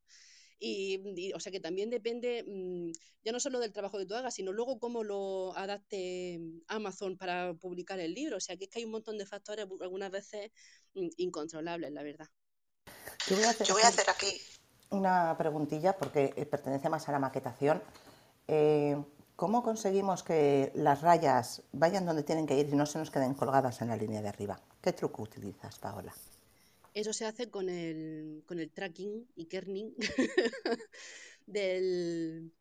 Y, 0.59 1.31
o 1.33 1.39
sea 1.39 1.51
que 1.51 1.59
también 1.59 1.89
depende 1.89 2.43
mm, 2.47 2.91
ya 3.23 3.31
no 3.31 3.39
solo 3.39 3.59
del 3.59 3.73
trabajo 3.73 3.97
que 3.97 4.05
tú 4.05 4.15
hagas, 4.15 4.33
sino 4.33 4.51
luego 4.51 4.79
cómo 4.79 5.03
lo 5.03 5.55
adapte 5.57 6.39
Amazon 6.67 7.17
para 7.17 7.53
publicar 7.53 7.99
el 7.99 8.13
libro. 8.13 8.37
O 8.37 8.39
sea 8.39 8.57
que 8.57 8.65
es 8.65 8.69
que 8.69 8.79
hay 8.79 8.85
un 8.85 8.91
montón 8.91 9.17
de 9.17 9.25
factores 9.25 9.67
algunas 9.81 10.11
veces 10.11 10.51
mm, 10.93 11.07
incontrolables, 11.17 11.91
la 11.91 12.03
verdad. 12.03 12.27
Yo 13.27 13.35
voy 13.35 13.45
a 13.45 13.87
hacer, 13.87 14.09
aquí, 14.09 14.37
una 14.89 15.35
preguntilla 15.37 15.97
porque 15.97 16.33
eh, 16.35 16.45
pertenece 16.45 16.89
más 16.89 17.07
a 17.09 17.11
la 17.11 17.19
maquetación. 17.19 17.81
Eh, 18.47 18.97
¿Cómo 19.35 19.63
conseguimos 19.63 20.23
que 20.23 20.71
las 20.75 21.01
rayas 21.01 21.63
vayan 21.71 22.05
donde 22.05 22.23
tienen 22.23 22.45
que 22.45 22.57
ir 22.57 22.69
y 22.69 22.75
no 22.75 22.85
se 22.85 22.99
nos 22.99 23.09
queden 23.09 23.33
colgadas 23.33 23.81
en 23.81 23.87
la 23.87 23.95
línea 23.95 24.21
de 24.21 24.29
arriba? 24.29 24.59
¿Qué 24.81 24.93
truco 24.93 25.23
utilizas, 25.23 25.79
Paola? 25.79 26.13
Eso 26.93 27.11
se 27.11 27.25
hace 27.25 27.49
con 27.49 27.69
el, 27.69 28.43
con 28.45 28.59
el 28.59 28.71
tracking 28.71 29.27
y 29.35 29.45
kerning 29.45 29.95
del... 31.45 32.53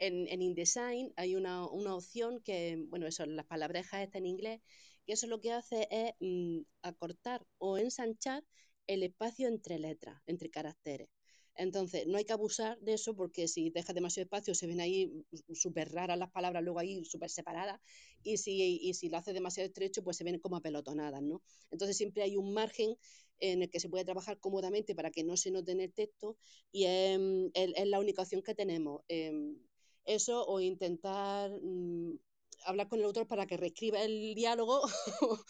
En, 0.00 0.26
en, 0.26 0.42
InDesign 0.42 1.12
hay 1.16 1.36
una, 1.36 1.68
una, 1.68 1.94
opción 1.94 2.40
que, 2.40 2.84
bueno, 2.88 3.06
eso, 3.06 3.24
las 3.26 3.46
palabrejas 3.46 4.02
están 4.02 4.22
en 4.22 4.30
inglés, 4.30 4.60
que 5.06 5.12
eso 5.12 5.28
lo 5.28 5.40
que 5.40 5.52
hace 5.52 5.86
es 5.90 6.14
mm, 6.18 6.62
acortar 6.82 7.46
o 7.58 7.78
ensanchar 7.78 8.44
el 8.88 9.04
espacio 9.04 9.46
entre 9.46 9.78
letras, 9.78 10.20
entre 10.26 10.50
caracteres. 10.50 11.08
Entonces, 11.56 12.06
no 12.08 12.18
hay 12.18 12.24
que 12.24 12.32
abusar 12.32 12.78
de 12.80 12.94
eso 12.94 13.14
porque 13.14 13.46
si 13.46 13.70
dejas 13.70 13.94
demasiado 13.94 14.24
espacio 14.24 14.54
se 14.54 14.66
ven 14.66 14.80
ahí 14.80 15.24
súper 15.52 15.92
raras 15.92 16.18
las 16.18 16.30
palabras, 16.30 16.64
luego 16.64 16.80
ahí 16.80 17.04
súper 17.04 17.30
separadas, 17.30 17.80
y 18.24 18.38
si, 18.38 18.80
y 18.82 18.94
si 18.94 19.08
lo 19.08 19.18
haces 19.18 19.34
demasiado 19.34 19.68
estrecho, 19.68 20.02
pues 20.02 20.16
se 20.16 20.24
ven 20.24 20.40
como 20.40 20.56
apelotonadas, 20.56 21.22
¿no? 21.22 21.42
Entonces, 21.70 21.96
siempre 21.96 22.24
hay 22.24 22.36
un 22.36 22.52
margen 22.52 22.96
en 23.40 23.62
el 23.62 23.70
que 23.70 23.80
se 23.80 23.88
puede 23.88 24.04
trabajar 24.04 24.38
cómodamente 24.38 24.94
para 24.94 25.10
que 25.10 25.24
no 25.24 25.36
se 25.36 25.50
note 25.50 25.72
en 25.72 25.80
el 25.80 25.92
texto 25.92 26.36
y 26.72 26.84
es, 26.84 27.86
la 27.86 28.00
única 28.00 28.22
opción 28.22 28.42
que 28.42 28.54
tenemos. 28.54 29.02
Em, 29.08 29.58
eso 30.04 30.44
o 30.46 30.60
intentar 30.60 31.50
mm, 31.50 32.18
hablar 32.66 32.88
con 32.88 32.98
el 32.98 33.06
autor 33.06 33.26
para 33.26 33.46
que 33.46 33.56
reescriba 33.56 34.02
el 34.02 34.34
diálogo. 34.34 34.82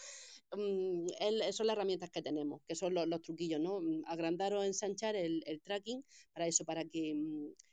Mm, 0.55 1.07
son 1.51 1.67
las 1.67 1.75
herramientas 1.75 2.11
que 2.11 2.21
tenemos, 2.21 2.61
que 2.67 2.75
son 2.75 2.93
los, 2.93 3.21
truquillos, 3.21 3.59
¿no? 3.59 3.81
Mm, 3.81 4.03
agrandar 4.05 4.53
o 4.53 4.63
ensanchar 4.63 5.15
el, 5.15 5.43
tracking 5.63 6.05
para 6.33 6.47
eso, 6.47 6.63
para 6.63 6.85
que 6.85 7.15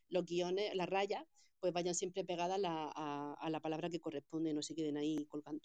los 0.09 0.25
guiones, 0.25 0.75
las 0.75 0.89
rayas, 0.89 1.23
pues 1.61 1.73
vayan 1.73 1.95
siempre 1.95 2.25
pegadas 2.25 2.59
a, 2.65 3.49
la 3.51 3.61
palabra 3.61 3.89
que 3.89 4.01
corresponde, 4.01 4.53
no 4.53 4.63
se 4.63 4.75
queden 4.75 4.97
ahí 4.97 5.27
colgando. 5.27 5.63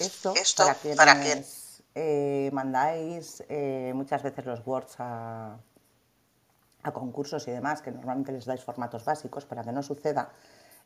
Esto, 0.00 0.34
para, 0.56 0.74
que 0.74 0.94
para 0.96 1.22
que 1.22 1.44
eh, 1.94 2.48
mandáis 2.52 3.44
eh, 3.48 3.92
muchas 3.94 4.22
veces 4.22 4.46
los 4.46 4.66
Words 4.66 4.96
a, 4.98 5.58
concursos 6.92 7.46
y 7.48 7.50
demás, 7.50 7.82
que 7.82 7.92
normalmente 7.92 8.32
les 8.32 8.44
dais 8.44 8.64
formatos 8.64 9.04
básicos 9.04 9.44
para 9.44 9.62
que 9.62 9.70
no 9.70 9.82
suceda, 9.82 10.32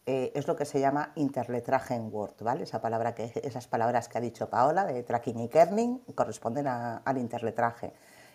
eh, 0.05 0.31
es 0.35 0.47
lo 0.47 0.55
que 0.55 0.65
se 0.67 0.79
llama 0.79 1.13
interletraje 1.15 1.95
en 1.95 2.13
Word, 2.13 2.35
¿vale? 2.41 2.65
Esa 2.65 2.81
palabra 2.81 3.15
que, 3.15 3.33
esas 3.43 3.67
palabras 3.67 4.09
que 4.09 4.19
ha 4.19 4.21
dicho 4.21 4.51
Paola, 4.51 4.85
de 4.85 5.03
tracking 5.03 5.41
y 5.41 5.49
kerning, 5.49 6.01
corresponden 6.15 6.67
al 6.67 7.19
interletraje. 7.19 7.95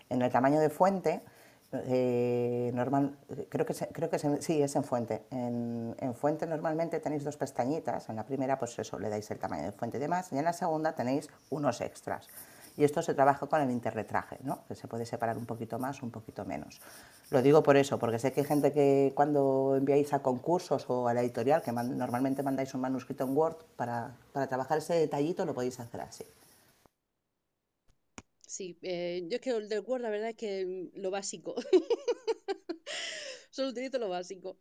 En 0.10 0.22
el 0.22 0.32
tamaño 0.32 0.60
de 0.60 0.70
fuente, 0.70 1.22
normal, 2.74 3.18
creo 3.48 3.66
que, 3.66 3.74
creo 3.74 4.10
que 4.10 4.20
sí, 4.20 4.62
es 4.62 4.76
en 4.76 4.84
fuente. 4.84 5.24
En, 5.30 5.96
en, 6.00 6.16
fuente 6.16 6.48
normalmente 6.48 7.00
tenéis 7.00 7.24
dos 7.24 7.38
pestañitas. 7.38 8.10
En 8.10 8.16
la 8.16 8.26
primera, 8.26 8.58
pues 8.58 8.78
eso, 8.80 8.98
le 8.98 9.10
dais 9.10 9.30
el 9.32 9.40
tamaño 9.40 9.64
de 9.64 9.72
fuente 9.72 9.98
y 9.98 10.02
demás. 10.02 10.34
Y 10.34 10.40
en 10.40 10.46
la 10.46 10.54
segunda 10.54 10.94
tenéis 10.94 11.30
unos 11.52 11.80
extras. 11.80 12.28
Y 12.78 12.84
esto 12.84 13.02
se 13.02 13.14
trabaja 13.14 13.48
con 13.48 13.62
el 13.62 13.72
interretraje, 13.72 14.38
¿no? 14.44 14.66
que 14.68 14.76
se 14.76 14.88
puede 14.88 15.06
separar 15.06 15.38
un 15.38 15.46
poquito 15.46 15.78
más, 15.80 16.02
un 16.02 16.12
poquito 16.12 16.46
menos. 16.46 16.80
Lo 17.30 17.42
digo 17.42 17.64
por 17.64 17.78
eso, 17.78 18.00
porque 18.00 18.20
sé 18.20 18.32
que 18.32 18.42
hay 18.42 18.46
gente 18.46 18.72
que 18.72 19.12
cuando 19.16 19.76
enviáis 19.78 20.14
a 20.14 20.22
concursos 20.22 20.86
o 20.90 21.08
a 21.08 21.14
la 21.14 21.22
editorial, 21.22 21.62
que 21.62 21.72
normalmente 21.72 22.44
mandáis 22.44 22.74
un 22.74 22.82
manuscrito 22.82 23.24
en 23.24 23.36
Word, 23.36 23.58
para, 23.76 24.16
para, 24.34 24.48
trabajar 24.48 24.78
ese 24.80 24.94
detallito 24.96 25.46
lo 25.46 25.54
podéis 25.54 25.80
hacer 25.80 26.02
así. 26.02 26.26
Sí, 28.42 28.78
eh, 28.82 29.26
yo 29.30 29.36
es 29.36 29.42
que 29.42 29.52
el 29.52 29.70
del 29.70 29.84
Word 29.86 30.02
la 30.02 30.10
verdad 30.10 30.30
es 30.30 30.36
que 30.36 30.90
lo 30.94 31.10
básico. 31.12 31.56
Solo 33.50 33.70
utilizo 33.70 33.98
lo 33.98 34.10
básico. 34.10 34.58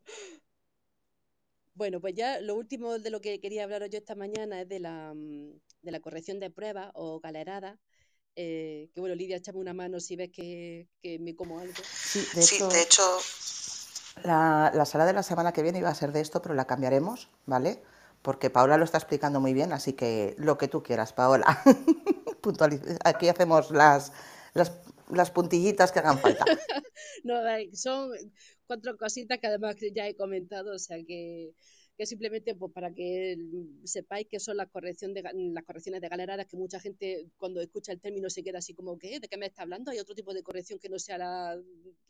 Bueno, 1.75 2.01
pues 2.01 2.15
ya 2.15 2.41
lo 2.41 2.57
último 2.57 2.99
de 2.99 3.11
lo 3.11 3.21
que 3.21 3.41
quería 3.41 3.65
hablaros 3.65 3.91
yo 3.91 3.99
esta 3.99 4.15
mañana 4.15 4.61
es 4.61 4.69
de 4.69 4.81
la, 4.81 5.15
mm, 5.15 5.61
de 5.83 5.91
la 5.91 6.01
corrección 6.01 6.39
de 6.39 6.51
pruebas 6.51 6.91
o 6.95 7.21
galerada, 7.21 7.79
eh, 8.37 8.91
que 8.95 9.01
bueno, 9.01 9.15
Lidia, 9.15 9.37
échame 9.37 9.59
una 9.59 9.75
mano 9.75 10.01
si 10.01 10.17
ves 10.17 10.31
que, 10.31 10.89
me 11.21 11.35
como 11.35 11.59
algo. 11.59 11.75
Sí, 11.85 12.25
de 12.33 12.83
hecho, 12.83 13.03
la, 14.25 14.85
sala 14.87 15.07
de 15.07 15.13
la 15.13 15.23
semana 15.23 15.53
que 15.53 15.63
viene 15.63 15.79
iba 15.79 15.89
a 15.89 15.95
ser 15.95 16.13
de 16.13 16.21
esto, 16.21 16.41
pero 16.43 16.55
la 16.55 16.67
cambiaremos, 16.67 17.29
¿vale? 17.47 17.83
Porque 18.23 18.51
Paola 18.51 18.77
lo 18.77 18.85
está 18.85 18.99
explicando 18.99 19.41
muy 19.41 19.55
bien, 19.55 19.73
así 19.73 19.95
que 19.95 20.35
lo 20.39 20.59
que 20.59 20.69
tú 20.69 20.83
quieras, 20.83 21.13
Paola. 21.13 21.63
Aquí 23.05 23.29
hacemos 23.29 23.71
las, 23.71 24.13
las, 24.55 24.73
las 25.11 25.31
puntillitas 25.31 25.93
que 25.93 25.99
hagan 25.99 26.19
falta. 26.19 26.45
no, 27.25 27.35
son 27.73 28.11
cuatro 28.67 28.97
cositas 28.97 29.39
que 29.39 29.47
además 29.47 29.77
ya 29.95 30.07
he 30.07 30.17
comentado, 30.17 30.75
o 30.75 30.79
sea 30.79 30.99
que 31.07 31.53
que 32.01 32.07
simplemente 32.07 32.55
pues, 32.55 32.73
para 32.73 32.95
que 32.95 33.37
sepáis 33.85 34.27
que 34.27 34.41
son 34.41 34.57
las, 34.57 34.71
corrección 34.71 35.13
de, 35.13 35.23
las 35.23 35.65
correcciones 35.65 36.01
de 36.01 36.09
galeradas, 36.09 36.47
que 36.47 36.57
mucha 36.57 36.81
gente 36.81 37.29
cuando 37.37 37.61
escucha 37.61 37.93
el 37.93 38.01
término 38.01 38.31
se 38.31 38.43
queda 38.43 38.57
así 38.57 38.73
como, 38.73 38.97
¿qué? 38.97 39.21
¿De 39.21 39.29
qué 39.29 39.37
me 39.37 39.45
está 39.45 39.65
hablando? 39.65 39.91
Hay 39.91 39.99
otro 39.99 40.15
tipo 40.15 40.33
de 40.33 40.43
corrección 40.43 40.79
que 40.79 40.89
no 40.89 40.99
sea 40.99 41.19
la, 41.19 41.61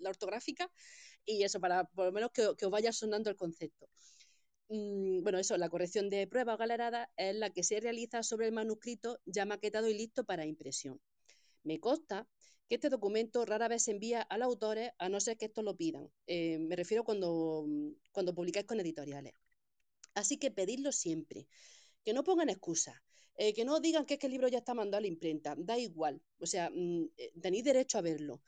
ortográfica 0.05 0.71
y 1.25 1.43
eso, 1.43 1.59
para 1.59 1.83
por 1.87 2.05
lo 2.07 2.13
menos 2.13 2.31
que, 2.31 2.47
os 2.47 2.71
vaya 2.71 2.93
sonando 2.93 3.31
el 3.31 3.37
concepto. 3.37 3.89
Mm, 4.69 5.25
bueno, 5.25 5.41
eso, 5.41 5.57
la 5.57 5.69
corrección 5.69 6.09
de 6.09 6.29
prueba 6.29 6.55
o 6.55 6.57
galerada 6.57 7.11
es 7.17 7.35
la 7.35 7.51
que 7.51 7.65
se 7.65 7.81
realiza 7.81 8.23
sobre 8.23 8.47
el 8.47 8.53
manuscrito 8.53 9.19
ya 9.27 9.45
maquetado 9.45 9.89
y 9.89 9.95
listo 9.95 10.23
para 10.23 10.47
impresión. 10.47 11.01
Me 11.65 11.81
consta 11.81 12.29
que 12.69 12.77
este 12.77 12.91
documento 12.91 13.45
rara 13.45 13.67
vez 13.67 13.83
se 13.83 13.91
envía 13.91 14.23
a 14.23 14.39
los 14.39 14.47
autores 14.47 14.93
a 14.99 15.09
no 15.09 15.19
ser 15.19 15.37
que 15.37 15.47
esto 15.47 15.63
lo 15.65 15.75
pidan. 15.77 16.09
Eh, 16.29 16.61
me 16.61 16.77
refiero 16.77 17.03
cuando, 17.03 17.67
cuando 18.13 18.33
publicáis 18.37 18.67
con 18.67 18.79
editoriales. 18.79 19.35
Así 20.15 20.39
que 20.39 20.51
pedidlo 20.51 20.93
siempre. 20.93 21.47
Que 22.05 22.13
no 22.13 22.25
pongan 22.25 22.49
excusas. 22.49 22.97
Eh, 23.37 23.55
que 23.55 23.65
no 23.65 23.81
digan 23.81 24.05
que 24.05 24.15
es 24.15 24.21
que 24.21 24.27
el 24.27 24.33
libro 24.33 24.49
ya 24.49 24.59
está 24.59 24.75
mandado 24.75 24.99
a 24.99 25.01
la 25.03 25.07
imprenta. 25.07 25.55
Da 25.57 25.79
igual. 25.79 26.21
O 26.39 26.47
sea, 26.47 26.71
mm, 26.71 27.05
eh, 27.17 27.33
tenéis 27.41 27.65
derecho 27.65 27.99
a 27.99 28.03
verlo. 28.03 28.43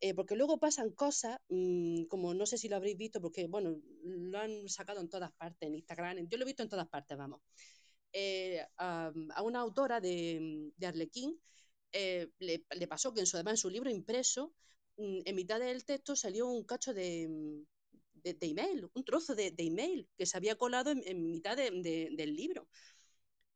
Eh, 0.00 0.14
porque 0.14 0.36
luego 0.36 0.58
pasan 0.58 0.90
cosas, 0.92 1.38
mm, 1.48 2.04
como 2.04 2.32
no 2.32 2.46
sé 2.46 2.56
si 2.56 2.68
lo 2.68 2.76
habréis 2.76 2.96
visto, 2.96 3.20
porque 3.20 3.46
bueno, 3.48 3.80
lo 4.04 4.38
han 4.38 4.68
sacado 4.68 5.00
en 5.00 5.08
todas 5.10 5.32
partes, 5.32 5.66
en 5.68 5.74
Instagram, 5.74 6.28
yo 6.28 6.38
lo 6.38 6.44
he 6.44 6.46
visto 6.46 6.62
en 6.62 6.68
todas 6.68 6.88
partes, 6.88 7.18
vamos. 7.18 7.40
A, 8.78 9.12
una 9.42 9.60
autora 9.60 10.00
de, 10.00 10.72
Arlequín 10.82 11.38
le, 11.92 12.88
pasó 12.88 13.12
que 13.12 13.20
en 13.20 13.26
su, 13.26 13.36
además 13.36 13.54
en 13.54 13.56
su 13.58 13.70
libro 13.70 13.90
impreso, 13.90 14.54
mm, 14.96 15.20
en 15.24 15.34
mitad 15.34 15.60
del 15.60 15.84
texto 15.84 16.16
salió 16.16 16.48
un 16.48 16.64
cacho 16.64 16.94
de, 16.94 17.28
de, 18.22 18.36
email, 18.40 18.88
un 18.94 19.04
trozo 19.04 19.34
de, 19.34 19.54
email 19.58 20.08
que 20.16 20.26
se 20.26 20.36
había 20.36 20.56
colado 20.56 20.90
en, 20.90 21.30
mitad 21.30 21.56
del 21.56 22.36
libro. 22.36 22.68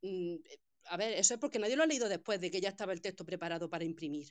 Mm, 0.03 0.35
eh, 0.45 0.59
a 0.87 0.97
ver, 0.97 1.13
eso 1.19 1.35
es 1.35 1.41
porque 1.41 1.59
nadie 1.59 1.77
lo 1.77 1.83
ha 1.85 1.87
leído 1.87 2.09
después 2.09 2.41
de 2.41 2.51
que 2.51 2.61
ya 2.61 2.71
estaba 2.71 2.93
el 2.93 3.01
texto 3.01 3.25
preparado 3.25 3.69
para 3.71 3.85
imprimir. 3.85 4.29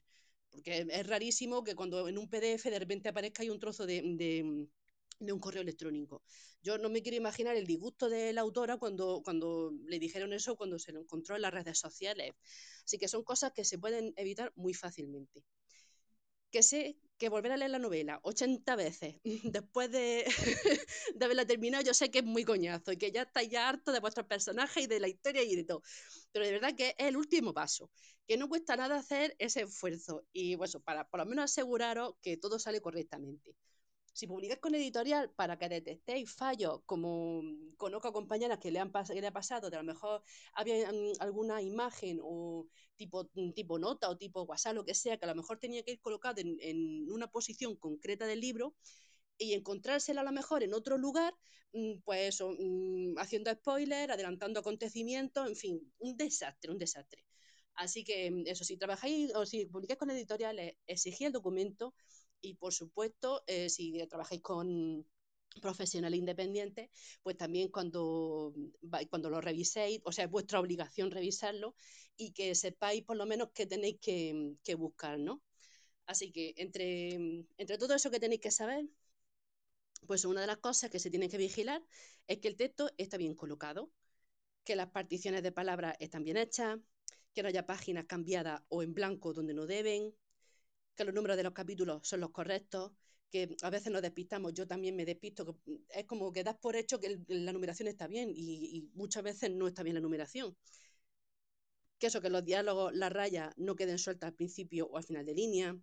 porque 0.50 0.86
es 0.90 1.08
rarísimo 1.08 1.64
que 1.64 1.76
cuando 1.76 2.08
en 2.10 2.18
un 2.18 2.30
PDF 2.30 2.70
de 2.70 2.80
repente 2.80 3.10
aparezca 3.10 3.44
ahí 3.44 3.50
un 3.50 3.60
trozo 3.60 3.86
de, 3.86 4.02
de 5.22 5.34
un 5.34 5.40
correo 5.40 5.62
electrónico. 5.62 6.24
Yo 6.62 6.78
no 6.78 6.90
me 6.90 7.02
quiero 7.02 7.18
imaginar 7.18 7.56
el 7.56 7.68
disgusto 7.68 8.10
de 8.10 8.34
la 8.34 8.42
autora 8.42 8.78
cuando, 8.78 9.22
cuando 9.24 9.72
le 9.86 10.00
dijeron 10.00 10.34
eso, 10.34 10.56
cuando 10.56 10.80
se 10.80 10.92
lo 10.92 11.00
encontró 11.02 11.36
en 11.36 11.44
las 11.44 11.54
redes 11.54 11.80
sociales. 11.80 12.34
Así 12.86 12.98
que 12.98 13.08
son 13.08 13.24
cosas 13.24 13.54
que 13.54 13.64
se 13.64 13.78
pueden 13.78 14.14
evitar 14.18 14.52
muy 14.56 14.74
fácilmente. 14.74 15.44
Que 16.52 16.64
sé 16.64 16.98
que 17.18 17.30
volver 17.30 17.52
a 17.52 17.58
leer 17.58 17.70
la 17.70 17.80
novela 17.80 18.20
80 18.24 18.76
veces 18.76 19.16
después 19.44 19.92
de, 19.92 20.26
haberla 21.22 21.46
terminado, 21.46 21.84
yo 21.84 21.94
sé 21.94 22.10
que 22.10 22.20
es 22.20 22.26
muy 22.26 22.44
coñazo 22.44 22.92
y 22.92 22.98
que 22.98 23.12
ya 23.12 23.24
estáis 23.24 23.50
ya 23.50 23.70
harto 23.70 23.92
de 23.92 24.00
vuestros 24.00 24.26
personajes 24.26 24.84
y 24.84 24.88
de 24.88 25.00
la 25.00 25.08
historia 25.08 25.44
y 25.44 25.56
de 25.56 25.64
todo. 25.64 25.84
Pero 26.32 26.46
de 26.46 26.52
verdad 26.52 26.76
que 26.76 26.96
es 26.98 27.08
el 27.08 27.18
último 27.18 27.54
paso, 27.54 27.92
que 28.28 28.38
no 28.38 28.50
cuesta 28.50 28.76
nada 28.76 28.98
hacer 28.98 29.36
ese 29.38 29.62
esfuerzo 29.64 30.24
y 30.34 30.56
bueno, 30.56 30.80
para 30.82 31.08
por 31.08 31.20
lo 31.20 31.26
menos 31.28 31.46
aseguraros 31.46 32.16
que 32.22 32.38
todo 32.38 32.58
sale 32.58 32.82
correctamente. 32.82 33.56
Si 34.14 34.28
publicáis 34.28 34.60
con 34.60 34.76
editorial 34.76 35.32
para 35.32 35.58
que 35.58 35.70
detectéis 35.70 36.30
fallos, 36.32 36.82
como 36.86 37.42
conozco 37.78 38.12
compañeras 38.12 38.60
que 38.60 38.70
le, 38.72 38.80
han 38.80 38.92
que 38.92 39.22
le 39.22 39.28
ha 39.28 39.32
pasado, 39.32 39.70
de 39.70 39.78
a 39.78 39.80
lo 39.80 39.86
mejor 39.86 40.24
había 40.54 40.92
mm, 40.92 41.14
alguna 41.20 41.62
imagen 41.62 42.20
o 42.22 42.68
tipo, 42.98 43.30
mm, 43.34 43.52
tipo 43.54 43.80
nota 43.80 44.10
o 44.10 44.18
tipo 44.18 44.44
WhatsApp, 44.44 44.76
lo 44.76 44.84
que 44.86 44.96
sea, 44.96 45.18
que 45.18 45.26
a 45.26 45.30
lo 45.30 45.36
mejor 45.36 45.60
tenía 45.60 45.84
que 45.84 45.94
ir 45.94 46.02
colocado 46.02 46.42
en, 46.42 47.10
una 47.12 47.32
posición 47.32 47.78
concreta 47.78 48.26
del 48.28 48.42
libro 48.42 48.76
y 49.38 49.54
encontrársela 49.54 50.22
a 50.22 50.24
lo 50.26 50.32
mejor 50.34 50.64
en 50.64 50.74
otro 50.74 50.98
lugar, 50.98 51.34
mm, 51.74 52.02
pues 52.04 52.40
haciendo 53.18 53.52
spoiler, 53.54 54.12
adelantando 54.12 54.60
acontecimientos, 54.60 55.48
en 55.48 55.56
fin, 55.56 55.94
un 56.00 56.18
desastre, 56.18 56.72
un 56.72 56.78
desastre. 56.78 57.26
Así 57.76 58.04
que 58.04 58.44
eso, 58.46 58.64
si 58.66 58.78
trabajáis 58.78 59.34
o 59.36 59.46
si 59.46 59.66
publicáis 59.66 59.98
con 60.00 60.12
editoriales, 60.12 60.76
exigid 60.86 61.28
el 61.28 61.32
documento 61.34 61.94
y 62.42 62.56
por 62.56 62.74
supuesto, 62.74 63.44
eh, 63.48 63.70
si 63.70 64.06
trabajáis 64.08 64.42
con 64.42 65.06
profesionales 65.62 66.20
independientes, 66.20 66.90
pues 67.24 67.38
también 67.38 67.70
cuando, 67.70 68.54
cuando 69.10 69.30
lo 69.30 69.42
reviséis, 69.42 70.00
o 70.04 70.12
sea, 70.12 70.26
es 70.26 70.32
vuestra 70.32 70.60
obligación 70.60 71.12
revisarlo 71.12 71.76
y 72.16 72.32
que 72.32 72.56
sepáis 72.56 73.04
por 73.04 73.18
lo 73.18 73.26
menos 73.26 73.50
qué 73.54 73.66
tenéis 73.66 73.98
que, 74.02 74.56
que 74.64 74.76
buscar, 74.76 75.20
¿no? 75.20 75.42
Así 76.06 76.32
que 76.32 76.54
entre, 76.58 77.14
entre 77.58 77.78
todo 77.78 77.96
eso 77.96 78.12
que 78.12 78.20
tenéis 78.20 78.42
que 78.42 78.52
saber, 78.52 78.86
pues 80.08 80.26
una 80.26 80.42
de 80.42 80.48
las 80.48 80.58
cosas 80.58 80.90
que 80.90 81.00
se 81.00 81.10
tiene 81.10 81.30
que 81.30 81.38
vigilar 81.38 81.82
es 82.28 82.40
que 82.40 82.48
el 82.48 82.56
texto 82.56 82.90
está 82.98 83.18
bien 83.18 83.36
colocado, 83.36 83.92
que 84.64 84.76
las 84.76 84.90
particiones 84.92 85.44
de 85.44 85.52
palabras 85.52 85.96
están 86.00 86.24
bien 86.24 86.38
hechas, 86.38 86.80
que 87.34 87.44
no 87.44 87.50
haya 87.50 87.66
páginas 87.66 88.06
cambiadas 88.06 88.62
o 88.70 88.84
en 88.84 88.94
blanco 88.94 89.34
donde 89.34 89.54
no 89.54 89.66
deben, 89.66 90.14
que 91.02 91.06
los 91.06 91.16
números 91.16 91.36
de 91.36 91.44
los 91.44 91.54
capítulos 91.54 92.08
son 92.08 92.20
los 92.20 92.30
correctos, 92.30 92.92
que 93.32 93.56
a 93.64 93.72
veces 93.72 93.92
nos 93.92 94.04
despistamos, 94.04 94.54
yo 94.54 94.68
también 94.68 94.96
me 94.96 95.04
despisto, 95.04 95.58
es 95.90 96.06
como 96.06 96.32
que 96.32 96.44
das 96.44 96.58
por 96.58 96.76
hecho 96.76 97.00
que 97.00 97.20
la 97.28 97.52
numeración 97.54 97.88
está 97.88 98.06
bien 98.08 98.32
y, 98.36 98.88
muchas 98.94 99.24
veces 99.24 99.50
no 99.50 99.68
está 99.68 99.82
bien 99.82 99.96
la 99.96 100.02
numeración. 100.02 100.56
Que 101.98 102.08
eso, 102.08 102.22
que 102.22 102.30
los 102.30 102.46
diálogos, 102.46 102.94
las 102.94 103.12
rayas 103.12 103.52
no 103.58 103.76
queden 103.76 103.98
sueltas 103.98 104.28
al 104.28 104.36
principio 104.36 104.88
o 104.92 104.98
al 104.98 105.04
final 105.04 105.26
de 105.26 105.34
línea, 105.34 105.76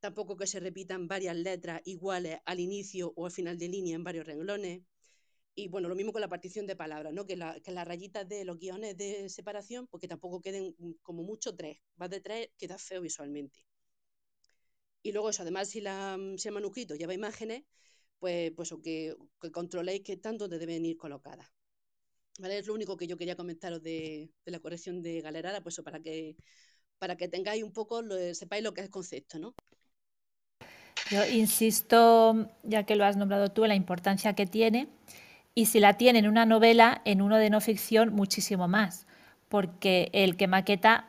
tampoco 0.00 0.36
que 0.38 0.46
se 0.46 0.60
repitan 0.60 1.08
varias 1.08 1.36
letras 1.36 1.82
iguales 1.84 2.38
al 2.46 2.58
inicio 2.60 3.12
o 3.16 3.26
al 3.26 3.32
final 3.32 3.58
de 3.58 3.68
línea 3.68 3.96
en 3.96 4.04
varios 4.04 4.26
renglones. 4.26 4.82
Y 5.54 5.68
bueno, 5.68 5.88
lo 5.90 5.94
mismo 5.94 6.12
con 6.12 6.22
la 6.22 6.28
partición 6.28 6.66
de 6.66 6.76
palabras, 6.76 7.12
¿no? 7.12 7.26
que, 7.26 7.36
que 7.62 7.72
las 7.72 7.86
rayitas 7.86 8.26
de 8.26 8.44
los 8.46 8.58
guiones 8.58 8.96
de 8.96 9.28
separación, 9.28 9.88
porque 9.88 10.08
tampoco 10.08 10.40
queden 10.40 10.74
como 11.02 11.22
mucho 11.22 11.54
tres. 11.54 11.78
Más 11.96 12.08
de 12.08 12.20
tres 12.20 12.48
queda 12.56 12.78
feo 12.78 13.02
visualmente. 13.02 13.67
Y 15.02 15.12
luego 15.12 15.30
eso, 15.30 15.42
además, 15.42 15.68
si, 15.68 15.80
la, 15.80 16.16
mm, 16.16 16.38
si 16.38 16.48
el 16.48 16.54
manuscrito 16.54 16.94
lleva 16.94 17.14
imágenes, 17.14 17.64
pues, 18.18 18.52
pues 18.52 18.74
que, 18.82 19.14
que 19.40 19.50
controléis 19.52 20.02
qué 20.02 20.16
tanto 20.16 20.48
deben 20.48 20.84
ir 20.84 20.96
colocadas. 20.96 21.48
¿Vale? 22.38 22.58
Es 22.58 22.66
lo 22.66 22.74
único 22.74 22.96
que 22.96 23.06
yo 23.06 23.16
quería 23.16 23.36
comentaros 23.36 23.82
de, 23.82 24.30
la 24.44 24.60
corrección 24.60 25.02
de 25.02 25.20
galerada, 25.20 25.60
pues 25.60 25.80
para 25.82 26.00
que, 26.00 26.36
para 26.98 27.16
que 27.16 27.28
tengáis 27.28 27.64
un 27.64 27.72
poco, 27.72 28.02
sepáis 28.32 28.62
lo 28.62 28.72
que 28.72 28.80
es 28.80 28.86
el 28.86 28.90
concepto, 28.90 29.38
¿no? 29.38 29.54
Yo 31.10 31.26
insisto, 31.26 32.48
ya 32.62 32.84
que 32.84 32.94
lo 32.94 33.04
has 33.04 33.16
nombrado 33.16 33.50
tú, 33.50 33.64
en 33.64 33.70
la 33.70 33.74
importancia 33.74 34.34
que 34.34 34.46
tiene, 34.46 34.88
y 35.54 35.66
si 35.66 35.80
la 35.80 35.96
tiene 35.96 36.20
en 36.20 36.28
una 36.28 36.46
novela, 36.46 37.02
en 37.04 37.22
uno 37.22 37.38
de 37.38 37.50
no 37.50 37.60
ficción, 37.60 38.12
muchísimo 38.12 38.68
más, 38.68 39.06
porque 39.48 40.10
el 40.12 40.36
que 40.36 40.46
maqueta, 40.46 41.08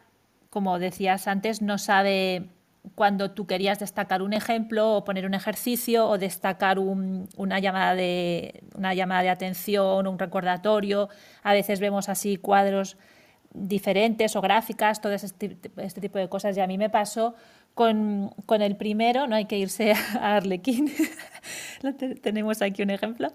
como 0.49 0.79
decías 0.79 1.27
antes, 1.27 1.61
no 1.61 1.77
sabe 1.77 2.49
cuando 2.95 3.31
tú 3.31 3.45
querías 3.45 3.79
destacar 3.79 4.21
un 4.21 4.33
ejemplo 4.33 4.95
o 4.95 5.03
poner 5.03 5.25
un 5.25 5.33
ejercicio 5.33 6.07
o 6.07 6.17
destacar 6.17 6.79
una, 6.79 7.59
llamada 7.59 7.95
de, 7.95 8.63
una 8.75 8.93
llamada 8.93 9.21
de 9.21 9.29
atención, 9.29 10.07
un 10.07 10.19
recordatorio. 10.19 11.09
A 11.43 11.53
veces 11.53 11.79
vemos 11.79 12.09
así 12.09 12.37
cuadros 12.37 12.97
diferentes 13.53 14.35
o 14.35 14.41
gráficas, 14.41 15.01
todo 15.01 15.13
este, 15.13 15.57
tipo 16.01 16.19
de 16.19 16.29
cosas. 16.29 16.55
Y 16.57 16.61
a 16.61 16.67
mí 16.67 16.77
me 16.77 16.89
pasó 16.89 17.35
con, 17.73 18.33
el 18.61 18.75
primero, 18.75 19.27
no 19.27 19.35
hay 19.35 19.45
que 19.45 19.57
irse 19.57 19.93
a 20.19 20.37
Arlequín, 20.37 20.91
tenemos 22.21 22.61
aquí 22.61 22.81
un 22.81 22.89
ejemplo, 22.89 23.29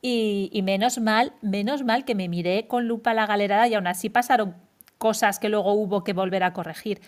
y, 0.00 0.50
y, 0.52 0.62
menos 0.62 0.98
mal, 0.98 1.32
menos 1.42 1.82
mal 1.82 2.04
que 2.04 2.14
me 2.14 2.28
miré 2.28 2.68
con 2.68 2.86
lupa 2.86 3.14
la 3.14 3.26
galerada 3.26 3.66
y 3.66 3.74
aún 3.74 3.88
así 3.88 4.08
pasaron 4.08 4.54
cosas 4.96 5.40
que 5.40 5.48
luego 5.48 5.72
hubo 5.72 6.04
que 6.04 6.12
volver 6.12 6.44
a 6.44 6.52
corregir. 6.52 7.00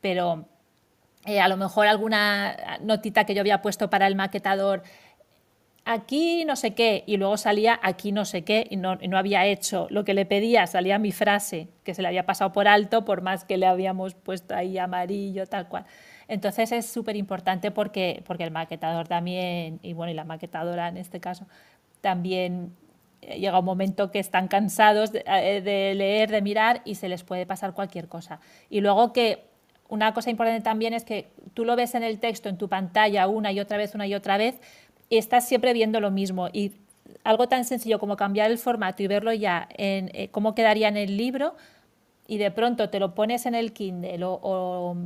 Pero 0.00 0.48
eh, 1.24 1.40
a 1.40 1.48
lo 1.48 1.56
mejor 1.56 1.86
alguna 1.86 2.78
notita 2.82 3.24
que 3.24 3.34
yo 3.34 3.40
había 3.40 3.62
puesto 3.62 3.88
para 3.88 4.06
el 4.06 4.16
maquetador, 4.16 4.82
aquí 5.84 6.44
no 6.44 6.56
sé 6.56 6.74
qué, 6.74 7.04
y 7.06 7.16
luego 7.16 7.36
salía 7.36 7.78
aquí 7.82 8.12
no 8.12 8.24
sé 8.24 8.42
qué, 8.42 8.66
y 8.70 8.76
no, 8.76 8.98
había 9.16 9.46
hecho 9.46 9.86
lo 9.90 10.04
que 10.04 10.14
le 10.14 10.26
pedía, 10.26 10.66
salía 10.66 10.98
mi 10.98 11.12
frase, 11.12 11.68
que 11.84 11.94
se 11.94 12.02
le 12.02 12.08
había 12.08 12.26
pasado 12.26 12.52
por 12.52 12.68
alto, 12.68 13.04
por 13.04 13.22
más 13.22 13.44
que 13.44 13.56
le 13.56 13.66
habíamos 13.66 14.14
puesto 14.14 14.54
ahí 14.54 14.78
amarillo, 14.78 15.46
tal 15.46 15.68
cual. 15.68 15.84
Entonces 16.28 16.72
es 16.72 16.86
súper 16.86 17.16
importante 17.16 17.70
porque, 17.70 18.22
porque 18.26 18.44
el 18.44 18.50
maquetador 18.50 19.08
también, 19.08 19.80
y 19.82 19.92
bueno, 19.92 20.12
y 20.12 20.14
la 20.14 20.24
maquetadora 20.24 20.88
en 20.88 20.96
este 20.96 21.20
caso, 21.20 21.46
también 22.00 22.74
eh, 23.20 23.38
llega 23.38 23.58
un 23.58 23.64
momento 23.64 24.10
que 24.10 24.18
están 24.18 24.48
cansados 24.48 25.12
de, 25.12 25.24
eh, 25.26 25.60
de 25.62 25.94
leer, 25.94 26.30
de 26.30 26.42
mirar 26.42 26.82
y 26.84 26.96
se 26.96 27.08
les 27.08 27.22
puede 27.22 27.46
pasar 27.46 27.74
cualquier 27.74 28.08
cosa. 28.08 28.40
Y 28.70 28.80
luego 28.80 29.12
que 29.12 29.51
una 29.92 30.14
cosa 30.14 30.30
importante 30.30 30.62
también 30.62 30.94
es 30.94 31.04
que 31.04 31.28
tú 31.52 31.66
lo 31.66 31.76
ves 31.76 31.94
en 31.94 32.02
el 32.02 32.18
texto, 32.18 32.48
en 32.48 32.56
tu 32.56 32.66
pantalla, 32.66 33.28
una 33.28 33.52
y 33.52 33.60
otra 33.60 33.76
vez, 33.76 33.94
una 33.94 34.06
y 34.06 34.14
otra 34.14 34.38
vez, 34.38 34.58
y 35.10 35.18
estás 35.18 35.46
siempre 35.46 35.74
viendo 35.74 36.00
lo 36.00 36.10
mismo. 36.10 36.48
Y 36.50 36.72
algo 37.24 37.46
tan 37.46 37.66
sencillo 37.66 37.98
como 37.98 38.16
cambiar 38.16 38.50
el 38.50 38.56
formato 38.56 39.02
y 39.02 39.06
verlo 39.06 39.34
ya 39.34 39.68
en 39.76 40.10
eh, 40.14 40.28
cómo 40.30 40.54
quedaría 40.54 40.88
en 40.88 40.96
el 40.96 41.18
libro, 41.18 41.56
y 42.26 42.38
de 42.38 42.50
pronto 42.50 42.88
te 42.88 43.00
lo 43.00 43.14
pones 43.14 43.44
en 43.44 43.54
el 43.54 43.74
Kindle 43.74 44.24
o, 44.24 44.96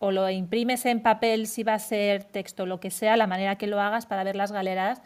lo 0.00 0.28
imprimes 0.28 0.84
en 0.84 1.00
papel 1.00 1.46
si 1.46 1.62
va 1.62 1.72
a 1.72 1.78
ser 1.78 2.24
texto, 2.24 2.66
lo 2.66 2.80
que 2.80 2.90
sea, 2.90 3.16
la 3.16 3.26
manera 3.26 3.56
que 3.56 3.66
lo 3.66 3.80
hagas 3.80 4.04
para 4.04 4.24
ver 4.24 4.36
las 4.36 4.52
galeradas, 4.52 5.00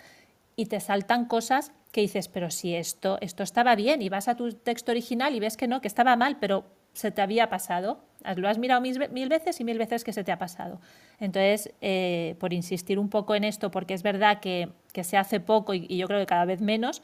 y 0.57 0.67
te 0.67 0.81
saltan 0.81 1.27
cosas 1.27 1.71
que 1.93 2.01
dices, 2.01 2.27
pero 2.27 2.51
si 2.51 2.75
esto, 2.75 3.19
esto 3.21 3.45
estaba 3.45 3.77
bien, 3.77 4.03
y 4.03 4.09
vas 4.09 4.27
a 4.27 4.35
tu 4.35 4.51
texto 4.53 4.91
original 4.91 5.37
y 5.37 5.39
ves 5.39 5.57
que 5.57 5.69
no, 5.69 5.81
que 5.81 5.87
estaba 5.87 6.17
mal, 6.17 6.39
pero 6.41 6.65
se 6.97 7.11
te 7.11 7.21
había 7.21 7.49
pasado. 7.49 8.01
Lo 8.37 8.49
has 8.49 8.59
mirado 8.59 8.81
mil, 8.81 9.29
veces 9.29 9.61
y 9.61 9.65
mil 9.65 9.79
veces 9.79 10.03
que 10.03 10.13
se 10.13 10.25
te 10.25 10.33
ha 10.33 10.39
pasado. 10.39 10.81
Entonces, 11.21 11.73
eh, 11.81 12.35
por 12.41 12.53
insistir 12.53 12.99
un 12.99 13.11
poco 13.11 13.35
en 13.35 13.45
esto, 13.45 13.71
porque 13.71 13.95
es 13.95 14.03
verdad 14.03 14.41
que, 14.41 14.71
se 15.03 15.19
hace 15.19 15.41
poco 15.41 15.75
y, 15.75 15.87
yo 15.97 16.07
creo 16.07 16.19
que 16.19 16.27
cada 16.27 16.47
vez 16.47 16.63
menos, 16.63 17.03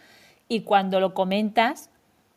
y 0.49 0.63
cuando 0.63 0.99
lo 0.99 1.13
comentas, 1.13 1.91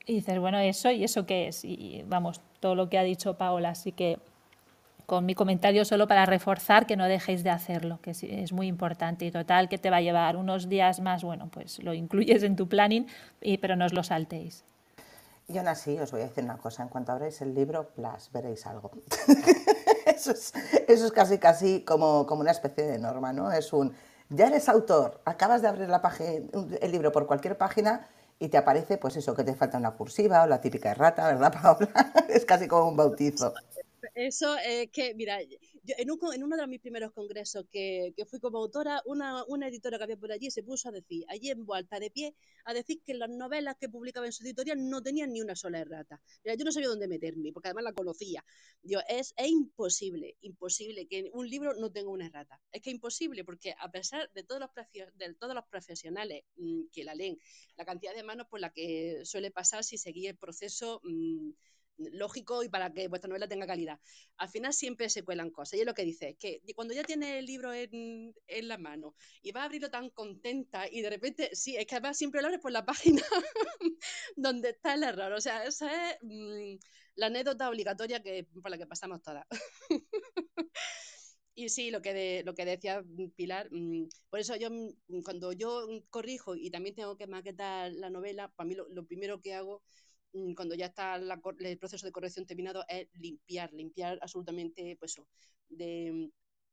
y 0.06 0.16
dices, 0.16 0.38
bueno, 0.38 0.60
eso 0.60 0.92
y 0.92 1.04
eso 1.04 1.26
qué 1.26 1.48
es. 1.48 1.64
Y 1.64 2.04
vamos, 2.08 2.42
todo 2.60 2.76
lo 2.76 2.90
que 2.90 2.98
ha 2.98 3.04
dicho 3.04 3.38
Paola. 3.38 3.70
Así 3.70 3.94
que 3.94 4.20
con 5.06 5.26
mi 5.26 5.34
comentario 5.34 5.86
solo 5.86 6.08
para 6.08 6.26
reforzar 6.26 6.86
que 6.86 6.98
no 6.98 7.06
dejéis 7.06 7.44
de 7.44 7.52
hacerlo, 7.52 8.00
que 8.02 8.12
es, 8.12 8.52
muy 8.52 8.68
importante 8.68 9.26
y 9.26 9.32
total 9.32 9.70
que 9.70 9.78
te 9.78 9.90
va 9.90 9.98
a 9.98 10.02
llevar 10.02 10.36
unos 10.36 10.68
días 10.68 11.00
más, 11.00 11.24
bueno, 11.24 11.48
pues 11.50 11.82
lo 11.82 11.94
incluyes 11.94 12.44
en 12.44 12.56
tu 12.56 12.68
planning, 12.68 13.08
y, 13.42 13.58
pero 13.58 13.76
no 13.76 13.86
os 13.86 13.94
lo 13.94 14.04
saltéis. 14.04 14.66
Y 15.48 15.58
aún 15.58 15.68
así 15.68 15.98
os 16.00 16.12
voy 16.12 16.22
a 16.22 16.28
decir 16.28 16.44
una 16.44 16.58
cosa, 16.58 16.84
en 16.84 16.90
cuanto 16.90 17.12
abréis 17.12 17.42
el 17.42 17.54
libro, 17.54 17.90
plas, 17.90 18.32
veréis 18.32 18.66
algo. 18.66 18.92
eso, 20.06 20.32
es, 20.32 20.54
eso 20.88 21.06
es 21.06 21.12
casi 21.12 21.38
casi 21.38 21.82
como, 21.84 22.26
como 22.26 22.42
una 22.42 22.52
especie 22.52 22.86
de 22.86 22.98
norma, 22.98 23.32
¿no? 23.32 23.52
Es 23.52 23.72
un, 23.72 23.94
ya 24.30 24.48
eres 24.48 24.70
autor, 24.70 25.22
acabas 25.26 25.62
de 25.62 25.68
abrir 25.68 25.88
la 25.88 26.02
página, 26.02 26.48
el 26.82 26.92
libro 26.92 27.12
por 27.12 27.28
cualquier 27.28 27.58
página 27.58 28.08
y 28.40 28.50
te 28.50 28.58
aparece 28.58 28.98
pues 28.98 29.16
eso, 29.18 29.36
que 29.36 29.44
te 29.44 29.54
falta 29.54 29.78
una 29.78 29.92
cursiva 29.92 30.44
o 30.44 30.48
la 30.48 30.62
típica 30.62 30.92
errata, 30.92 31.28
¿verdad, 31.28 31.54
Paola? 31.62 32.14
es 32.28 32.44
casi 32.46 32.68
como 32.68 32.90
un 32.90 32.98
bautizo. 32.98 33.54
Eso 34.14 34.56
es 34.58 34.90
que, 34.92 35.14
mira, 35.14 35.38
en, 35.98 36.10
uno 36.44 36.58
de 36.58 36.68
mis 36.68 36.80
primeros 36.80 37.12
congresos 37.12 37.66
que, 37.72 38.14
fui 38.28 38.40
como 38.40 38.60
autora, 38.60 39.02
una, 39.06 39.68
editora 39.68 39.98
que 39.98 40.04
había 40.04 40.18
por 40.18 40.32
allí 40.32 40.52
se 40.52 40.64
puso 40.64 40.90
a 40.90 40.92
decir, 40.92 41.26
allí 41.28 41.50
en 41.50 41.66
vuelta 41.66 42.00
de 42.00 42.12
pie, 42.12 42.36
a 42.66 42.74
decir 42.74 43.02
que 43.06 43.14
las 43.14 43.30
novelas 43.30 43.76
que 43.80 43.90
publicaba 43.90 44.26
en 44.26 44.32
su 44.32 44.44
editorial 44.44 44.90
no 44.90 45.02
tenían 45.02 45.32
ni 45.32 45.42
una 45.42 45.56
sola 45.56 45.80
errata. 45.80 46.22
Yo 46.44 46.66
no 46.66 46.72
sabía 46.72 46.90
dónde 46.90 47.08
meterme, 47.08 47.52
porque 47.52 47.70
además 47.70 47.84
la 47.86 47.94
conocía. 47.94 48.44
Digo, 48.82 49.02
es, 49.08 49.34
es 49.38 49.48
imposible, 49.48 50.38
imposible 50.42 51.08
que 51.08 51.30
un 51.34 51.50
libro 51.50 51.74
no 51.76 51.92
tenga 51.92 52.10
una 52.10 52.28
errata. 52.28 52.60
Es 52.72 52.82
que 52.82 52.90
es 52.90 52.96
imposible, 52.96 53.44
porque 53.44 53.76
a 53.80 53.92
pesar 53.92 54.30
de 54.34 54.44
todos 54.44 54.62
los, 54.62 54.70
de 55.16 55.34
todos 55.36 55.54
los 55.54 55.66
profesionales 55.66 56.44
mm, 56.58 56.84
que 56.92 57.04
la 57.04 57.16
leen, 57.16 57.38
la 57.78 57.86
cantidad 57.86 58.16
de 58.16 58.24
manos 58.24 58.48
por 58.48 58.60
la 58.60 58.72
que 58.72 59.22
suele 59.24 59.52
pasar 59.52 59.84
si 59.84 59.98
seguía 59.98 60.30
el 60.30 60.38
proceso... 60.38 61.02
Mm, 61.04 61.52
lógico 61.98 62.64
y 62.64 62.70
para 62.70 62.94
que 62.94 63.08
vuestra 63.08 63.28
novela 63.28 63.48
tenga 63.48 63.68
calidad. 63.68 64.00
Al 64.38 64.50
final 64.50 64.74
siempre 64.74 65.10
se 65.10 65.24
cuelan 65.24 65.52
cosas. 65.52 65.78
Y 65.78 65.82
es 65.82 65.86
lo 65.86 65.94
que 65.94 66.04
dice, 66.04 66.36
que 66.40 66.62
cuando 66.76 66.94
ya 66.94 67.04
tiene 67.04 67.40
el 67.40 67.46
libro 67.46 67.74
en, 67.74 68.34
la 68.48 68.78
mano 68.78 69.16
y 69.42 69.52
va 69.52 69.62
a 69.62 69.66
abrirlo 69.66 69.90
tan 69.90 70.10
contenta 70.10 70.88
y 70.90 71.02
de 71.02 71.10
repente, 71.10 71.50
sí, 71.54 71.76
es 71.76 71.86
que 71.86 71.96
además 71.96 72.18
siempre 72.18 72.42
lo 72.42 72.48
abres 72.48 72.62
por 72.62 72.72
la 72.72 72.86
página 73.20 73.24
donde 74.36 74.70
está 74.70 74.94
el 74.94 75.04
error. 75.04 75.32
O 75.34 75.42
sea, 75.42 75.66
esa 75.66 76.12
es 76.12 76.18
mm, 76.22 76.78
la 77.16 77.28
anécdota 77.28 77.70
obligatoria 77.70 78.22
que, 78.22 78.48
por 78.62 78.72
la 78.72 78.78
que 78.78 78.88
pasamos 78.88 79.22
todas. 79.22 79.46
Y 81.58 81.70
sí, 81.70 81.90
lo 81.90 82.02
que, 82.02 82.44
lo 82.44 82.54
que 82.54 82.66
decía 82.66 83.02
Pilar, 83.38 83.70
mm, 83.72 84.10
por 84.30 84.42
eso 84.42 84.58
yo 84.58 84.68
cuando 85.24 85.54
yo 85.54 85.88
corrijo 86.10 86.54
y 86.54 86.70
también 86.70 86.96
tengo 86.96 87.16
que 87.16 87.28
maquetar 87.28 87.94
la 87.94 88.10
novela, 88.10 88.52
para 88.58 88.68
mí 88.68 88.76
lo 88.76 89.06
primero 89.06 89.40
que 89.40 89.54
hago 89.54 89.82
Mm, 89.82 90.05
cuando 90.56 90.76
ya 90.76 90.88
está 90.88 91.16
el 91.16 91.78
proceso 91.78 92.06
de 92.06 92.12
corrección 92.12 92.46
terminado, 92.46 92.84
es 92.88 93.08
limpiar, 93.14 93.74
limpiar 93.74 94.20
absolutamente 94.22 94.96
pues, 95.00 95.16
de, 95.70 96.30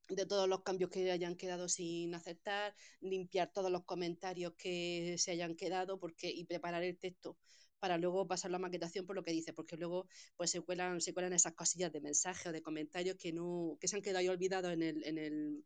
de 0.09 0.27
todos 0.27 0.49
los 0.49 0.63
cambios 0.63 0.91
que 0.91 1.11
hayan 1.11 1.37
quedado 1.37 1.69
sin 1.69 2.15
aceptar, 2.15 2.75
limpiar 3.01 3.53
todos 3.53 3.71
los 3.71 3.85
comentarios 3.85 4.55
que 4.55 5.17
se 5.19 5.33
hayan 5.33 5.55
quedado 5.57 5.99
porque, 5.99 6.31
y 6.31 6.45
preparar 6.45 6.83
el 6.83 6.99
texto 6.99 7.37
para 7.79 7.99
luego 7.99 8.29
pasar 8.29 8.53
la 8.53 8.61
maquetación 8.61 9.05
por 9.07 9.17
lo 9.17 9.25
que 9.25 9.33
dice, 9.33 9.53
porque 9.53 9.77
luego 9.77 10.07
pues 10.37 10.51
se 10.53 10.61
cuelan, 10.61 11.01
se 11.01 11.13
cuelan 11.13 11.33
esas 11.33 11.55
cosillas 11.55 11.93
de 11.93 12.01
mensajes 12.01 12.47
o 12.47 12.53
de 12.53 12.63
comentarios 12.63 13.17
que 13.17 13.33
no, 13.33 13.77
que 13.81 13.89
se 13.89 13.97
han 13.97 14.03
quedado 14.03 14.19
ahí 14.21 14.29
olvidados 14.29 14.73
en 14.73 14.83
el, 14.83 15.05
en 15.05 15.19
el, 15.19 15.65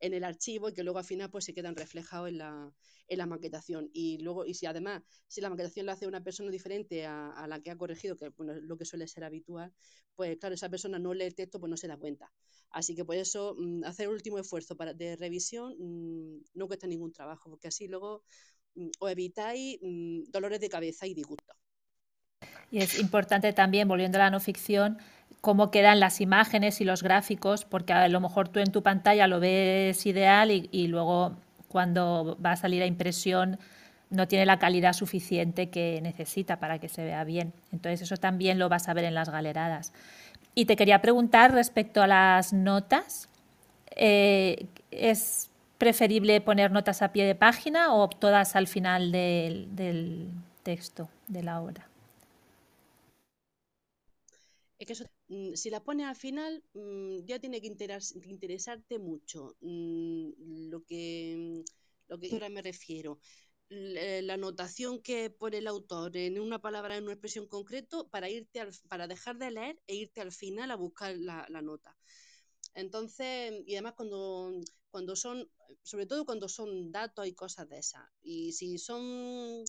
en 0.00 0.14
el 0.14 0.24
archivo 0.24 0.68
y 0.68 0.74
que 0.74 0.84
luego 0.84 0.98
al 0.98 1.04
final 1.04 1.30
pues 1.30 1.44
se 1.44 1.54
quedan 1.54 1.76
reflejados 1.76 2.28
en 2.28 2.38
la, 2.38 2.72
en 3.08 3.18
la 3.18 3.26
maquetación. 3.26 3.90
Y 3.92 4.18
luego, 4.18 4.44
y 4.44 4.54
si 4.54 4.66
además, 4.66 5.02
si 5.26 5.40
la 5.40 5.50
maquetación 5.50 5.86
la 5.86 5.92
hace 5.92 6.06
una 6.06 6.22
persona 6.22 6.50
diferente 6.50 7.06
a, 7.06 7.46
la 7.48 7.60
que 7.60 7.70
ha 7.70 7.76
corregido, 7.76 8.16
que 8.16 8.28
bueno, 8.30 8.52
es 8.52 8.62
lo 8.62 8.76
que 8.76 8.84
suele 8.84 9.06
ser 9.08 9.24
habitual, 9.24 9.72
pues 10.14 10.36
claro, 10.38 10.54
esa 10.54 10.68
persona 10.68 10.98
no 10.98 11.14
lee 11.14 11.24
el 11.24 11.34
texto, 11.34 11.60
pues 11.60 11.70
no 11.70 11.76
se 11.76 11.88
da 11.88 11.96
cuenta. 11.96 12.32
Así 12.70 12.94
que 12.94 13.04
por 13.04 13.16
eso 13.16 13.56
mm, 13.58 13.84
hacer 13.84 14.06
el 14.06 14.14
último 14.14 14.38
esfuerzo 14.38 14.76
para, 14.76 14.94
de 14.94 15.16
revisión 15.16 15.74
mm, 15.78 16.44
no 16.54 16.66
cuesta 16.66 16.86
ningún 16.86 17.12
trabajo, 17.12 17.50
porque 17.50 17.68
así 17.68 17.88
luego 17.88 18.22
mm, 18.74 18.88
os 18.98 19.10
evitáis 19.10 19.78
dolores 20.30 20.60
de 20.60 20.68
cabeza 20.68 21.06
y 21.06 21.14
disgustos. 21.14 21.56
Y 22.70 22.80
es 22.80 22.98
importante 22.98 23.52
también, 23.52 23.88
volviendo 23.88 24.18
a 24.18 24.24
la 24.24 24.30
no 24.30 24.40
ficción, 24.40 24.98
cómo 25.40 25.70
quedan 25.70 26.00
las 26.00 26.20
imágenes 26.20 26.80
y 26.80 26.84
los 26.84 27.02
gráficos, 27.02 27.64
porque 27.64 27.92
a 27.92 28.08
lo 28.08 28.20
mejor 28.20 28.48
tú 28.48 28.60
en 28.60 28.72
tu 28.72 28.82
pantalla 28.82 29.26
lo 29.26 29.40
ves 29.40 30.04
ideal 30.06 30.50
y, 30.50 30.88
luego 30.88 31.36
cuando 31.68 32.36
va 32.44 32.52
a 32.52 32.56
salir 32.56 32.82
a 32.82 32.86
impresión 32.86 33.58
no 34.10 34.26
tiene 34.26 34.46
la 34.46 34.58
calidad 34.58 34.94
suficiente 34.94 35.68
que 35.68 36.00
necesita 36.02 36.58
para 36.58 36.78
que 36.78 36.88
se 36.88 37.04
vea 37.04 37.24
bien. 37.24 37.52
Entonces 37.72 38.00
eso 38.02 38.16
también 38.16 38.58
lo 38.58 38.68
vas 38.70 38.88
a 38.88 38.94
ver 38.94 39.04
en 39.04 39.14
las 39.14 39.28
galeradas. 39.28 39.92
Y 40.54 40.64
te 40.64 40.76
quería 40.76 41.02
preguntar 41.02 41.52
respecto 41.52 42.02
a 42.02 42.06
las 42.06 42.54
notas, 42.54 43.28
eh, 43.96 44.66
¿es 44.90 45.50
preferible 45.76 46.40
poner 46.40 46.72
notas 46.72 47.02
a 47.02 47.12
pie 47.12 47.26
de 47.26 47.34
página 47.34 47.94
o 47.94 48.08
todas 48.08 48.56
al 48.56 48.66
final 48.66 49.12
del 49.12 50.30
texto 50.62 51.10
de 51.28 51.42
la 51.42 51.60
obra? 51.60 51.86
Es 54.78 54.86
que 54.86 54.92
eso, 54.92 55.04
si 55.54 55.70
la 55.70 55.82
pones 55.82 56.06
al 56.06 56.16
final, 56.16 56.62
mm, 56.74 57.24
ya 57.24 57.38
tiene 57.38 57.60
que 57.60 57.68
interesarte 57.68 58.98
mucho. 58.98 59.56
Mm, 59.60 60.68
lo 60.70 60.84
que, 60.84 61.64
lo 62.08 62.18
que 62.18 62.32
ahora 62.32 62.48
me 62.48 62.62
refiero. 62.62 63.20
La 63.70 64.34
anotación 64.34 65.02
que 65.02 65.28
pone 65.30 65.58
el 65.58 65.66
autor 65.66 66.16
en 66.16 66.40
una 66.40 66.58
palabra, 66.60 66.96
en 66.96 67.04
una 67.04 67.12
expresión 67.12 67.46
concreto, 67.46 68.08
para 68.08 68.30
irte 68.30 68.62
para 68.88 69.06
dejar 69.06 69.36
de 69.36 69.50
leer 69.50 69.78
e 69.86 69.94
irte 69.94 70.22
al 70.22 70.32
final 70.32 70.70
a 70.70 70.76
buscar 70.76 71.16
la, 71.18 71.46
la 71.50 71.60
nota. 71.60 71.94
Entonces, 72.74 73.52
y 73.66 73.74
además 73.74 73.94
cuando, 73.94 74.52
cuando 74.90 75.16
son, 75.16 75.50
sobre 75.82 76.06
todo 76.06 76.24
cuando 76.24 76.48
son 76.48 76.92
datos 76.92 77.26
y 77.26 77.34
cosas 77.34 77.68
de 77.68 77.78
esas. 77.78 78.04
Y 78.22 78.52
si 78.52 78.78
son 78.78 79.64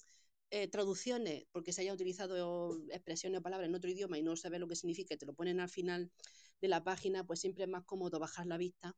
eh, 0.51 0.67
traducciones, 0.67 1.45
porque 1.51 1.73
se 1.73 1.81
haya 1.81 1.93
utilizado 1.93 2.79
expresiones 2.91 3.39
o 3.39 3.43
palabras 3.43 3.69
en 3.69 3.75
otro 3.75 3.89
idioma 3.89 4.17
y 4.17 4.23
no 4.23 4.35
sabes 4.35 4.59
lo 4.59 4.67
que 4.67 4.75
significa, 4.75 5.15
te 5.15 5.25
lo 5.25 5.33
ponen 5.33 5.59
al 5.59 5.69
final 5.69 6.11
de 6.61 6.67
la 6.67 6.83
página, 6.83 7.25
pues 7.25 7.39
siempre 7.39 7.65
es 7.65 7.69
más 7.69 7.83
cómodo 7.85 8.19
bajar 8.19 8.47
la 8.47 8.57
vista 8.57 8.95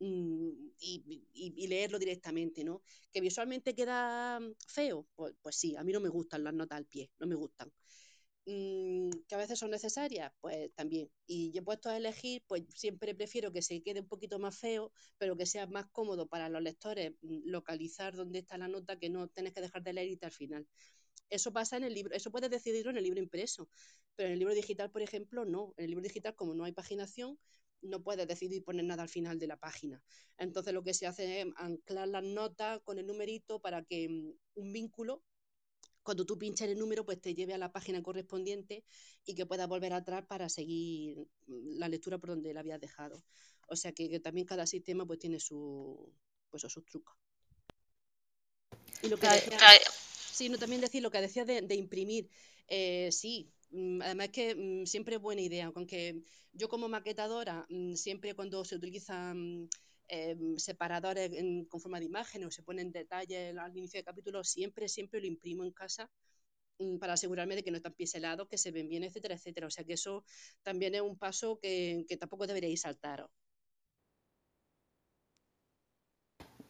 mm, 0.00 0.50
y, 0.78 1.66
leerlo 1.66 1.98
directamente, 1.98 2.64
¿no? 2.64 2.82
Que 3.12 3.20
visualmente 3.20 3.74
queda 3.74 4.40
feo, 4.66 5.06
pues, 5.14 5.34
pues, 5.40 5.56
sí, 5.56 5.76
a 5.76 5.82
mí 5.84 5.92
no 5.92 6.00
me 6.00 6.10
gustan 6.10 6.44
las 6.44 6.54
notas 6.54 6.76
al 6.78 6.86
pie, 6.86 7.10
no 7.18 7.26
me 7.26 7.36
gustan. 7.36 7.72
Mm, 8.44 9.10
que 9.28 9.34
a 9.36 9.38
veces 9.38 9.58
son 9.58 9.70
necesarias, 9.70 10.32
pues 10.40 10.72
también. 10.74 11.08
Y 11.26 11.52
yo 11.52 11.60
he 11.60 11.64
puesto 11.64 11.88
a 11.90 11.96
elegir, 11.96 12.42
pues 12.48 12.64
siempre 12.74 13.14
prefiero 13.14 13.52
que 13.52 13.62
se 13.62 13.82
quede 13.82 14.00
un 14.00 14.08
poquito 14.08 14.38
más 14.40 14.58
feo, 14.58 14.92
pero 15.18 15.36
que 15.36 15.46
sea 15.46 15.66
más 15.66 15.86
cómodo 15.92 16.26
para 16.26 16.48
los 16.48 16.60
lectores 16.62 17.12
mm, 17.22 17.42
localizar 17.50 18.16
dónde 18.16 18.40
está 18.40 18.58
la 18.58 18.68
nota, 18.68 18.98
que 18.98 19.10
no 19.10 19.28
tenés 19.28 19.52
que 19.54 19.60
dejar 19.60 19.82
de 19.82 19.92
leer 19.92 20.08
y 20.08 20.18
al 20.24 20.32
final. 20.32 20.66
Eso 21.30 21.52
pasa 21.52 21.76
en 21.76 21.84
el 21.84 21.94
libro, 21.94 22.14
eso 22.14 22.30
puedes 22.30 22.50
decidirlo 22.50 22.90
en 22.90 22.98
el 22.98 23.04
libro 23.04 23.20
impreso, 23.20 23.68
pero 24.16 24.28
en 24.28 24.34
el 24.34 24.38
libro 24.40 24.54
digital, 24.54 24.90
por 24.90 25.02
ejemplo, 25.02 25.44
no. 25.44 25.74
En 25.76 25.84
el 25.84 25.90
libro 25.90 26.02
digital, 26.04 26.34
como 26.34 26.54
no 26.54 26.64
hay 26.64 26.72
paginación, 26.72 27.38
no 27.82 28.02
puedes 28.02 28.26
decidir 28.28 28.64
poner 28.64 28.84
nada 28.84 29.02
al 29.04 29.08
final 29.08 29.38
de 29.38 29.46
la 29.46 29.56
página. 29.56 30.02
Entonces 30.38 30.74
lo 30.74 30.82
que 30.82 30.94
se 30.94 31.06
hace 31.06 31.40
es 31.42 31.46
anclar 31.56 32.08
las 32.08 32.24
notas 32.24 32.80
con 32.82 32.98
el 32.98 33.06
numerito 33.06 33.60
para 33.60 33.84
que 33.84 34.08
mm, 34.08 34.32
un 34.56 34.72
vínculo 34.72 35.22
cuando 36.02 36.24
tú 36.24 36.38
pinches 36.38 36.68
el 36.68 36.78
número, 36.78 37.04
pues 37.04 37.20
te 37.20 37.34
lleve 37.34 37.54
a 37.54 37.58
la 37.58 37.72
página 37.72 38.02
correspondiente 38.02 38.84
y 39.24 39.34
que 39.34 39.46
puedas 39.46 39.68
volver 39.68 39.92
atrás 39.92 40.24
para 40.26 40.48
seguir 40.48 41.18
mm, 41.46 41.78
la 41.78 41.88
lectura 41.88 42.18
por 42.18 42.30
donde 42.30 42.52
la 42.54 42.60
habías 42.60 42.80
dejado. 42.80 43.22
O 43.68 43.76
sea 43.76 43.92
que, 43.92 44.20
también 44.20 44.46
cada 44.46 44.66
sistema 44.66 45.06
pues 45.06 45.18
tiene 45.18 45.40
su, 45.40 46.12
pues, 46.50 46.62
sus 46.62 46.84
trucos. 46.84 47.16
Y 49.02 49.08
lo 49.08 49.16
que 49.16 49.28
decía, 49.28 49.58
sí, 50.32 50.48
no, 50.48 50.58
también 50.58 50.80
decir 50.80 51.02
lo 51.02 51.10
que 51.10 51.20
decía 51.20 51.44
de, 51.44 51.74
imprimir. 51.74 52.28
Eh, 52.68 53.10
sí, 53.12 53.50
mm, 53.70 54.02
además 54.02 54.26
es 54.26 54.32
que 54.32 54.54
mm, 54.54 54.86
siempre 54.86 55.16
es 55.16 55.22
buena 55.22 55.40
idea, 55.40 55.72
aunque 55.74 56.22
yo 56.52 56.68
como 56.68 56.88
maquetadora, 56.88 57.66
siempre 57.94 58.34
cuando 58.34 58.64
se 58.64 58.76
utilizan 58.76 59.68
Em, 60.14 60.58
separadores 60.58 61.30
con 61.70 61.80
forma 61.80 61.98
de 61.98 62.04
imagen 62.04 62.44
o 62.44 62.50
se 62.50 62.62
ponen 62.62 62.92
detalles 62.92 63.56
al 63.56 63.74
inicio 63.74 63.96
del 63.96 64.04
capítulo, 64.04 64.44
siempre, 64.44 64.86
siempre 64.86 65.22
lo 65.22 65.26
imprimo 65.26 65.64
en 65.64 65.72
casa 65.72 66.10
mm, 66.78 66.98
para 66.98 67.14
asegurarme 67.14 67.56
de 67.56 67.62
que 67.64 67.70
no 67.70 67.78
están 67.78 67.94
piselados, 67.94 68.46
que 68.46 68.58
se 68.58 68.72
ven 68.72 68.90
bien, 68.90 69.04
etcétera, 69.04 69.36
etcétera. 69.36 69.68
O 69.68 69.70
sea 69.70 69.84
que 69.84 69.94
eso 69.94 70.22
también 70.62 70.94
es 70.94 71.00
un 71.00 71.16
paso 71.16 71.58
que, 71.58 72.04
tampoco 72.20 72.46
deberéis 72.46 72.82
saltaros. 72.82 73.30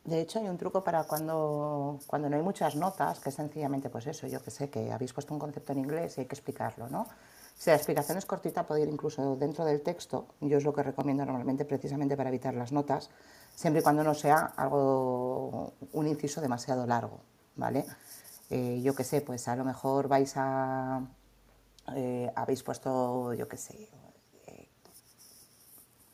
De 0.04 0.20
hecho, 0.20 0.38
hay 0.38 0.46
un 0.48 0.56
truco 0.56 0.84
para 0.84 1.02
cuando, 1.02 1.98
cuando 2.06 2.30
no 2.30 2.36
hay 2.36 2.42
muchas 2.42 2.76
notas, 2.76 3.18
que 3.18 3.30
es 3.30 3.34
sencillamente 3.34 3.90
pues 3.90 4.06
eso, 4.06 4.28
yo 4.28 4.40
que 4.40 4.52
sé, 4.52 4.70
que 4.70 4.92
habéis 4.92 5.12
puesto 5.12 5.34
un 5.34 5.40
concepto 5.40 5.72
en 5.72 5.78
inglés 5.80 6.16
y 6.16 6.20
hay 6.20 6.26
que 6.28 6.36
explicarlo, 6.36 6.88
¿no? 6.88 7.08
Si 7.54 7.70
la 7.70 7.76
explicación 7.76 8.18
es 8.18 8.26
cortita, 8.26 8.66
puede 8.66 8.82
ir 8.82 8.88
incluso 8.88 9.36
dentro 9.36 9.64
del 9.64 9.82
texto. 9.82 10.26
Yo 10.40 10.58
es 10.58 10.64
lo 10.64 10.72
que 10.72 10.82
recomiendo 10.82 11.24
normalmente 11.24 11.64
precisamente 11.64 12.16
para 12.16 12.28
evitar 12.28 12.54
las 12.54 12.72
notas, 12.72 13.10
siempre 13.54 13.80
y 13.80 13.82
cuando 13.82 14.02
no 14.02 14.14
sea 14.14 14.52
algo, 14.56 15.72
un 15.92 16.06
inciso 16.08 16.40
demasiado 16.40 16.86
largo, 16.86 17.20
¿vale? 17.56 17.86
Eh, 18.50 18.80
yo 18.82 18.94
qué 18.94 19.04
sé, 19.04 19.20
pues 19.20 19.48
a 19.48 19.56
lo 19.56 19.64
mejor 19.64 20.08
vais 20.08 20.34
a... 20.36 21.00
Eh, 21.94 22.30
habéis 22.34 22.62
puesto, 22.62 23.32
yo 23.34 23.48
qué 23.48 23.56
sé, 23.56 23.88
eh, 24.46 24.68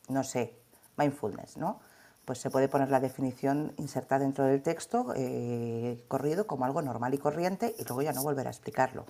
no 0.09 0.25
sé, 0.25 0.55
mindfulness, 0.97 1.57
¿no? 1.57 1.81
Pues 2.25 2.39
se 2.41 2.51
puede 2.51 2.69
poner 2.69 2.91
la 2.91 3.01
definición 3.01 3.73
insertada 3.79 4.21
dentro 4.21 4.45
del 4.45 4.63
texto, 4.63 5.15
corrido, 6.09 6.47
como 6.47 6.65
algo 6.67 6.83
normal 6.83 7.15
y 7.15 7.19
corriente, 7.19 7.75
y 7.79 7.85
luego 7.85 8.03
ya 8.03 8.13
no 8.13 8.23
volver 8.23 8.47
a 8.47 8.51
explicarlo. 8.51 9.07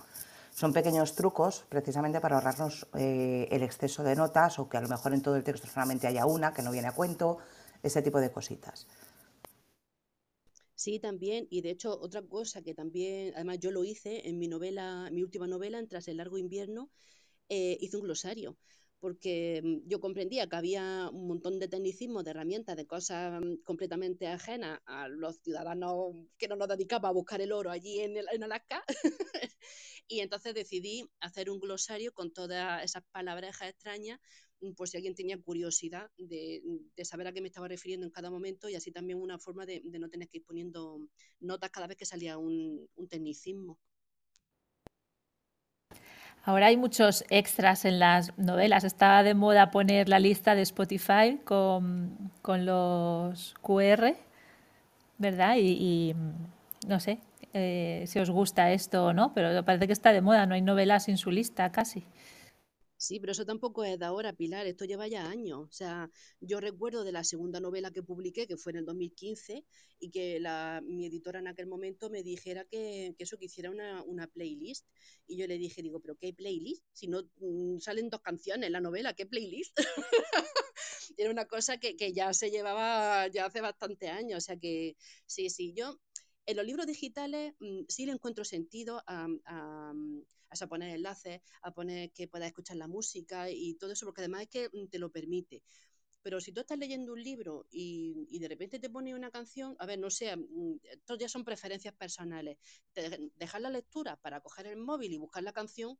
Son 0.61 0.71
pequeños 0.77 1.15
trucos 1.19 1.53
precisamente 1.73 2.19
para 2.21 2.35
ahorrarnos 2.35 2.73
eh, 3.03 3.47
el 3.55 3.63
exceso 3.63 4.01
de 4.03 4.15
notas 4.21 4.59
o 4.59 4.67
que 4.69 4.77
a 4.77 4.81
lo 4.81 4.89
mejor 4.95 5.13
en 5.13 5.21
todo 5.25 5.35
el 5.37 5.45
texto 5.47 5.67
solamente 5.67 6.05
haya 6.07 6.25
una 6.25 6.53
que 6.53 6.61
no 6.63 6.71
viene 6.75 6.89
a 6.89 6.95
cuento, 6.99 7.37
ese 7.81 8.01
tipo 8.01 8.19
de 8.19 8.29
cositas. 8.37 8.77
Sí, 10.75 10.99
también, 10.99 11.47
y 11.49 11.61
de 11.61 11.71
hecho 11.71 11.99
otra 11.99 12.21
cosa 12.23 12.61
que 12.63 12.73
también, 12.73 13.33
además 13.35 13.59
yo 13.59 13.71
lo 13.71 13.83
hice 13.83 14.27
en 14.29 14.39
mi 14.39 14.47
novela, 14.47 15.09
mi 15.11 15.23
última 15.23 15.47
novela, 15.47 15.77
en 15.79 15.87
Tras 15.87 16.07
el 16.07 16.17
largo 16.17 16.37
invierno, 16.37 16.89
eh, 17.49 17.77
hice 17.81 17.97
un 17.97 18.03
glosario, 18.03 18.57
porque 18.99 19.61
mm, 19.63 19.87
yo 19.87 19.99
comprendía 19.99 20.47
que 20.47 20.55
había 20.55 21.09
un 21.11 21.27
montón 21.27 21.59
de 21.59 21.67
tecnicismos, 21.67 22.23
de 22.23 22.31
herramientas, 22.31 22.75
de 22.77 22.87
cosas 22.87 23.41
mm, 23.41 23.63
completamente 23.63 24.27
ajenas 24.27 24.79
a 24.85 25.07
los 25.07 25.37
ciudadanos 25.41 26.15
que 26.37 26.47
no 26.47 26.55
nos 26.55 26.67
dedicamos 26.67 27.09
a 27.09 27.13
buscar 27.13 27.41
el 27.41 27.51
oro 27.51 27.71
allí 27.71 27.99
en, 27.99 28.17
en 28.17 28.43
Alaska. 28.43 28.83
y 30.07 30.19
entonces 30.21 30.53
decidí 30.53 31.09
hacer 31.19 31.49
un 31.49 31.59
glosario 31.59 32.13
con 32.13 32.31
todas 32.33 32.83
esas 32.83 33.03
palabras 33.11 33.61
extrañas 33.61 34.19
Mm, 34.61 34.73
por 34.73 34.87
si 34.89 34.97
alguien 34.97 35.15
tenía 35.15 35.41
curiosidad 35.41 36.09
de, 36.17 36.61
saber 37.03 37.27
a 37.27 37.33
qué 37.33 37.41
me 37.41 37.47
estaba 37.47 37.67
refiriendo 37.67 38.05
en 38.05 38.11
cada 38.11 38.29
momento 38.29 38.69
y 38.69 38.75
así 38.75 38.91
también 38.91 39.19
una 39.19 39.39
forma 39.39 39.65
de, 39.65 39.81
no 39.85 40.09
tener 40.09 40.29
que 40.29 40.39
ir 40.39 40.45
poniendo 40.45 40.99
notas 41.39 41.69
cada 41.71 41.87
vez 41.87 41.97
que 41.97 42.05
salía 42.05 42.37
un, 42.37 42.87
tecnicismo. 43.09 43.79
Ahora 46.49 46.65
hay 46.65 46.77
muchos 46.77 47.23
extras 47.29 47.85
en 47.85 47.99
las 47.99 48.35
novelas. 48.39 48.83
Estaba 48.83 49.21
de 49.21 49.35
moda 49.35 49.69
poner 49.69 50.09
la 50.09 50.17
lista 50.17 50.55
de 50.55 50.63
Spotify 50.63 51.39
con, 51.45 52.31
los 52.43 53.53
QR, 53.61 54.15
¿verdad? 55.19 55.57
Y, 55.59 56.15
no 56.87 56.99
sé 56.99 57.19
eh, 57.53 58.03
si 58.07 58.17
os 58.17 58.31
gusta 58.31 58.71
esto 58.71 59.05
o 59.05 59.13
no, 59.13 59.31
pero 59.35 59.63
parece 59.63 59.85
que 59.85 59.93
está 59.93 60.11
de 60.11 60.21
moda. 60.21 60.47
No 60.47 60.55
hay 60.55 60.63
novelas 60.63 61.03
sin 61.03 61.19
su 61.19 61.29
lista 61.29 61.71
casi. 61.71 62.03
Sí, 62.99 63.17
pero 63.21 63.31
eso 63.31 63.45
tampoco 63.45 63.85
es 63.85 63.97
de 63.97 64.03
ahora, 64.03 64.33
Pilar, 64.33 64.67
esto 64.67 64.83
lleva 64.83 65.07
ya 65.07 65.25
años. 65.29 65.69
O 65.69 65.71
sea, 65.71 66.11
yo 66.41 66.59
recuerdo 66.59 67.05
de 67.05 67.13
la 67.13 67.23
segunda 67.23 67.61
novela 67.61 67.91
que 67.91 68.03
publiqué, 68.03 68.45
que 68.45 68.57
fue 68.57 68.73
en 68.73 68.79
el 68.79 68.85
2015, 68.85 69.65
y 70.01 70.11
que 70.11 70.37
la, 70.41 70.81
mi 70.83 71.05
editora 71.05 71.39
en 71.39 71.47
aquel 71.47 71.67
momento 71.67 72.09
me 72.09 72.23
dijera 72.23 72.65
que, 72.65 73.15
eso, 73.17 73.37
que 73.37 73.45
hiciera 73.45 73.71
una, 73.71 74.27
playlist. 74.27 74.85
Y 75.27 75.37
yo 75.37 75.47
le 75.47 75.57
dije, 75.57 75.81
digo, 75.81 76.01
¿pero 76.01 76.17
qué 76.17 76.33
playlist? 76.33 76.83
Si 76.91 77.07
no 77.07 77.23
mm, 77.39 77.79
salen 77.79 78.09
dos 78.09 78.19
canciones 78.21 78.67
en 78.67 78.73
la 78.73 78.81
novela, 78.81 79.13
¿qué 79.13 79.25
playlist? 79.25 79.77
Era 81.17 81.31
una 81.31 81.45
cosa 81.45 81.77
que, 81.77 81.95
ya 82.13 82.33
se 82.33 82.51
llevaba 82.51 83.27
ya 83.29 83.45
hace 83.45 83.61
bastante 83.61 84.09
años. 84.09 84.39
O 84.39 84.41
sea 84.41 84.57
que 84.57 84.97
sí, 85.25 85.49
sí, 85.49 85.73
yo 85.73 85.97
en 86.45 86.57
los 86.57 86.65
libros 86.65 86.85
digitales 86.85 87.53
mm, 87.59 87.83
sí 87.87 88.05
le 88.05 88.11
encuentro 88.11 88.43
sentido 88.43 89.01
a 89.07 89.25
a 89.45 89.93
poner 90.67 90.95
enlaces, 90.95 91.41
a 91.61 91.71
poner 91.73 92.11
que 92.11 92.27
puedas 92.27 92.47
escuchar 92.47 92.77
la 92.77 92.87
música 92.87 93.49
y 93.49 93.75
todo 93.75 93.91
eso, 93.91 94.05
porque 94.05 94.21
además 94.21 94.43
es 94.43 94.49
que 94.49 94.69
mm, 94.71 94.87
te 94.87 94.99
lo 94.99 95.11
permite. 95.11 95.63
Pero 96.21 96.41
si 96.41 96.51
tú 96.51 96.61
estás 96.61 96.77
leyendo 96.77 97.13
un 97.13 97.23
libro 97.23 97.67
y, 97.71 98.37
de 98.39 98.47
repente 98.47 98.79
te 98.79 98.89
pone 98.89 99.15
una 99.15 99.31
canción, 99.31 99.75
a 99.79 99.85
ver, 99.85 99.99
no 99.99 100.09
sé, 100.09 100.35
mm, 100.35 100.79
esto 100.83 101.15
ya 101.17 101.29
son 101.29 101.45
preferencias 101.45 101.93
personales. 101.95 102.57
dejar 103.35 103.61
la 103.61 103.69
lectura 103.69 104.17
para 104.17 104.41
coger 104.41 104.67
el 104.67 104.77
móvil 104.77 105.13
y 105.13 105.17
buscar 105.17 105.43
la 105.43 105.53
canción, 105.53 105.97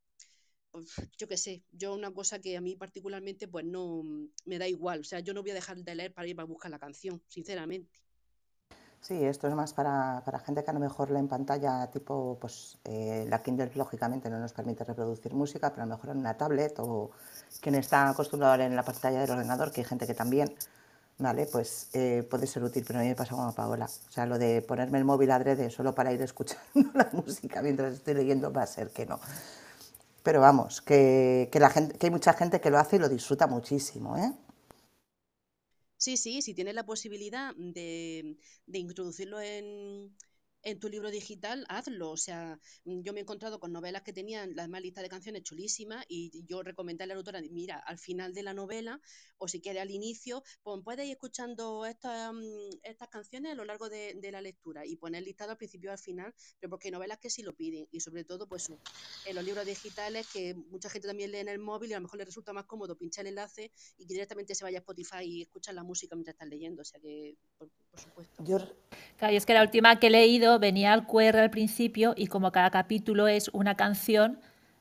pues, 0.71 0.93
yo 1.17 1.27
qué 1.27 1.37
sé, 1.37 1.63
yo 1.71 1.93
una 1.95 2.13
cosa 2.13 2.39
que 2.39 2.55
a 2.57 2.61
mí 2.61 2.75
particularmente 2.75 3.47
pues 3.47 3.65
no 3.65 4.03
mm, 4.03 4.29
me 4.45 4.59
da 4.59 4.67
igual. 4.67 5.01
O 5.01 5.03
sea, 5.03 5.19
yo 5.19 5.33
no 5.33 5.41
voy 5.41 5.51
a 5.51 5.55
dejar 5.55 5.77
de 5.77 5.95
leer 5.95 6.13
para 6.13 6.27
ir 6.27 6.39
a 6.39 6.43
buscar 6.43 6.71
la 6.71 6.79
canción, 6.79 7.21
sinceramente. 7.27 7.99
Sí, 9.01 9.23
esto 9.23 9.47
es 9.47 9.55
más 9.55 9.73
para, 9.73 10.21
gente 10.45 10.63
que 10.63 10.69
a 10.71 10.73
lo 10.73 10.79
mejor 10.79 11.09
lee 11.09 11.19
en 11.19 11.27
pantalla, 11.27 11.87
tipo, 11.87 12.37
pues 12.39 12.77
eh, 12.83 13.25
la 13.29 13.41
Kindle 13.41 13.71
lógicamente 13.75 14.29
no 14.29 14.39
nos 14.39 14.53
permite 14.53 14.83
reproducir 14.83 15.33
música, 15.33 15.69
pero 15.69 15.83
a 15.83 15.85
lo 15.85 15.95
mejor 15.95 16.11
en 16.11 16.17
una 16.17 16.35
tablet 16.37 16.77
o 16.79 17.09
quien 17.61 17.75
está 17.75 18.09
acostumbrado 18.09 18.53
a 18.53 18.57
leer 18.57 18.69
en 18.69 18.75
la 18.75 18.83
pantalla 18.83 19.21
del 19.21 19.31
ordenador, 19.31 19.71
que 19.71 19.81
hay 19.81 19.85
gente 19.85 20.05
que 20.05 20.13
también, 20.13 20.53
¿vale? 21.17 21.47
Pues 21.51 21.89
eh, 21.93 22.27
puede 22.29 22.45
ser 22.45 22.63
útil, 22.63 22.83
pero 22.85 22.99
a 22.99 23.01
mí 23.01 23.07
me 23.07 23.15
pasa 23.15 23.31
como 23.31 23.47
a 23.47 23.53
Paola. 23.53 23.85
O 23.85 24.11
sea, 24.11 24.25
lo 24.25 24.37
de 24.37 24.61
ponerme 24.61 24.97
el 24.97 25.05
móvil 25.05 25.31
adrede 25.31 25.69
solo 25.69 25.95
para 25.95 26.11
ir 26.11 26.21
escuchando 26.21 26.65
la 26.93 27.09
música 27.13 27.61
mientras 27.61 27.93
estoy 27.93 28.15
leyendo 28.15 28.51
va 28.51 28.63
a 28.63 28.67
ser 28.67 28.89
que 28.91 29.05
no. 29.05 29.19
Pero 30.23 30.41
vamos, 30.41 30.81
que, 30.81 31.49
que, 31.51 31.59
la 31.59 31.69
gente, 31.69 31.97
que 31.97 32.07
hay 32.07 32.11
mucha 32.11 32.33
gente 32.33 32.59
que 32.59 32.69
lo 32.69 32.77
hace 32.77 32.97
y 32.97 32.99
lo 32.99 33.07
disfruta 33.07 33.47
muchísimo, 33.47 34.17
¿eh? 34.17 34.33
Sí, 35.99 36.17
sí, 36.17 36.41
si 36.41 36.53
tienes 36.55 36.75
la 36.75 36.85
posibilidad 36.85 37.53
de, 37.57 38.37
de 38.65 38.79
introducirlo 38.79 39.39
en, 39.41 40.15
en 40.64 40.80
tu 40.80 40.89
libro 40.89 41.10
digital, 41.12 41.66
hazlo. 41.70 42.12
O 42.12 42.18
sea, 42.18 42.60
mm, 42.86 43.01
yo 43.01 43.14
me 43.14 43.20
he 43.20 43.24
encontrado 43.24 43.60
con 43.60 43.72
novelas 43.72 44.03
que 44.03 44.14
tenían 44.14 44.55
la 44.55 44.64
misma 44.64 44.80
lista 44.80 45.01
de 45.01 45.10
canciones 45.10 45.43
chulísimas 45.43 46.05
y 46.07 46.45
yo 46.45 46.64
recomendé 46.64 47.03
a 47.03 47.07
la 47.07 47.16
autora, 47.16 47.41
mira, 47.41 47.80
al 47.80 47.97
final 47.97 48.34
de 48.34 48.43
la 48.43 48.53
novela 48.53 48.99
o 49.38 49.47
si 49.47 49.62
quiere 49.62 49.80
al 49.80 49.91
inicio, 49.91 50.43
pues 50.64 50.82
puedes 50.84 51.05
ir 51.05 51.12
escuchando 51.12 51.86
estas, 51.86 52.34
mm, 52.34 52.80
estas 52.84 53.10
canciones 53.10 53.53
a 53.53 53.55
lo 53.55 53.66
largo 53.66 53.89
de, 53.89 54.18
la 54.30 54.41
lectura 54.41 54.86
y 54.86 54.95
poner 54.95 55.24
listado 55.24 55.51
al 55.51 55.57
principio 55.57 55.89
y 55.89 55.93
al 55.93 55.97
final, 55.97 56.36
pero 56.60 56.70
porque 56.70 56.89
hay 56.89 56.91
novelas 56.91 57.18
que 57.18 57.32
sí 57.32 57.41
lo 57.41 57.55
piden 57.55 57.88
y 57.89 57.99
sobre 57.99 58.24
todo 58.24 58.47
pues 58.47 58.70
en 59.26 59.36
los 59.36 59.43
libros 59.43 59.66
digitales 59.66 60.28
que 60.32 60.53
mucha 60.53 60.88
gente 60.88 61.07
también 61.07 61.32
lee 61.32 61.39
en 61.39 61.47
el 61.47 61.57
móvil 61.57 61.89
y 61.89 61.93
a 61.93 61.97
lo 61.97 62.03
mejor 62.03 62.20
le 62.20 62.26
resulta 62.26 62.53
más 62.53 62.66
cómodo 62.66 62.95
pinchar 62.95 63.26
el 63.26 63.30
enlace 63.30 63.72
y 63.97 64.05
que 64.05 64.14
directamente 64.14 64.53
se 64.53 64.64
vaya 64.64 64.78
a 64.78 64.82
Spotify 64.82 65.24
y 65.24 65.41
escuchar 65.41 65.74
la 65.74 65.84
música 65.84 66.16
mientras 66.16 66.36
estás 66.36 66.47
leyendo. 66.47 66.82
O 66.82 66.86
sea 66.86 66.99
que, 66.99 67.38
supuesto. 67.97 68.43
Yo... 68.43 68.59
Claro, 69.17 69.33
y 69.33 69.37
es 69.37 69.45
que 69.45 69.53
la 69.53 69.61
última 69.61 69.99
que 69.99 70.07
he 70.07 70.09
leído 70.09 70.59
venía 70.59 70.93
el 70.93 71.05
QR 71.05 71.37
al 71.37 71.49
principio 71.49 72.13
y 72.15 72.27
como 72.27 72.51
cada 72.51 72.69
capítulo 72.69 73.27
es 73.27 73.49
una 73.49 73.75
canción, 73.75 74.39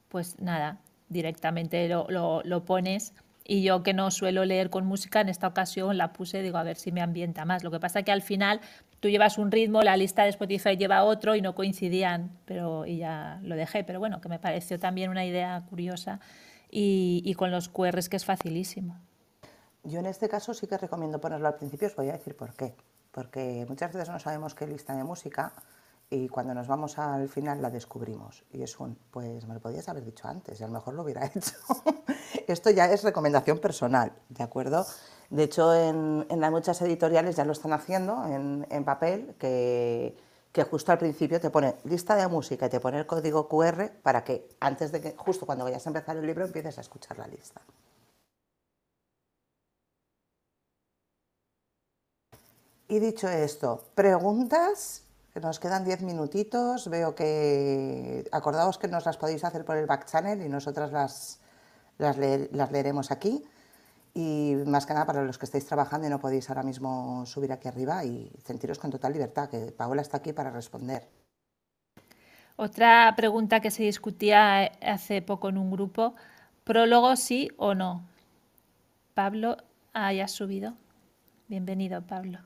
pues 0.08 0.38
nada, 0.40 0.78
directamente 1.08 1.88
lo, 1.88 2.42
lo, 2.44 2.64
pones. 2.64 3.14
Y 3.44 3.62
yo 3.62 3.82
que 3.82 3.94
no 3.94 4.10
suelo 4.10 4.44
leer 4.44 4.70
con 4.70 4.86
música, 4.86 5.20
en 5.20 5.28
esta 5.28 5.48
ocasión 5.48 5.96
la 5.96 6.12
puse, 6.12 6.42
digo, 6.42 6.58
a 6.58 6.62
ver 6.62 6.76
si 6.76 6.92
me 6.92 7.00
ambienta 7.00 7.44
más. 7.46 7.64
Lo 7.64 7.70
que 7.70 7.80
pasa 7.80 8.02
que 8.02 8.12
al 8.12 8.22
final 8.22 8.60
tú 9.00 9.08
llevas 9.08 9.38
un 9.38 9.50
ritmo, 9.50 9.82
la 9.82 9.96
lista 9.96 10.22
de 10.22 10.28
Spotify 10.28 10.76
lleva 10.76 11.02
otro 11.02 11.34
y 11.34 11.40
no 11.40 11.54
coincidían, 11.54 12.30
pero 12.44 12.86
y 12.86 12.98
ya 12.98 13.40
lo 13.42 13.56
dejé. 13.56 13.84
Pero 13.84 13.98
bueno, 13.98 14.20
que 14.20 14.28
me 14.28 14.38
pareció 14.38 14.78
también 14.78 15.10
una 15.10 15.24
idea 15.24 15.64
curiosa 15.68 16.20
y, 16.70 17.22
y 17.24 17.34
con 17.34 17.50
los 17.50 17.68
QRs 17.70 18.08
que 18.08 18.16
es 18.16 18.24
facilísimo. 18.24 19.00
Yo 19.82 19.98
en 19.98 20.06
este 20.06 20.28
caso 20.28 20.52
sí 20.54 20.66
que 20.66 20.76
recomiendo 20.76 21.20
ponerlo 21.20 21.48
al 21.48 21.56
principio, 21.56 21.88
os 21.88 21.96
voy 21.96 22.10
a 22.10 22.12
decir 22.12 22.36
por 22.36 22.54
qué 22.54 22.74
porque 23.18 23.66
muchas 23.68 23.92
veces 23.92 24.08
no 24.10 24.20
sabemos 24.20 24.54
qué 24.54 24.64
lista 24.64 24.94
de 24.94 25.02
música 25.02 25.52
y 26.08 26.28
cuando 26.28 26.54
nos 26.54 26.68
vamos 26.68 27.00
al 27.00 27.28
final 27.28 27.60
la 27.60 27.68
descubrimos. 27.68 28.44
Y 28.52 28.62
es 28.62 28.78
un, 28.78 28.96
pues 29.10 29.44
me 29.48 29.54
lo 29.54 29.60
podías 29.60 29.88
haber 29.88 30.04
dicho 30.04 30.28
antes 30.28 30.60
y 30.60 30.62
a 30.62 30.68
lo 30.68 30.74
mejor 30.74 30.94
lo 30.94 31.02
hubiera 31.02 31.26
hecho. 31.34 31.56
Esto 32.46 32.70
ya 32.70 32.84
es 32.92 33.02
recomendación 33.02 33.58
personal, 33.58 34.12
¿de 34.28 34.44
acuerdo? 34.44 34.86
De 35.30 35.42
hecho, 35.42 35.74
en, 35.74 36.28
en 36.30 36.52
muchas 36.52 36.80
editoriales 36.80 37.34
ya 37.34 37.44
lo 37.44 37.50
están 37.50 37.72
haciendo 37.72 38.24
en, 38.24 38.64
en 38.70 38.84
papel, 38.84 39.34
que, 39.36 40.16
que, 40.52 40.62
justo 40.62 40.92
al 40.92 40.98
principio 40.98 41.40
te 41.40 41.50
pone 41.50 41.74
lista 41.82 42.14
de 42.14 42.28
música 42.28 42.66
y 42.66 42.68
te 42.68 42.78
pone 42.78 43.00
el 43.00 43.06
código 43.06 43.48
QR 43.48 43.90
para 44.00 44.22
que 44.22 44.48
antes 44.60 44.92
de 44.92 45.00
que, 45.00 45.16
justo 45.16 45.44
cuando 45.44 45.64
vayas 45.64 45.84
a 45.84 45.90
empezar 45.90 46.16
el 46.16 46.24
libro, 46.24 46.44
empieces 46.44 46.78
a 46.78 46.82
escuchar 46.82 47.18
la 47.18 47.26
lista. 47.26 47.60
Y 52.90 53.00
dicho 53.00 53.28
esto, 53.28 53.84
preguntas, 53.94 55.04
nos 55.42 55.60
quedan 55.60 55.84
10 55.84 56.00
minutitos, 56.02 56.88
veo 56.88 57.14
que 57.14 58.26
acordaos 58.32 58.78
que 58.78 58.88
nos 58.88 59.04
las 59.04 59.18
podéis 59.18 59.44
hacer 59.44 59.66
por 59.66 59.76
el 59.76 59.84
back 59.84 60.06
channel 60.06 60.40
y 60.40 60.48
nosotras 60.48 60.90
las, 60.90 61.38
las, 61.98 62.16
leeremos 62.16 63.10
aquí. 63.10 63.44
Y 64.14 64.54
más 64.66 64.86
que 64.86 64.94
nada 64.94 65.04
para 65.04 65.22
los 65.22 65.36
que 65.36 65.44
estáis 65.44 65.66
trabajando 65.66 66.06
y 66.06 66.10
no 66.10 66.18
podéis 66.18 66.48
ahora 66.48 66.62
mismo 66.62 67.26
subir 67.26 67.52
aquí 67.52 67.68
arriba 67.68 68.06
y 68.06 68.32
sentiros 68.42 68.78
con 68.78 68.90
total 68.90 69.12
libertad, 69.12 69.50
que 69.50 69.70
Paola 69.70 70.00
está 70.00 70.16
aquí 70.16 70.32
para 70.32 70.50
responder. 70.50 71.06
Otra 72.56 73.12
pregunta 73.16 73.60
que 73.60 73.70
se 73.70 73.82
discutía 73.82 74.64
hace 74.64 75.20
poco 75.20 75.50
en 75.50 75.58
un 75.58 75.70
grupo, 75.70 76.14
prólogo 76.64 77.14
sí 77.16 77.50
o 77.58 77.74
no. 77.74 78.02
Pablo, 79.12 79.58
hayas 79.92 80.32
subido. 80.32 80.72
Bienvenido, 81.48 82.00
Pablo. 82.02 82.40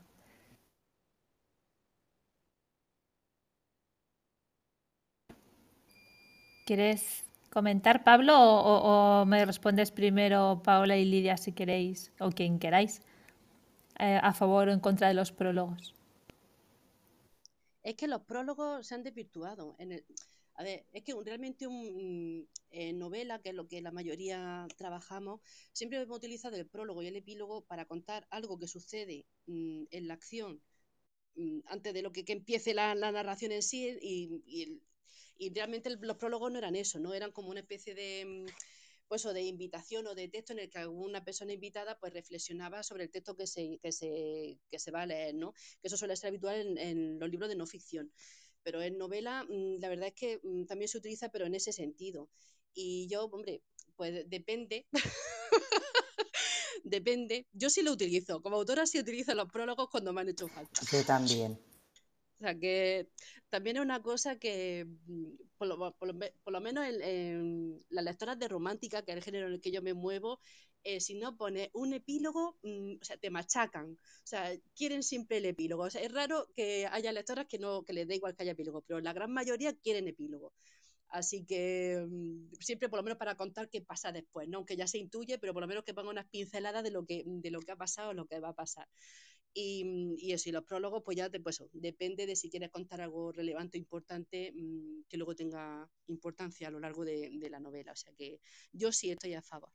¿Quieres 6.65 7.25
comentar, 7.49 8.03
Pablo, 8.03 8.35
o, 8.37 9.25
me 9.25 9.45
respondes 9.45 9.91
primero 9.91 10.61
Paola 10.63 10.97
y 10.97 11.05
Lidia 11.05 11.35
si 11.35 11.51
queréis, 11.51 12.11
o 12.19 12.29
quien 12.31 12.57
queráis, 12.57 13.01
eh, 13.99 14.19
a 14.21 14.33
favor 14.33 14.69
o 14.69 14.71
en 14.71 14.79
contra 14.79 15.09
de 15.09 15.13
los 15.13 15.31
prólogos? 15.31 15.93
Es 17.83 17.95
que 17.95 18.07
los 18.07 18.21
prólogos 18.21 18.87
se 18.87 18.95
han 18.95 19.03
desvirtuado. 19.03 19.75
En 19.77 19.91
el, 19.91 20.05
a 20.55 20.63
ver, 20.63 20.85
es 20.93 21.03
que 21.03 21.13
realmente 21.21 21.67
un, 21.67 22.47
eh, 22.71 22.93
novela, 22.93 23.39
que 23.39 23.49
es 23.49 23.55
lo 23.55 23.67
que 23.67 23.81
la 23.81 23.91
mayoría 23.91 24.67
trabajamos, 24.77 25.41
siempre 25.73 26.01
hemos 26.01 26.17
utilizado 26.17 26.55
el 26.55 26.67
prólogo 26.67 27.01
y 27.03 27.07
el 27.07 27.15
epílogo 27.15 27.61
para 27.65 27.85
contar 27.85 28.25
algo 28.29 28.57
que 28.57 28.67
sucede 28.67 29.25
mm, 29.47 29.83
en 29.91 30.07
la 30.07 30.13
acción 30.13 30.61
mm, 31.35 31.59
antes 31.65 31.93
de 31.93 32.01
lo 32.03 32.13
que, 32.13 32.23
empiece 32.27 32.73
la, 32.73 32.95
narración 32.95 33.51
en 33.51 33.63
sí 33.63 33.97
y, 34.01 34.63
el, 34.63 34.81
y 35.37 35.53
realmente 35.53 35.89
los 35.89 36.17
prólogos 36.17 36.51
no 36.51 36.57
eran 36.57 36.75
eso, 36.75 36.99
¿no? 36.99 37.13
Eran 37.13 37.31
como 37.31 37.49
una 37.49 37.61
especie 37.61 37.95
de 37.95 38.25
mm, 38.25 38.45
pues 39.07 39.25
o 39.25 39.33
de 39.33 39.43
invitación 39.43 40.07
o 40.07 40.15
de 40.15 40.27
texto 40.27 40.53
en 40.53 40.59
el 40.59 40.69
que 40.69 40.79
alguna 40.79 41.23
persona 41.23 41.53
invitada 41.53 41.99
pues 41.99 42.13
reflexionaba 42.13 42.83
sobre 42.83 43.03
el 43.03 43.11
texto 43.11 43.35
que 43.35 43.47
se, 43.47 43.79
que 43.81 43.91
se, 43.91 44.59
que 44.69 44.79
se 44.79 44.91
va 44.91 45.03
a 45.03 45.05
leer, 45.05 45.35
¿no? 45.35 45.53
Que 45.81 45.87
eso 45.87 45.97
suele 45.97 46.15
ser 46.15 46.29
habitual 46.29 46.77
en, 46.77 47.19
los 47.19 47.29
libros 47.29 47.49
de 47.49 47.55
no 47.55 47.67
ficción. 47.67 48.11
Pero 48.63 48.81
en 48.81 48.97
novela, 48.97 49.43
mm, 49.43 49.79
la 49.79 49.89
verdad 49.89 50.07
es 50.07 50.13
que 50.13 50.39
mm, 50.41 50.65
también 50.65 50.87
se 50.87 50.97
utiliza, 50.97 51.29
pero 51.29 51.45
en 51.45 51.55
ese 51.55 51.73
sentido. 51.73 52.29
Y 52.73 53.07
yo, 53.07 53.25
hombre, 53.25 53.61
pues 53.95 54.27
depende. 54.29 54.87
depende. 56.83 57.45
Yo 57.51 57.69
sí 57.69 57.83
lo 57.83 57.91
utilizo. 57.91 58.41
Como 58.41 58.55
autora 58.55 58.85
sí 58.85 58.99
utilizo 58.99 59.35
los 59.35 59.51
prólogos 59.51 59.89
cuando 59.89 60.11
me 60.13 60.21
han 60.21 60.29
hecho 60.29 60.47
falta. 60.47 60.81
Yo 60.91 61.05
también. 61.05 61.59
O 62.43 62.45
sea, 62.45 62.59
que 62.59 63.07
también 63.49 63.77
es 63.77 63.83
una 63.83 64.01
cosa 64.01 64.37
que, 64.37 64.85
mm, 65.05 65.27
por 65.57 65.67
lo, 65.69 66.61
menos 66.61 66.85
en, 66.85 67.81
las 67.89 68.03
lectoras 68.03 68.37
de 68.37 68.49
romántica, 68.49 69.01
que 69.01 69.11
es 69.11 69.17
el 69.17 69.23
género 69.23 69.47
en 69.47 69.53
el 69.53 69.61
que 69.61 69.71
yo 69.71 69.81
me 69.81 69.93
muevo, 69.93 70.41
eh, 70.83 70.99
si 70.99 71.15
no 71.15 71.37
pones 71.37 71.69
un 71.73 71.93
epílogo, 71.93 72.57
mm, 72.63 72.95
o 73.01 73.05
sea, 73.05 73.15
te 73.15 73.29
machacan. 73.29 73.93
O 73.93 73.97
sea, 74.27 74.51
quieren 74.75 75.03
siempre 75.03 75.37
el 75.37 75.45
epílogo. 75.45 75.83
O 75.83 75.89
sea, 75.89 76.01
es 76.01 76.11
raro 76.11 76.49
que 76.53 76.85
haya 76.87 77.13
lectoras 77.13 77.47
que 77.47 77.59
no 77.59 77.83
que 77.85 77.93
les 77.93 78.07
dé 78.09 78.15
igual 78.15 78.35
que 78.35 78.43
haya 78.43 78.51
epílogo, 78.51 78.81
pero 78.81 78.99
la 78.99 79.13
gran 79.13 79.31
mayoría 79.31 79.73
quieren 79.73 80.09
epílogo. 80.09 80.53
Así 81.09 81.45
que 81.45 82.05
mm, 82.09 82.55
siempre 82.59 82.89
por 82.89 82.99
lo 82.99 83.03
menos 83.03 83.17
para 83.19 83.35
contar 83.35 83.69
qué 83.69 83.81
pasa 83.81 84.11
después, 84.11 84.49
¿no? 84.49 84.57
Aunque 84.57 84.75
ya 84.75 84.87
se 84.87 84.97
intuye, 84.97 85.37
pero 85.39 85.53
por 85.53 85.61
lo 85.61 85.67
menos 85.67 85.85
que 85.85 85.93
ponga 85.93 86.09
unas 86.09 86.27
pinceladas 86.27 86.83
de 86.83 86.91
lo 86.91 87.05
que, 87.05 87.23
de 87.25 87.51
lo 87.51 87.61
que 87.61 87.71
ha 87.71 87.77
pasado 87.77 88.09
o 88.09 88.13
lo 88.13 88.25
que 88.25 88.39
va 88.41 88.49
a 88.49 88.53
pasar. 88.53 88.87
Y, 89.53 90.15
y, 90.17 90.33
eso, 90.33 90.49
y 90.49 90.51
los 90.51 90.63
prólogos, 90.63 91.03
pues 91.03 91.17
ya 91.17 91.29
te, 91.29 91.39
pues, 91.39 91.63
depende 91.73 92.25
de 92.25 92.35
si 92.35 92.49
quieres 92.49 92.69
contar 92.69 93.01
algo 93.01 93.31
relevante 93.31 93.77
o 93.77 93.79
importante 93.79 94.51
mm, 94.51 95.03
que 95.07 95.17
luego 95.17 95.35
tenga 95.35 95.87
importancia 96.07 96.67
a 96.67 96.71
lo 96.71 96.79
largo 96.79 97.05
de, 97.05 97.29
la 97.49 97.59
novela. 97.59 97.91
O 97.91 97.95
sea 97.95 98.11
que 98.13 98.39
yo 98.71 98.91
sí 98.91 99.11
estoy 99.11 99.35
a 99.35 99.41
favor. 99.41 99.69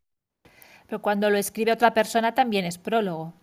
Pero 0.87 1.01
cuando 1.01 1.31
lo 1.31 1.39
escribe 1.39 1.73
otra 1.73 1.95
persona 1.95 2.35
también 2.35 2.65
es 2.65 2.79
prólogo. 2.79 3.35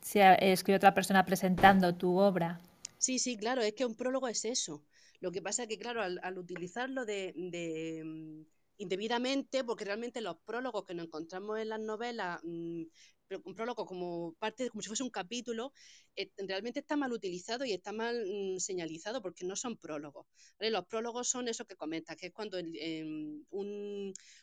Si 0.00 0.20
escribe 0.20 0.76
otra 0.76 0.94
persona 0.94 1.24
presentando 1.24 1.94
tu 1.94 2.18
obra. 2.18 2.60
Sí, 2.98 3.18
sí, 3.18 3.36
claro, 3.36 3.62
es 3.62 3.72
que 3.74 3.86
un 3.86 3.94
prólogo 3.94 4.28
es 4.28 4.44
eso. 4.44 4.84
Lo 5.20 5.32
que 5.32 5.42
pasa 5.42 5.62
es 5.62 5.68
que, 5.68 5.78
claro, 5.78 6.02
al, 6.02 6.38
utilizarlo 6.38 7.04
de, 7.04 7.32
de 7.36 8.02
mm, 8.04 8.42
indebidamente, 8.78 9.64
porque 9.64 9.84
realmente 9.84 10.20
los 10.20 10.36
prólogos 10.44 10.84
que 10.84 10.94
nos 10.94 11.06
encontramos 11.06 11.58
en 11.58 11.68
las 11.68 11.80
novelas 11.80 12.40
mm, 12.42 12.84
un 13.44 13.54
prólogo 13.54 13.86
como 13.86 14.34
parte, 14.38 14.70
como 14.70 14.82
si 14.82 14.88
fuese 14.88 15.02
un 15.02 15.10
capítulo, 15.10 15.72
eh, 16.16 16.30
realmente 16.38 16.80
está 16.80 16.96
mal 16.96 17.12
utilizado 17.12 17.64
y 17.64 17.72
está 17.72 17.92
mal 17.92 18.24
mm, 18.26 18.58
señalizado 18.58 19.20
porque 19.22 19.44
no 19.44 19.56
son 19.56 19.76
prólogos. 19.76 20.26
Los 20.58 20.86
prólogos 20.86 21.28
son 21.28 21.48
eso 21.48 21.64
que 21.66 21.76
comentas, 21.76 22.16
que 22.16 22.26
es 22.28 22.32
cuando 22.32 22.58
em, 22.58 23.44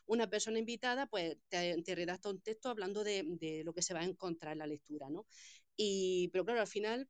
una 0.06 0.30
persona 0.30 0.60
invitada 0.60 1.08
pues, 1.08 1.38
te, 1.50 1.96
redacta 1.96 2.30
un 2.30 2.42
texto 2.42 2.70
hablando 2.70 3.04
de, 3.04 3.64
lo 3.66 3.74
que 3.74 3.82
se 3.82 3.94
va 3.94 4.02
a 4.02 4.06
encontrar 4.06 4.54
en 4.54 4.60
la 4.60 4.68
lectura. 4.68 5.10
¿no? 5.10 5.26
Y, 5.76 6.30
pero 6.32 6.46
claro, 6.46 6.62
al 6.62 6.68
final 6.68 7.08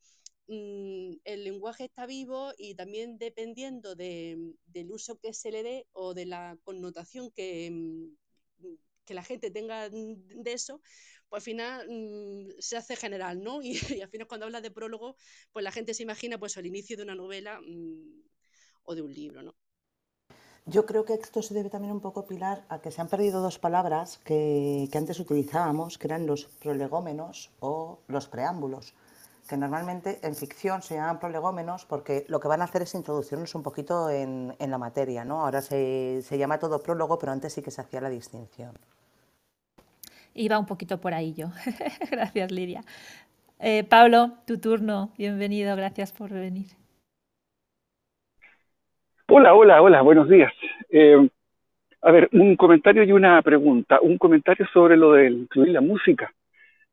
mm, 0.47 1.17
el 1.23 1.43
lenguaje 1.43 1.85
está 1.85 2.05
vivo 2.05 2.51
y 2.57 2.75
también 2.75 3.17
dependiendo 3.17 3.95
del 3.95 4.91
uso 4.91 5.19
que 5.19 5.33
se 5.33 5.51
le 5.51 5.63
dé 5.63 5.87
o 5.93 6.13
de 6.13 6.25
la 6.25 6.57
connotación 6.63 7.31
que, 7.31 7.69
mm, 7.71 8.25
que 9.05 9.13
la 9.13 9.23
gente 9.23 9.51
tenga 9.51 9.89
de 9.89 10.53
eso, 10.53 10.81
pues 11.29 11.41
al 11.41 11.45
final 11.45 11.87
mm, 11.89 12.49
se 12.59 12.77
hace 12.77 12.95
general, 12.95 13.41
¿no? 13.41 13.61
Y, 13.97 14.01
al 14.01 14.09
final 14.09 14.27
cuando 14.27 14.45
hablas 14.45 14.63
de 14.63 14.71
prólogo, 14.71 15.15
pues 15.51 15.63
la 15.63 15.71
gente 15.71 15.93
se 15.93 16.03
imagina 16.03 16.37
pues 16.37 16.57
el 16.57 16.65
inicio 16.65 16.97
de 16.97 17.03
una 17.03 17.15
novela 17.15 17.59
o 18.83 18.95
de 18.95 19.01
un 19.01 19.13
libro, 19.13 19.41
¿no? 19.41 19.55
Yo 20.67 20.87
creo 20.87 21.05
que 21.05 21.13
esto 21.13 21.43
se 21.43 21.53
debe 21.53 21.69
también 21.69 21.93
un 21.93 22.01
poco, 22.01 22.25
Pilar, 22.25 22.65
a 22.69 22.81
que 22.81 22.89
se 22.89 22.99
han 22.99 23.07
perdido 23.07 23.39
dos 23.39 23.59
palabras 23.59 24.17
que, 24.17 24.89
que 24.91 24.97
antes 24.97 25.19
utilizábamos, 25.19 25.99
que 25.99 26.07
eran 26.07 26.25
los 26.25 26.45
prolegómenos 26.45 27.51
o 27.59 27.99
los 28.07 28.27
preámbulos, 28.27 28.95
que 29.47 29.57
normalmente 29.57 30.19
en 30.23 30.35
ficción 30.35 30.81
se 30.81 30.95
llaman 30.95 31.19
prolegómenos 31.19 31.85
porque 31.85 32.25
lo 32.29 32.39
que 32.39 32.47
van 32.47 32.61
a 32.61 32.65
hacer 32.65 32.81
es 32.81 32.95
introducirnos 32.95 33.53
un 33.53 33.63
poquito 33.63 34.09
en, 34.09 34.53
en 34.59 34.71
la 34.71 34.77
materia, 34.77 35.23
¿no? 35.23 35.41
Ahora 35.41 35.61
se, 35.61 36.21
se 36.21 36.37
llama 36.37 36.57
todo 36.57 36.81
prólogo, 36.81 37.19
pero 37.19 37.31
antes 37.31 37.53
sí 37.53 37.61
que 37.61 37.71
se 37.71 37.81
hacía 37.81 38.01
la 38.01 38.09
distinción. 38.09 38.71
Iba 40.33 40.57
un 40.59 40.65
poquito 40.65 40.99
por 40.99 41.13
ahí 41.13 41.33
yo. 41.33 41.47
gracias, 42.11 42.51
Lidia. 42.51 42.81
Eh, 43.59 43.83
Pablo, 43.83 44.33
tu 44.45 44.59
turno. 44.59 45.13
Bienvenido, 45.17 45.75
gracias 45.75 46.11
por 46.11 46.31
venir. 46.31 46.67
Hola, 49.27 49.53
hola, 49.53 49.81
hola, 49.81 50.01
buenos 50.01 50.27
días. 50.27 50.51
Eh, 50.89 51.29
a 52.01 52.11
ver, 52.11 52.29
un 52.33 52.55
comentario 52.55 53.03
y 53.03 53.11
una 53.11 53.41
pregunta. 53.41 53.99
Un 54.01 54.17
comentario 54.17 54.67
sobre 54.73 54.97
lo 54.97 55.13
de 55.13 55.29
incluir 55.29 55.69
la 55.69 55.81
música. 55.81 56.33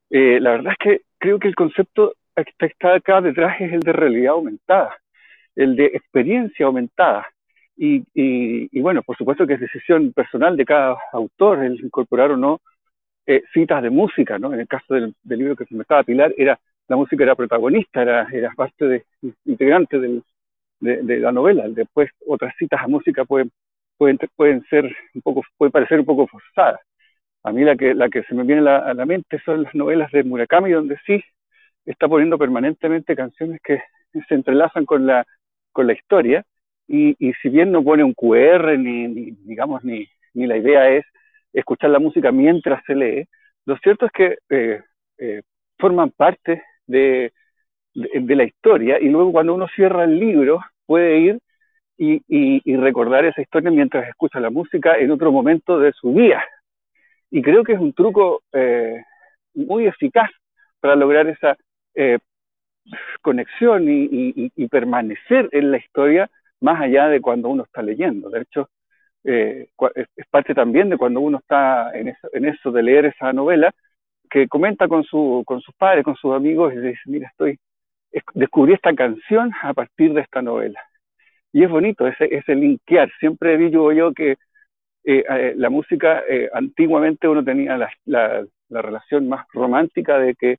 Eh, 0.09 0.39
la 0.41 0.53
verdad 0.53 0.73
es 0.73 0.79
que 0.79 1.01
creo 1.19 1.39
que 1.39 1.49
el 1.49 1.55
concepto 1.55 2.15
que 2.35 2.67
está 2.67 2.95
acá 2.95 3.21
detrás 3.21 3.61
es 3.61 3.73
el 3.73 3.81
de 3.81 3.93
realidad 3.93 4.33
aumentada, 4.35 4.97
el 5.55 5.77
de 5.77 5.87
experiencia 5.87 6.67
aumentada. 6.67 7.27
Y, 7.77 8.81
bueno, 8.81 9.03
por 9.03 9.17
supuesto 9.17 9.47
que 9.47 9.55
es 9.55 9.61
decisión 9.61 10.13
personal 10.13 10.57
de 10.57 10.65
cada 10.65 10.97
autor 11.13 11.65
el 11.65 11.81
incorporar 11.85 12.31
o 12.31 12.37
no 12.37 12.61
eh, 13.27 13.43
citas 13.53 13.83
de 13.83 13.91
música, 13.91 14.39
¿no? 14.39 14.53
En 14.53 14.61
el 14.61 14.69
caso 14.69 14.95
del, 14.95 15.15
libro 15.25 15.57
que 15.57 15.65
se 15.65 15.75
me 15.75 15.83
estaba 15.83 16.05
Pilar, 16.05 16.33
era, 16.37 16.59
la 16.89 16.97
música 16.97 17.25
era 17.25 17.35
protagonista, 17.35 18.03
era, 18.03 18.29
era 18.33 18.53
parte 18.55 18.87
de, 18.87 19.05
integrante 19.47 19.99
de, 19.99 20.23
la 21.21 21.33
novela. 21.33 21.65
Después 21.69 22.11
otras 22.27 22.55
citas 22.57 22.81
a 22.83 22.89
música 22.89 23.25
pueden, 23.25 23.51
pueden, 23.97 24.19
pueden 24.37 24.65
ser 24.69 24.85
un 25.15 25.23
poco, 25.23 25.43
pueden 25.57 25.73
parecer 25.73 26.01
un 26.01 26.07
poco 26.07 26.27
forzadas. 26.27 26.81
A 27.45 27.53
mí 27.53 27.65
la 27.65 27.77
que, 27.77 27.95
la 27.95 28.09
que 28.09 28.23
se 28.25 28.35
me 28.35 28.45
viene 28.45 28.69
a 28.69 28.95
la 28.95 29.07
mente 29.07 29.41
son 29.45 29.65
las 29.65 29.75
novelas 29.75 30.13
de 30.13 30.23
Murakami, 30.23 30.71
donde 30.71 30.99
sí 31.07 31.23
está 31.85 32.09
poniendo 32.09 32.39
permanentemente 32.39 33.17
canciones 33.17 33.61
que 33.63 33.83
se 34.29 34.35
entrelazan 34.35 34.85
con 34.85 35.07
la, 35.07 35.27
con 35.73 35.87
la 35.87 35.93
historia, 35.93 36.45
y, 36.89 37.17
y 37.19 37.33
si 37.35 37.49
bien 37.49 37.73
no 37.73 37.83
pone 37.83 38.05
un 38.05 38.15
QR, 38.15 38.79
ni, 38.79 39.09
ni 39.09 39.31
digamos, 39.45 39.83
ni, 39.85 40.07
ni 40.35 40.47
la 40.47 40.57
idea 40.57 40.91
es 40.91 41.05
escuchar 41.53 41.91
la 41.91 41.99
música 41.99 42.33
mientras 42.33 42.83
se 42.85 42.95
lee, 42.95 43.29
lo 43.65 43.77
cierto 43.79 44.07
es 44.07 44.13
que 44.13 44.39
eh, 44.51 44.83
eh, 45.19 45.43
forman 45.79 46.11
parte 46.11 46.63
de, 46.87 47.33
de, 47.95 48.37
la 48.37 48.45
historia 48.45 48.99
y 49.01 49.09
luego 49.09 49.33
cuando 49.33 49.55
uno 49.55 49.69
cierra 49.75 50.05
el 50.05 50.19
libro 50.19 50.61
puede 50.87 51.19
ir 51.19 51.39
y, 51.97 52.23
y, 52.29 52.77
recordar 52.77 53.25
esa 53.25 53.41
historia 53.41 53.71
mientras 53.71 54.09
escucha 54.09 54.41
la 54.41 54.51
música 54.51 54.97
en 54.97 55.13
otro 55.13 55.31
momento 55.31 55.79
de 55.79 55.93
su 55.93 56.13
día. 56.13 56.43
Y 57.31 57.43
creo 57.43 57.63
que 57.63 57.75
es 57.75 57.79
un 57.79 57.93
truco 57.93 58.43
eh, 58.53 59.05
muy 59.55 59.87
eficaz 59.87 60.31
para 60.81 60.97
lograr 60.97 61.29
esa 61.29 61.57
conexión 63.21 63.85
y, 63.89 64.69
permanecer 64.69 65.49
en 65.53 65.71
la 65.71 65.79
historia 65.79 66.31
más 66.61 66.81
allá 66.81 67.09
de 67.09 67.21
cuando 67.21 67.49
uno 67.49 67.65
está 67.65 67.83
leyendo. 67.83 68.31
De 68.31 68.43
hecho, 68.43 68.69
eh, 69.25 69.69
es, 69.95 70.27
parte 70.31 70.55
también 70.55 70.89
de 70.89 70.97
cuando 70.97 71.21
uno 71.21 71.39
está 71.39 71.91
en 71.95 72.45
eso, 72.45 72.71
de 72.73 72.83
leer 72.83 73.07
esa 73.07 73.33
novela, 73.33 73.73
que 74.31 74.49
comenta 74.49 74.89
con, 74.89 75.05
su, 75.05 75.43
con 75.47 75.61
sus 75.61 75.75
padres, 75.75 76.05
con 76.05 76.17
sus 76.17 76.33
amigos, 76.35 76.73
y 76.73 76.79
dice, 76.79 77.01
mira, 77.07 77.29
estoy, 77.29 77.59
descubrí 78.35 78.73
esta 78.73 78.95
canción 78.95 79.53
a 79.63 79.75
partir 79.75 80.15
de 80.15 80.23
esta 80.23 80.43
novela. 80.43 80.81
Y 81.53 81.65
es 81.65 81.71
bonito 81.71 82.07
ese, 82.07 82.55
linkear. 82.55 83.11
Siempre 83.21 83.59
digo 83.59 83.93
yo 83.93 84.13
que 84.15 84.33
eh, 85.05 85.25
eh, 85.29 85.55
la 85.57 85.69
música, 85.69 86.23
antiguamente 86.55 87.29
uno 87.29 87.45
tenía 87.45 87.77
la, 88.07 88.47
relación 88.71 89.29
más 89.29 89.47
romántica 89.53 90.19
de 90.19 90.35
que 90.35 90.59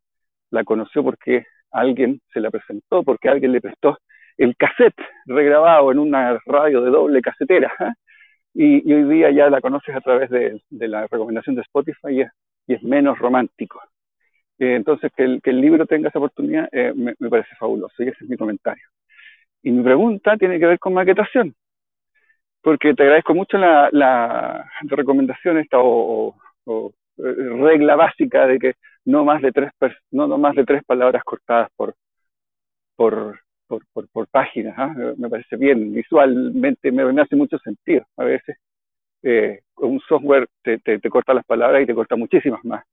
la 0.54 0.64
conoció 0.64 1.04
porque 1.04 1.46
alguien 1.72 2.22
se 2.32 2.40
la 2.40 2.52
presentó, 2.52 3.04
porque 3.04 3.28
alguien 3.28 3.52
le 3.52 3.60
prestó 3.60 3.98
el 4.38 4.56
cassette 4.56 5.02
regrabado 5.26 5.92
en 5.92 6.00
una 6.00 6.40
radio 6.46 6.82
de 6.82 6.92
doble 6.92 7.22
casetera. 7.22 7.72
¿eh? 7.80 7.92
y, 8.54 8.94
hoy 8.94 9.04
día 9.16 9.32
ya 9.32 9.50
la 9.50 9.62
conoces 9.62 9.96
a 9.96 10.02
través 10.02 10.30
de, 10.30 10.62
la 10.70 11.08
recomendación 11.08 11.56
de 11.56 11.64
Spotify 11.64 12.22
y 12.68 12.74
es, 12.74 12.84
menos 12.84 13.18
romántico. 13.18 13.82
Eh, 14.60 14.76
entonces, 14.76 15.12
que 15.16 15.24
el, 15.24 15.62
libro 15.62 15.88
tenga 15.88 16.10
esa 16.10 16.20
oportunidad 16.20 16.70
eh, 16.72 16.94
me, 16.96 17.16
parece 17.30 17.56
fabuloso 17.56 18.04
y 18.04 18.10
ese 18.10 18.24
es 18.24 18.30
mi 18.30 18.38
comentario. 18.38 18.84
Y 19.64 19.72
mi 19.72 19.84
pregunta 19.84 20.38
tiene 20.38 20.60
que 20.60 20.68
ver 20.68 20.80
con 20.80 20.94
maquetación, 20.94 21.56
porque 22.62 22.94
te 22.94 23.04
agradezco 23.04 23.34
mucho 23.34 23.58
la, 23.58 24.70
recomendación 24.84 25.58
esta 25.58 25.78
o, 25.80 26.36
regla 27.18 27.96
básica 27.96 28.48
de 28.48 28.60
que 28.60 28.74
no 29.06 29.26
más 29.26 29.42
de 29.42 29.52
tres 29.52 29.72
no, 30.12 30.28
no 30.28 30.38
más 30.38 30.56
de 30.56 30.66
tres 30.66 30.84
palabras 30.86 31.24
cortadas 31.24 31.70
por 31.76 31.96
por 32.96 33.40
por, 34.12 34.28
páginas. 34.28 34.76
¿ah? 34.78 34.94
Me 35.18 35.30
parece 35.30 35.58
bien, 35.58 35.94
visualmente 35.94 36.92
me, 36.92 37.22
hace 37.22 37.36
mucho 37.36 37.58
sentido. 37.60 38.06
A 38.18 38.24
veces 38.24 38.58
eh, 39.24 39.62
un 39.78 40.00
software 40.02 40.48
te, 40.64 40.80
te, 40.80 41.10
corta 41.10 41.34
las 41.34 41.46
palabras 41.46 41.84
y 41.84 41.86
te 41.86 41.96
corta 41.96 42.16
muchísimas 42.16 42.64
más. 42.66 42.84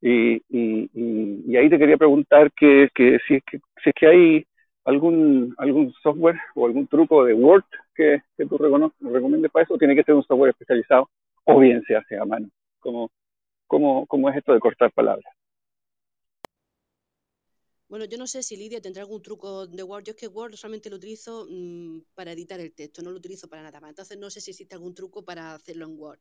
Y, 0.00 0.36
y, 0.48 0.90
y, 0.92 1.56
ahí 1.56 1.70
te 1.70 1.78
quería 1.78 1.96
preguntar 1.96 2.52
que, 2.52 2.88
que, 2.94 3.18
si, 3.26 3.36
es 3.36 3.44
que 3.44 3.58
si 3.82 3.90
es 3.90 3.94
que 3.94 4.06
hay 4.06 4.46
algún, 4.84 5.54
algún 5.56 5.92
software 6.02 6.38
o 6.54 6.66
algún 6.66 6.86
truco 6.86 7.24
de 7.24 7.32
Word 7.32 7.64
que, 7.94 8.20
que 8.36 8.46
tú 8.46 8.58
recomiendes 8.58 9.50
para 9.50 9.64
eso, 9.64 9.78
tiene 9.78 9.94
que 9.94 10.02
ser 10.02 10.14
un 10.14 10.24
software 10.24 10.50
especializado, 10.50 11.08
o 11.44 11.58
bien 11.58 11.82
se 11.86 11.96
hace 11.96 12.18
a 12.18 12.24
mano. 12.24 12.48
¿Cómo, 12.80 13.10
cómo, 13.66 14.06
cómo 14.06 14.30
es 14.30 14.36
esto 14.36 14.52
de 14.52 14.60
cortar 14.60 14.92
palabras? 14.92 15.34
Bueno, 17.88 18.06
yo 18.06 18.18
no 18.18 18.26
sé 18.26 18.42
si 18.42 18.56
Lidia 18.56 18.80
tendrá 18.80 19.02
algún 19.02 19.22
truco 19.22 19.66
de 19.66 19.82
Word. 19.82 20.04
Yo 20.04 20.10
es 20.12 20.16
que 20.16 20.26
Word 20.26 20.56
solamente 20.56 20.90
lo 20.90 20.96
utilizo 20.96 21.46
mm, 21.48 22.00
para 22.14 22.32
editar 22.32 22.58
el 22.58 22.72
texto, 22.74 23.02
no 23.02 23.10
lo 23.10 23.18
utilizo 23.18 23.48
para 23.48 23.62
nada 23.62 23.80
más. 23.80 23.90
Entonces 23.90 24.18
no 24.18 24.30
sé 24.30 24.40
si 24.40 24.50
existe 24.50 24.74
algún 24.74 24.94
truco 24.94 25.24
para 25.24 25.54
hacerlo 25.54 25.86
en 25.86 25.98
Word. 25.98 26.18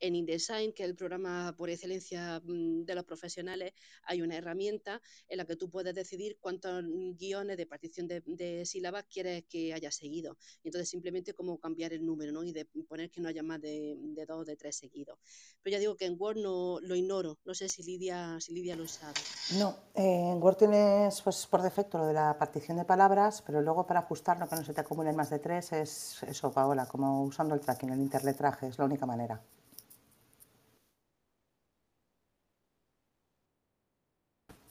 En 0.00 0.14
InDesign, 0.14 0.72
que 0.72 0.84
es 0.84 0.88
el 0.88 0.96
programa 0.96 1.54
por 1.56 1.70
excelencia 1.70 2.40
mm, 2.44 2.84
de 2.84 2.94
los 2.94 3.04
profesionales, 3.04 3.72
hay 4.04 4.22
una 4.22 4.36
herramienta 4.36 5.00
en 5.28 5.38
la 5.38 5.44
que 5.44 5.56
tú 5.56 5.70
puedes 5.70 5.94
decidir 5.94 6.38
cuántos 6.40 6.84
guiones 7.18 7.56
de 7.56 7.66
partición 7.66 8.06
de, 8.08 8.64
sílabas 8.64 9.04
quieres 9.04 9.44
que 9.48 9.72
haya 9.72 9.90
seguido. 9.90 10.36
entonces 10.64 10.88
simplemente 10.88 11.34
como 11.34 11.58
cambiar 11.58 11.92
el 11.92 12.04
número 12.04 12.32
¿no? 12.32 12.44
y 12.44 12.52
de 12.52 12.64
poner 12.88 13.10
que 13.10 13.20
no 13.20 13.28
haya 13.28 13.42
más 13.42 13.60
de, 13.60 13.96
dos 14.26 14.40
o 14.40 14.44
de 14.44 14.56
tres 14.56 14.76
seguidos. 14.76 15.18
Pero 15.62 15.72
ya 15.72 15.78
digo 15.80 15.96
que 15.96 16.06
en 16.06 16.16
Word 16.18 16.38
no 16.38 16.78
lo 16.80 16.94
ignoro. 16.94 17.38
No 17.44 17.54
sé 17.54 17.68
si 17.68 17.82
Lidia, 17.82 18.38
si 18.40 18.52
Lidia 18.52 18.76
lo 18.76 18.86
sabe. 18.86 19.20
No, 19.58 19.76
en 19.94 20.42
Word 20.42 20.56
tienes 20.56 21.20
pues, 21.22 21.46
por 21.46 21.62
defecto 21.62 21.98
lo 21.98 22.06
de 22.06 22.12
la 22.12 22.36
partición 22.38 22.76
de 22.76 22.84
palabras, 22.84 23.42
pero 23.42 23.60
luego 23.60 23.86
para 23.86 24.00
ajustarlo 24.00 24.48
que 24.48 24.56
no 24.56 24.64
se 24.64 24.74
te 24.74 24.80
acumulen 24.80 25.16
más 25.16 25.30
de 25.30 25.38
tres 25.38 25.72
es 25.72 26.22
eso, 26.22 26.50
Paola, 26.52 26.86
como 26.86 27.22
usando 27.24 27.54
el 27.54 27.60
tracking, 27.60 27.90
el 27.90 28.00
interletraje, 28.00 28.68
es 28.68 28.78
la 28.78 28.84
única 28.84 29.06
manera. 29.06 29.42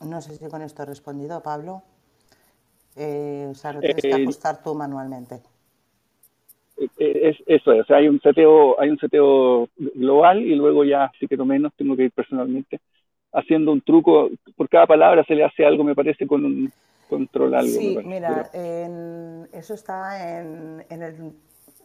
No 0.07 0.21
sé 0.21 0.35
si 0.35 0.47
con 0.47 0.61
esto 0.61 0.83
he 0.83 0.85
respondido, 0.85 1.41
Pablo. 1.41 1.83
Eh, 2.95 3.47
o 3.49 3.53
sea, 3.53 3.73
lo 3.73 3.79
tienes 3.79 4.01
que 4.01 4.09
eh, 4.09 4.23
ajustar 4.23 4.63
tú 4.63 4.73
manualmente. 4.73 5.41
Eh, 6.77 6.87
es, 6.97 7.37
eso 7.45 7.71
es, 7.73 7.81
o 7.81 7.85
sea, 7.85 7.97
hay 7.97 8.07
un 8.07 8.19
seteo, 8.19 8.79
hay 8.79 8.89
un 8.89 8.97
seteo 8.97 9.69
global 9.77 10.41
y 10.41 10.55
luego 10.55 10.83
ya, 10.83 11.11
sí 11.19 11.27
que 11.27 11.37
no 11.37 11.45
menos, 11.45 11.73
tengo 11.75 11.95
que 11.95 12.05
ir 12.05 12.11
personalmente 12.11 12.79
haciendo 13.33 13.71
un 13.71 13.81
truco, 13.81 14.29
por 14.55 14.67
cada 14.67 14.87
palabra 14.87 15.23
se 15.25 15.35
le 15.35 15.43
hace 15.43 15.63
algo, 15.63 15.83
me 15.83 15.93
parece, 15.93 16.25
con 16.25 16.43
un 16.43 16.71
control 17.07 17.53
algo. 17.53 17.71
Sí, 17.71 17.97
mira, 18.03 18.49
eso 19.53 19.73
está 19.75 20.39
en, 20.39 20.83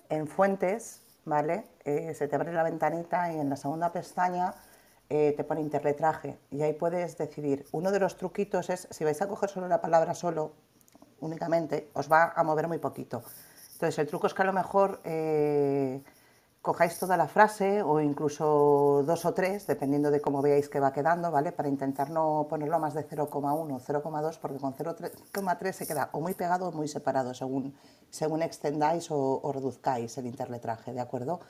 en, 0.08 0.26
fuentes, 0.26 1.04
¿vale? 1.26 1.64
se 1.84 2.26
te 2.26 2.36
abre 2.36 2.52
la 2.52 2.62
ventanita 2.62 3.32
y 3.34 3.38
en 3.38 3.50
la 3.50 3.56
segunda 3.56 3.92
pestaña 3.92 4.54
eh, 5.14 5.34
te 5.36 5.44
pone 5.44 5.60
interletraje 5.60 6.38
y 6.50 6.62
ahí 6.62 6.72
puedes 6.72 7.18
decidir. 7.18 7.66
Uno 7.72 7.92
de 7.92 8.00
los 8.00 8.16
truquitos 8.16 8.70
es, 8.70 8.88
si 8.90 9.04
vais 9.04 9.20
a 9.20 9.28
coger 9.28 9.50
solo 9.50 9.68
la 9.68 9.78
palabra 9.78 10.14
solo, 10.14 10.52
únicamente, 11.20 11.90
os 11.92 12.10
va 12.10 12.32
a 12.34 12.42
mover 12.42 12.66
muy 12.66 12.78
poquito. 12.78 13.22
Entonces 13.74 13.98
el 13.98 14.06
truco 14.06 14.26
es 14.26 14.32
que 14.32 14.40
a 14.40 14.46
lo 14.46 14.54
mejor 14.54 15.02
eh, 15.04 16.02
cojáis 16.62 16.98
toda 16.98 17.18
la 17.18 17.28
frase 17.28 17.82
o 17.82 18.00
incluso 18.00 19.02
dos 19.04 19.26
o 19.26 19.34
tres, 19.34 19.66
dependiendo 19.66 20.10
de 20.10 20.22
cómo 20.22 20.40
veáis 20.40 20.70
que 20.70 20.80
va 20.80 20.94
quedando, 20.94 21.30
¿vale? 21.30 21.52
Para 21.52 21.68
intentar 21.68 22.08
no 22.08 22.46
ponerlo 22.48 22.78
más 22.78 22.94
de 22.94 23.06
0,1 23.06 23.28
o 23.28 23.80
0,2, 23.80 24.38
porque 24.40 24.56
con 24.56 24.72
0,3 24.72 25.72
se 25.72 25.86
queda 25.86 26.08
o 26.12 26.22
muy 26.22 26.32
pegado 26.32 26.68
o 26.68 26.72
muy 26.72 26.88
separado, 26.88 27.34
según, 27.34 27.76
según 28.08 28.40
extendáis 28.40 29.10
o, 29.10 29.40
o 29.42 29.52
reduzcáis 29.52 30.16
el 30.16 30.24
interletraje, 30.24 30.94
¿de 30.94 31.00
acuerdo? 31.00 31.40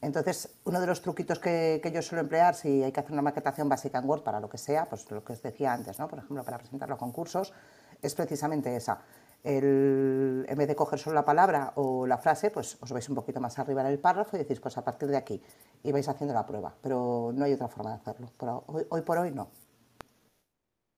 Entonces, 0.00 0.60
uno 0.64 0.80
de 0.80 0.86
los 0.86 1.02
truquitos 1.02 1.40
que, 1.40 1.80
yo 1.92 2.02
suelo 2.02 2.22
emplear 2.22 2.54
si 2.54 2.82
hay 2.84 2.92
que 2.92 3.00
hacer 3.00 3.12
una 3.12 3.22
maquetación 3.22 3.68
básica 3.68 3.98
en 3.98 4.08
Word 4.08 4.22
para 4.22 4.38
lo 4.38 4.48
que 4.48 4.58
sea, 4.58 4.86
pues 4.86 5.10
lo 5.10 5.24
que 5.24 5.32
os 5.32 5.42
decía 5.42 5.72
antes, 5.72 5.98
¿no? 5.98 6.08
por 6.08 6.20
ejemplo, 6.20 6.44
para 6.44 6.58
presentar 6.58 6.88
los 6.88 6.98
concursos, 6.98 7.52
es 8.00 8.14
precisamente 8.14 8.74
esa. 8.76 9.02
en 9.42 10.44
vez 10.56 10.68
de 10.68 10.76
coger 10.76 11.00
solo 11.00 11.14
la 11.14 11.24
palabra 11.24 11.72
o 11.74 12.06
la 12.06 12.18
frase, 12.18 12.50
pues 12.50 12.78
os 12.80 12.92
vais 12.92 13.08
un 13.08 13.16
poquito 13.16 13.40
más 13.40 13.58
arriba 13.58 13.80
en 13.80 13.88
el 13.88 13.98
párrafo 13.98 14.36
y 14.36 14.40
decís, 14.40 14.60
pues 14.60 14.78
a 14.78 14.84
partir 14.84 15.08
de 15.08 15.16
aquí, 15.16 15.42
y 15.82 15.90
vais 15.90 16.08
haciendo 16.08 16.32
la 16.32 16.46
prueba. 16.46 16.72
Pero 16.80 17.32
no 17.34 17.44
hay 17.44 17.54
otra 17.54 17.68
forma 17.68 17.90
de 17.90 17.96
hacerlo. 17.96 18.30
Pero 18.38 18.64
hoy, 18.68 19.02
por 19.02 19.18
hoy 19.18 19.32
no. 19.32 19.48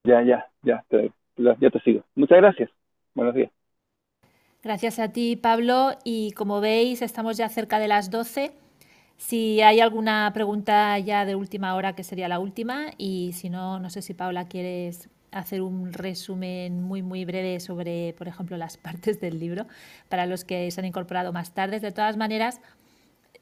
Ya, 0.05 0.23
ya, 0.23 0.47
ya 0.63 0.85
te, 0.89 1.11
ya 1.37 1.71
te 1.71 1.81
sigo. 1.81 2.05
Muchas 2.15 2.39
gracias. 2.39 2.71
Buenos 3.15 3.35
días. 3.35 3.51
Gracias 4.63 4.99
a 4.99 5.09
ti, 5.09 5.37
Pablo. 5.37 5.93
Y 6.05 6.33
como 6.33 6.61
veis, 6.61 7.01
estamos 7.01 7.39
ya 7.39 7.49
cerca 7.49 7.79
de 7.79 7.89
las 7.89 8.11
12. 8.11 8.53
Si 9.21 9.61
hay 9.61 9.81
alguna 9.81 10.31
pregunta 10.33 10.99
ya 10.99 11.27
de 11.27 11.35
última 11.35 11.75
hora, 11.75 11.95
que 11.95 12.05
sería 12.05 12.27
la 12.27 12.39
última, 12.39 12.87
y 12.97 13.33
si 13.35 13.51
no, 13.51 13.79
no 13.79 13.91
sé 13.91 14.01
si 14.01 14.15
Paula 14.15 14.49
quieres 14.49 15.11
hacer 15.31 15.61
un 15.61 15.93
resumen 15.93 16.83
muy 16.83 17.03
muy 17.03 17.27
breve 17.27 17.61
sobre, 17.61 18.15
por 18.15 18.29
ejemplo, 18.29 18.57
las 18.57 18.77
partes 18.87 19.21
del 19.21 19.39
libro 19.39 19.67
para 20.09 20.25
los 20.25 20.45
que 20.45 20.71
se 20.71 20.81
han 20.81 20.87
incorporado 20.87 21.35
más 21.35 21.53
tarde. 21.53 21.81
De 21.81 21.93
todas 21.93 22.17
maneras, 22.17 22.63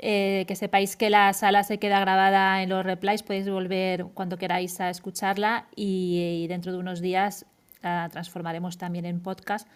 eh, 0.01 0.45
que 0.49 0.57
sepáis 0.57 0.97
que 0.97 1.11
la 1.11 1.33
sala 1.33 1.63
se 1.63 1.79
queda 1.79 2.01
grabada 2.01 2.61
en 2.61 2.71
los 2.71 2.85
replies, 2.85 3.23
podéis 3.23 3.49
volver 3.49 4.07
cuando 4.15 4.37
queráis 4.37 4.81
a 4.81 4.91
escucharla 4.91 5.69
y, 5.77 6.43
y 6.43 6.49
dentro 6.49 6.73
de 6.73 6.79
unos 6.79 7.01
días 7.01 7.47
la 7.83 8.09
transformaremos 8.11 8.79
también 8.79 9.07
en 9.07 9.21
podcast 9.21 9.69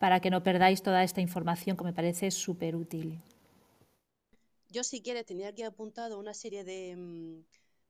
para 0.00 0.18
que 0.18 0.30
no 0.30 0.42
perdáis 0.42 0.82
toda 0.82 1.04
esta 1.04 1.20
información 1.20 1.76
que 1.76 1.84
me 1.84 1.92
parece 1.92 2.32
súper 2.32 2.74
útil. 2.74 3.20
Yo, 4.68 4.84
si 4.84 5.02
quieres, 5.02 5.26
tenía 5.26 5.48
aquí 5.48 5.62
apuntado 5.62 6.18
una 6.18 6.34
serie 6.34 6.64
de, 6.64 6.94
mm, 6.96 7.44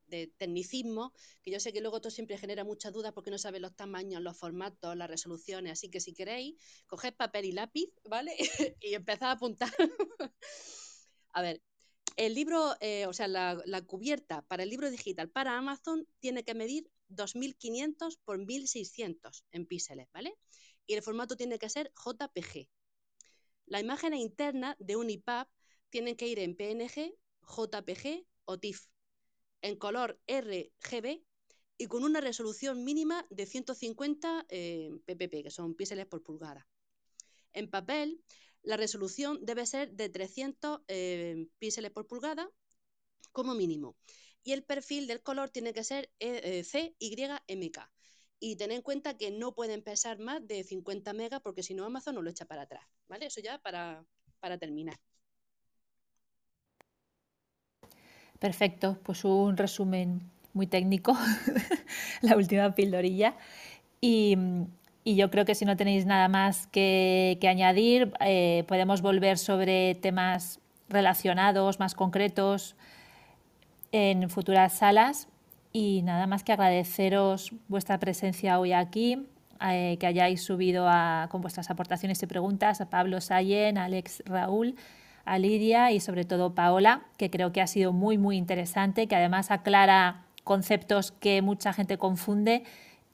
de 0.09 0.33
tecnicismos, 0.39 1.13
que 1.43 1.51
yo 1.51 1.61
sé 1.61 1.73
que 1.73 1.81
luego 1.81 1.97
esto 1.97 2.11
siempre 2.11 2.39
genera 2.39 2.65
muchas 2.65 2.93
dudas 2.93 3.13
porque 3.13 3.31
no 3.31 3.39
sabes 3.39 3.61
los 3.61 3.75
tamaños, 3.75 4.23
los 4.23 4.37
formatos, 4.37 4.97
las 4.97 5.09
resoluciones, 5.09 5.73
así 5.73 5.91
que 5.91 6.01
si 6.01 6.15
queréis, 6.15 6.57
coged 6.87 7.15
papel 7.15 7.45
y 7.47 7.53
lápiz, 7.53 7.91
¿vale? 8.05 8.35
y 8.81 8.95
empezad 8.95 9.31
a 9.31 9.33
apuntar. 9.33 9.71
a 11.33 11.43
ver, 11.43 11.63
el 12.17 12.35
libro, 12.35 12.75
eh, 12.81 13.07
o 13.07 13.13
sea, 13.13 13.29
la, 13.29 13.61
la, 13.65 13.83
cubierta 13.83 14.43
para 14.43 14.63
el 14.65 14.71
libro 14.71 14.91
digital 14.91 15.31
para 15.31 15.57
Amazon 15.57 16.07
tiene 16.21 16.45
que 16.45 16.55
medir 16.55 16.91
2500 17.09 18.17
por 18.19 18.39
1600 18.39 19.45
en 19.53 19.67
píxeles, 19.67 20.09
¿vale? 20.13 20.35
Y 20.87 20.95
el 20.95 21.03
formato 21.03 21.37
tiene 21.37 21.59
que 21.59 21.69
ser 21.69 21.93
JPG. 21.95 22.69
La 23.67 23.81
imagen 23.81 24.15
interna 24.15 24.75
de 24.79 24.97
un 24.97 25.11
EPUB 25.11 25.47
tienen 25.91 26.17
que 26.17 26.27
ir 26.27 26.39
en 26.39 26.57
PNG, 26.57 27.15
JPG 27.43 28.27
o 28.45 28.59
TIFF, 28.59 28.87
en 29.63 29.77
color 29.77 30.21
RGB 30.27 31.23
y 31.79 31.87
con 31.87 32.05
una 32.05 32.21
resolución 32.21 32.85
mínima 32.85 33.27
de 33.31 33.47
150 33.47 34.47
ppp, 34.49 35.39
eh, 35.39 35.43
que 35.43 35.51
son 35.51 35.75
píxeles 35.75 36.07
por 36.07 36.23
pulgada. 36.23 36.67
En 37.53 37.71
papel, 37.71 38.23
la 38.63 38.77
resolución 38.77 39.45
debe 39.45 39.65
ser 39.65 39.93
de 39.93 40.09
300 40.09 40.81
eh, 40.89 41.47
píxeles 41.59 41.93
por 41.93 42.07
pulgada 42.07 42.51
como 43.33 43.55
mínimo. 43.55 43.97
Y 44.43 44.53
el 44.53 44.65
perfil 44.65 45.07
del 45.07 45.23
color 45.23 45.51
tiene 45.51 45.73
que 45.73 45.85
ser 45.85 46.11
eh, 46.19 46.65
CYMK. 46.65 47.79
Y 48.41 48.57
ten 48.57 48.73
en 48.73 48.83
cuenta 48.83 49.17
que 49.17 49.31
no 49.31 49.55
pueden 49.55 49.83
pesar 49.83 50.19
más 50.19 50.47
de 50.47 50.63
50 50.63 51.13
megas 51.13 51.41
porque 51.43 51.63
si 51.63 51.75
no 51.75 51.85
Amazon 51.85 52.15
no 52.15 52.23
lo 52.23 52.31
echa 52.31 52.45
para 52.45 52.63
atrás. 52.63 52.85
¿Vale? 53.09 53.27
Eso 53.27 53.41
ya 53.41 53.61
para 53.61 54.59
terminar. 54.59 54.99
Perfecto, 58.39 58.99
pues 59.03 59.25
un 59.25 59.57
resumen 59.57 60.21
muy 60.53 60.67
técnico, 60.67 61.17
la 62.23 62.37
última 62.37 62.75
pildorilla. 62.75 63.35
Y, 64.01 64.37
yo 65.05 65.31
creo 65.31 65.47
que 65.47 65.55
si 65.55 65.65
no 65.65 65.75
tenéis 65.75 66.05
nada 66.05 66.29
más 66.29 66.67
que, 66.67 67.39
añadir, 67.49 68.13
eh, 68.21 68.65
podemos 68.69 69.01
volver 69.01 69.39
sobre 69.39 69.95
temas 69.95 70.61
relacionados, 70.91 71.81
más 71.81 71.95
concretos, 71.95 72.77
en 73.91 74.29
futuras 74.29 74.75
salas. 74.75 75.29
Y 75.73 76.03
nada 76.03 76.27
más 76.27 76.45
que 76.45 76.53
agradeceros 76.53 77.55
vuestra 77.69 77.99
presencia 77.99 78.59
hoy 78.59 78.75
aquí, 78.75 79.27
eh, 79.67 79.97
que 79.99 80.07
hayáis 80.07 80.43
subido 80.43 80.87
con 81.31 81.41
vuestras 81.41 81.71
aportaciones 81.71 82.23
y 82.23 82.27
preguntas 82.27 82.83
a 82.83 82.91
Pablo 82.91 83.23
Sayen, 83.23 83.79
Alex 83.79 84.23
Raúl 84.27 84.77
a 85.29 85.39
Lidia 85.39 85.93
y 85.93 86.01
sobre 86.01 86.25
todo 86.25 86.55
Paola, 86.55 87.03
que 87.17 87.31
creo 87.31 87.53
que 87.53 87.61
ha 87.61 87.67
sido 87.67 87.93
muy, 87.93 88.19
muy 88.19 88.37
interesante, 88.37 89.07
que 89.07 89.17
además 89.17 89.51
aclara 89.51 90.25
conceptos 90.43 91.13
que 91.13 91.43
mucha 91.43 91.73
gente 91.73 91.99
confunde 91.99 92.65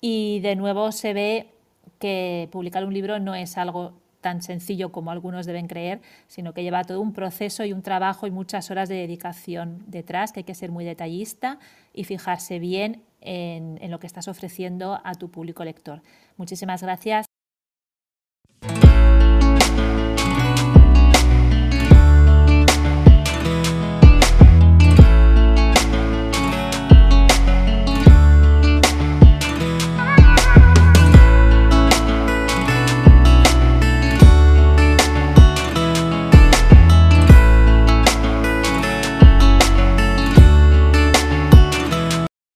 y 0.01 0.41
de 0.41 0.55
nuevo 0.55 0.93
se 0.93 1.13
ve 1.13 1.51
que 1.99 2.49
publicar 2.53 2.85
un 2.85 2.95
libro 2.95 3.19
no 3.19 3.35
es 3.35 3.59
algo 3.59 3.95
tan 4.21 4.41
sencillo 4.41 4.91
como 4.91 5.11
algunos 5.11 5.45
deben 5.45 5.67
creer, 5.67 6.01
sino 6.29 6.55
que 6.55 6.63
lleva 6.63 6.85
todo 6.85 7.01
un 7.01 7.13
proceso 7.13 7.65
y 7.65 7.73
un 7.73 7.83
trabajo 7.83 8.27
y 8.27 8.31
muchas 8.31 8.71
horas 8.71 8.89
de 8.89 8.95
dedicación 8.95 9.85
detrás, 9.87 10.33
que 10.33 10.41
hay 10.41 10.45
que 10.45 10.55
ser 10.55 10.71
muy 10.71 10.85
detallista 10.85 11.59
y 11.93 12.05
fijarse 12.05 12.59
bien 12.59 13.03
en, 13.21 13.79
en 13.83 13.91
lo 13.91 13.99
que 13.99 14.07
estás 14.07 14.29
ofreciendo 14.29 15.01
a 15.05 15.15
tu 15.15 15.31
público 15.31 15.63
lector. 15.65 16.01
Muchísimas 16.37 16.83
gracias 16.83 17.34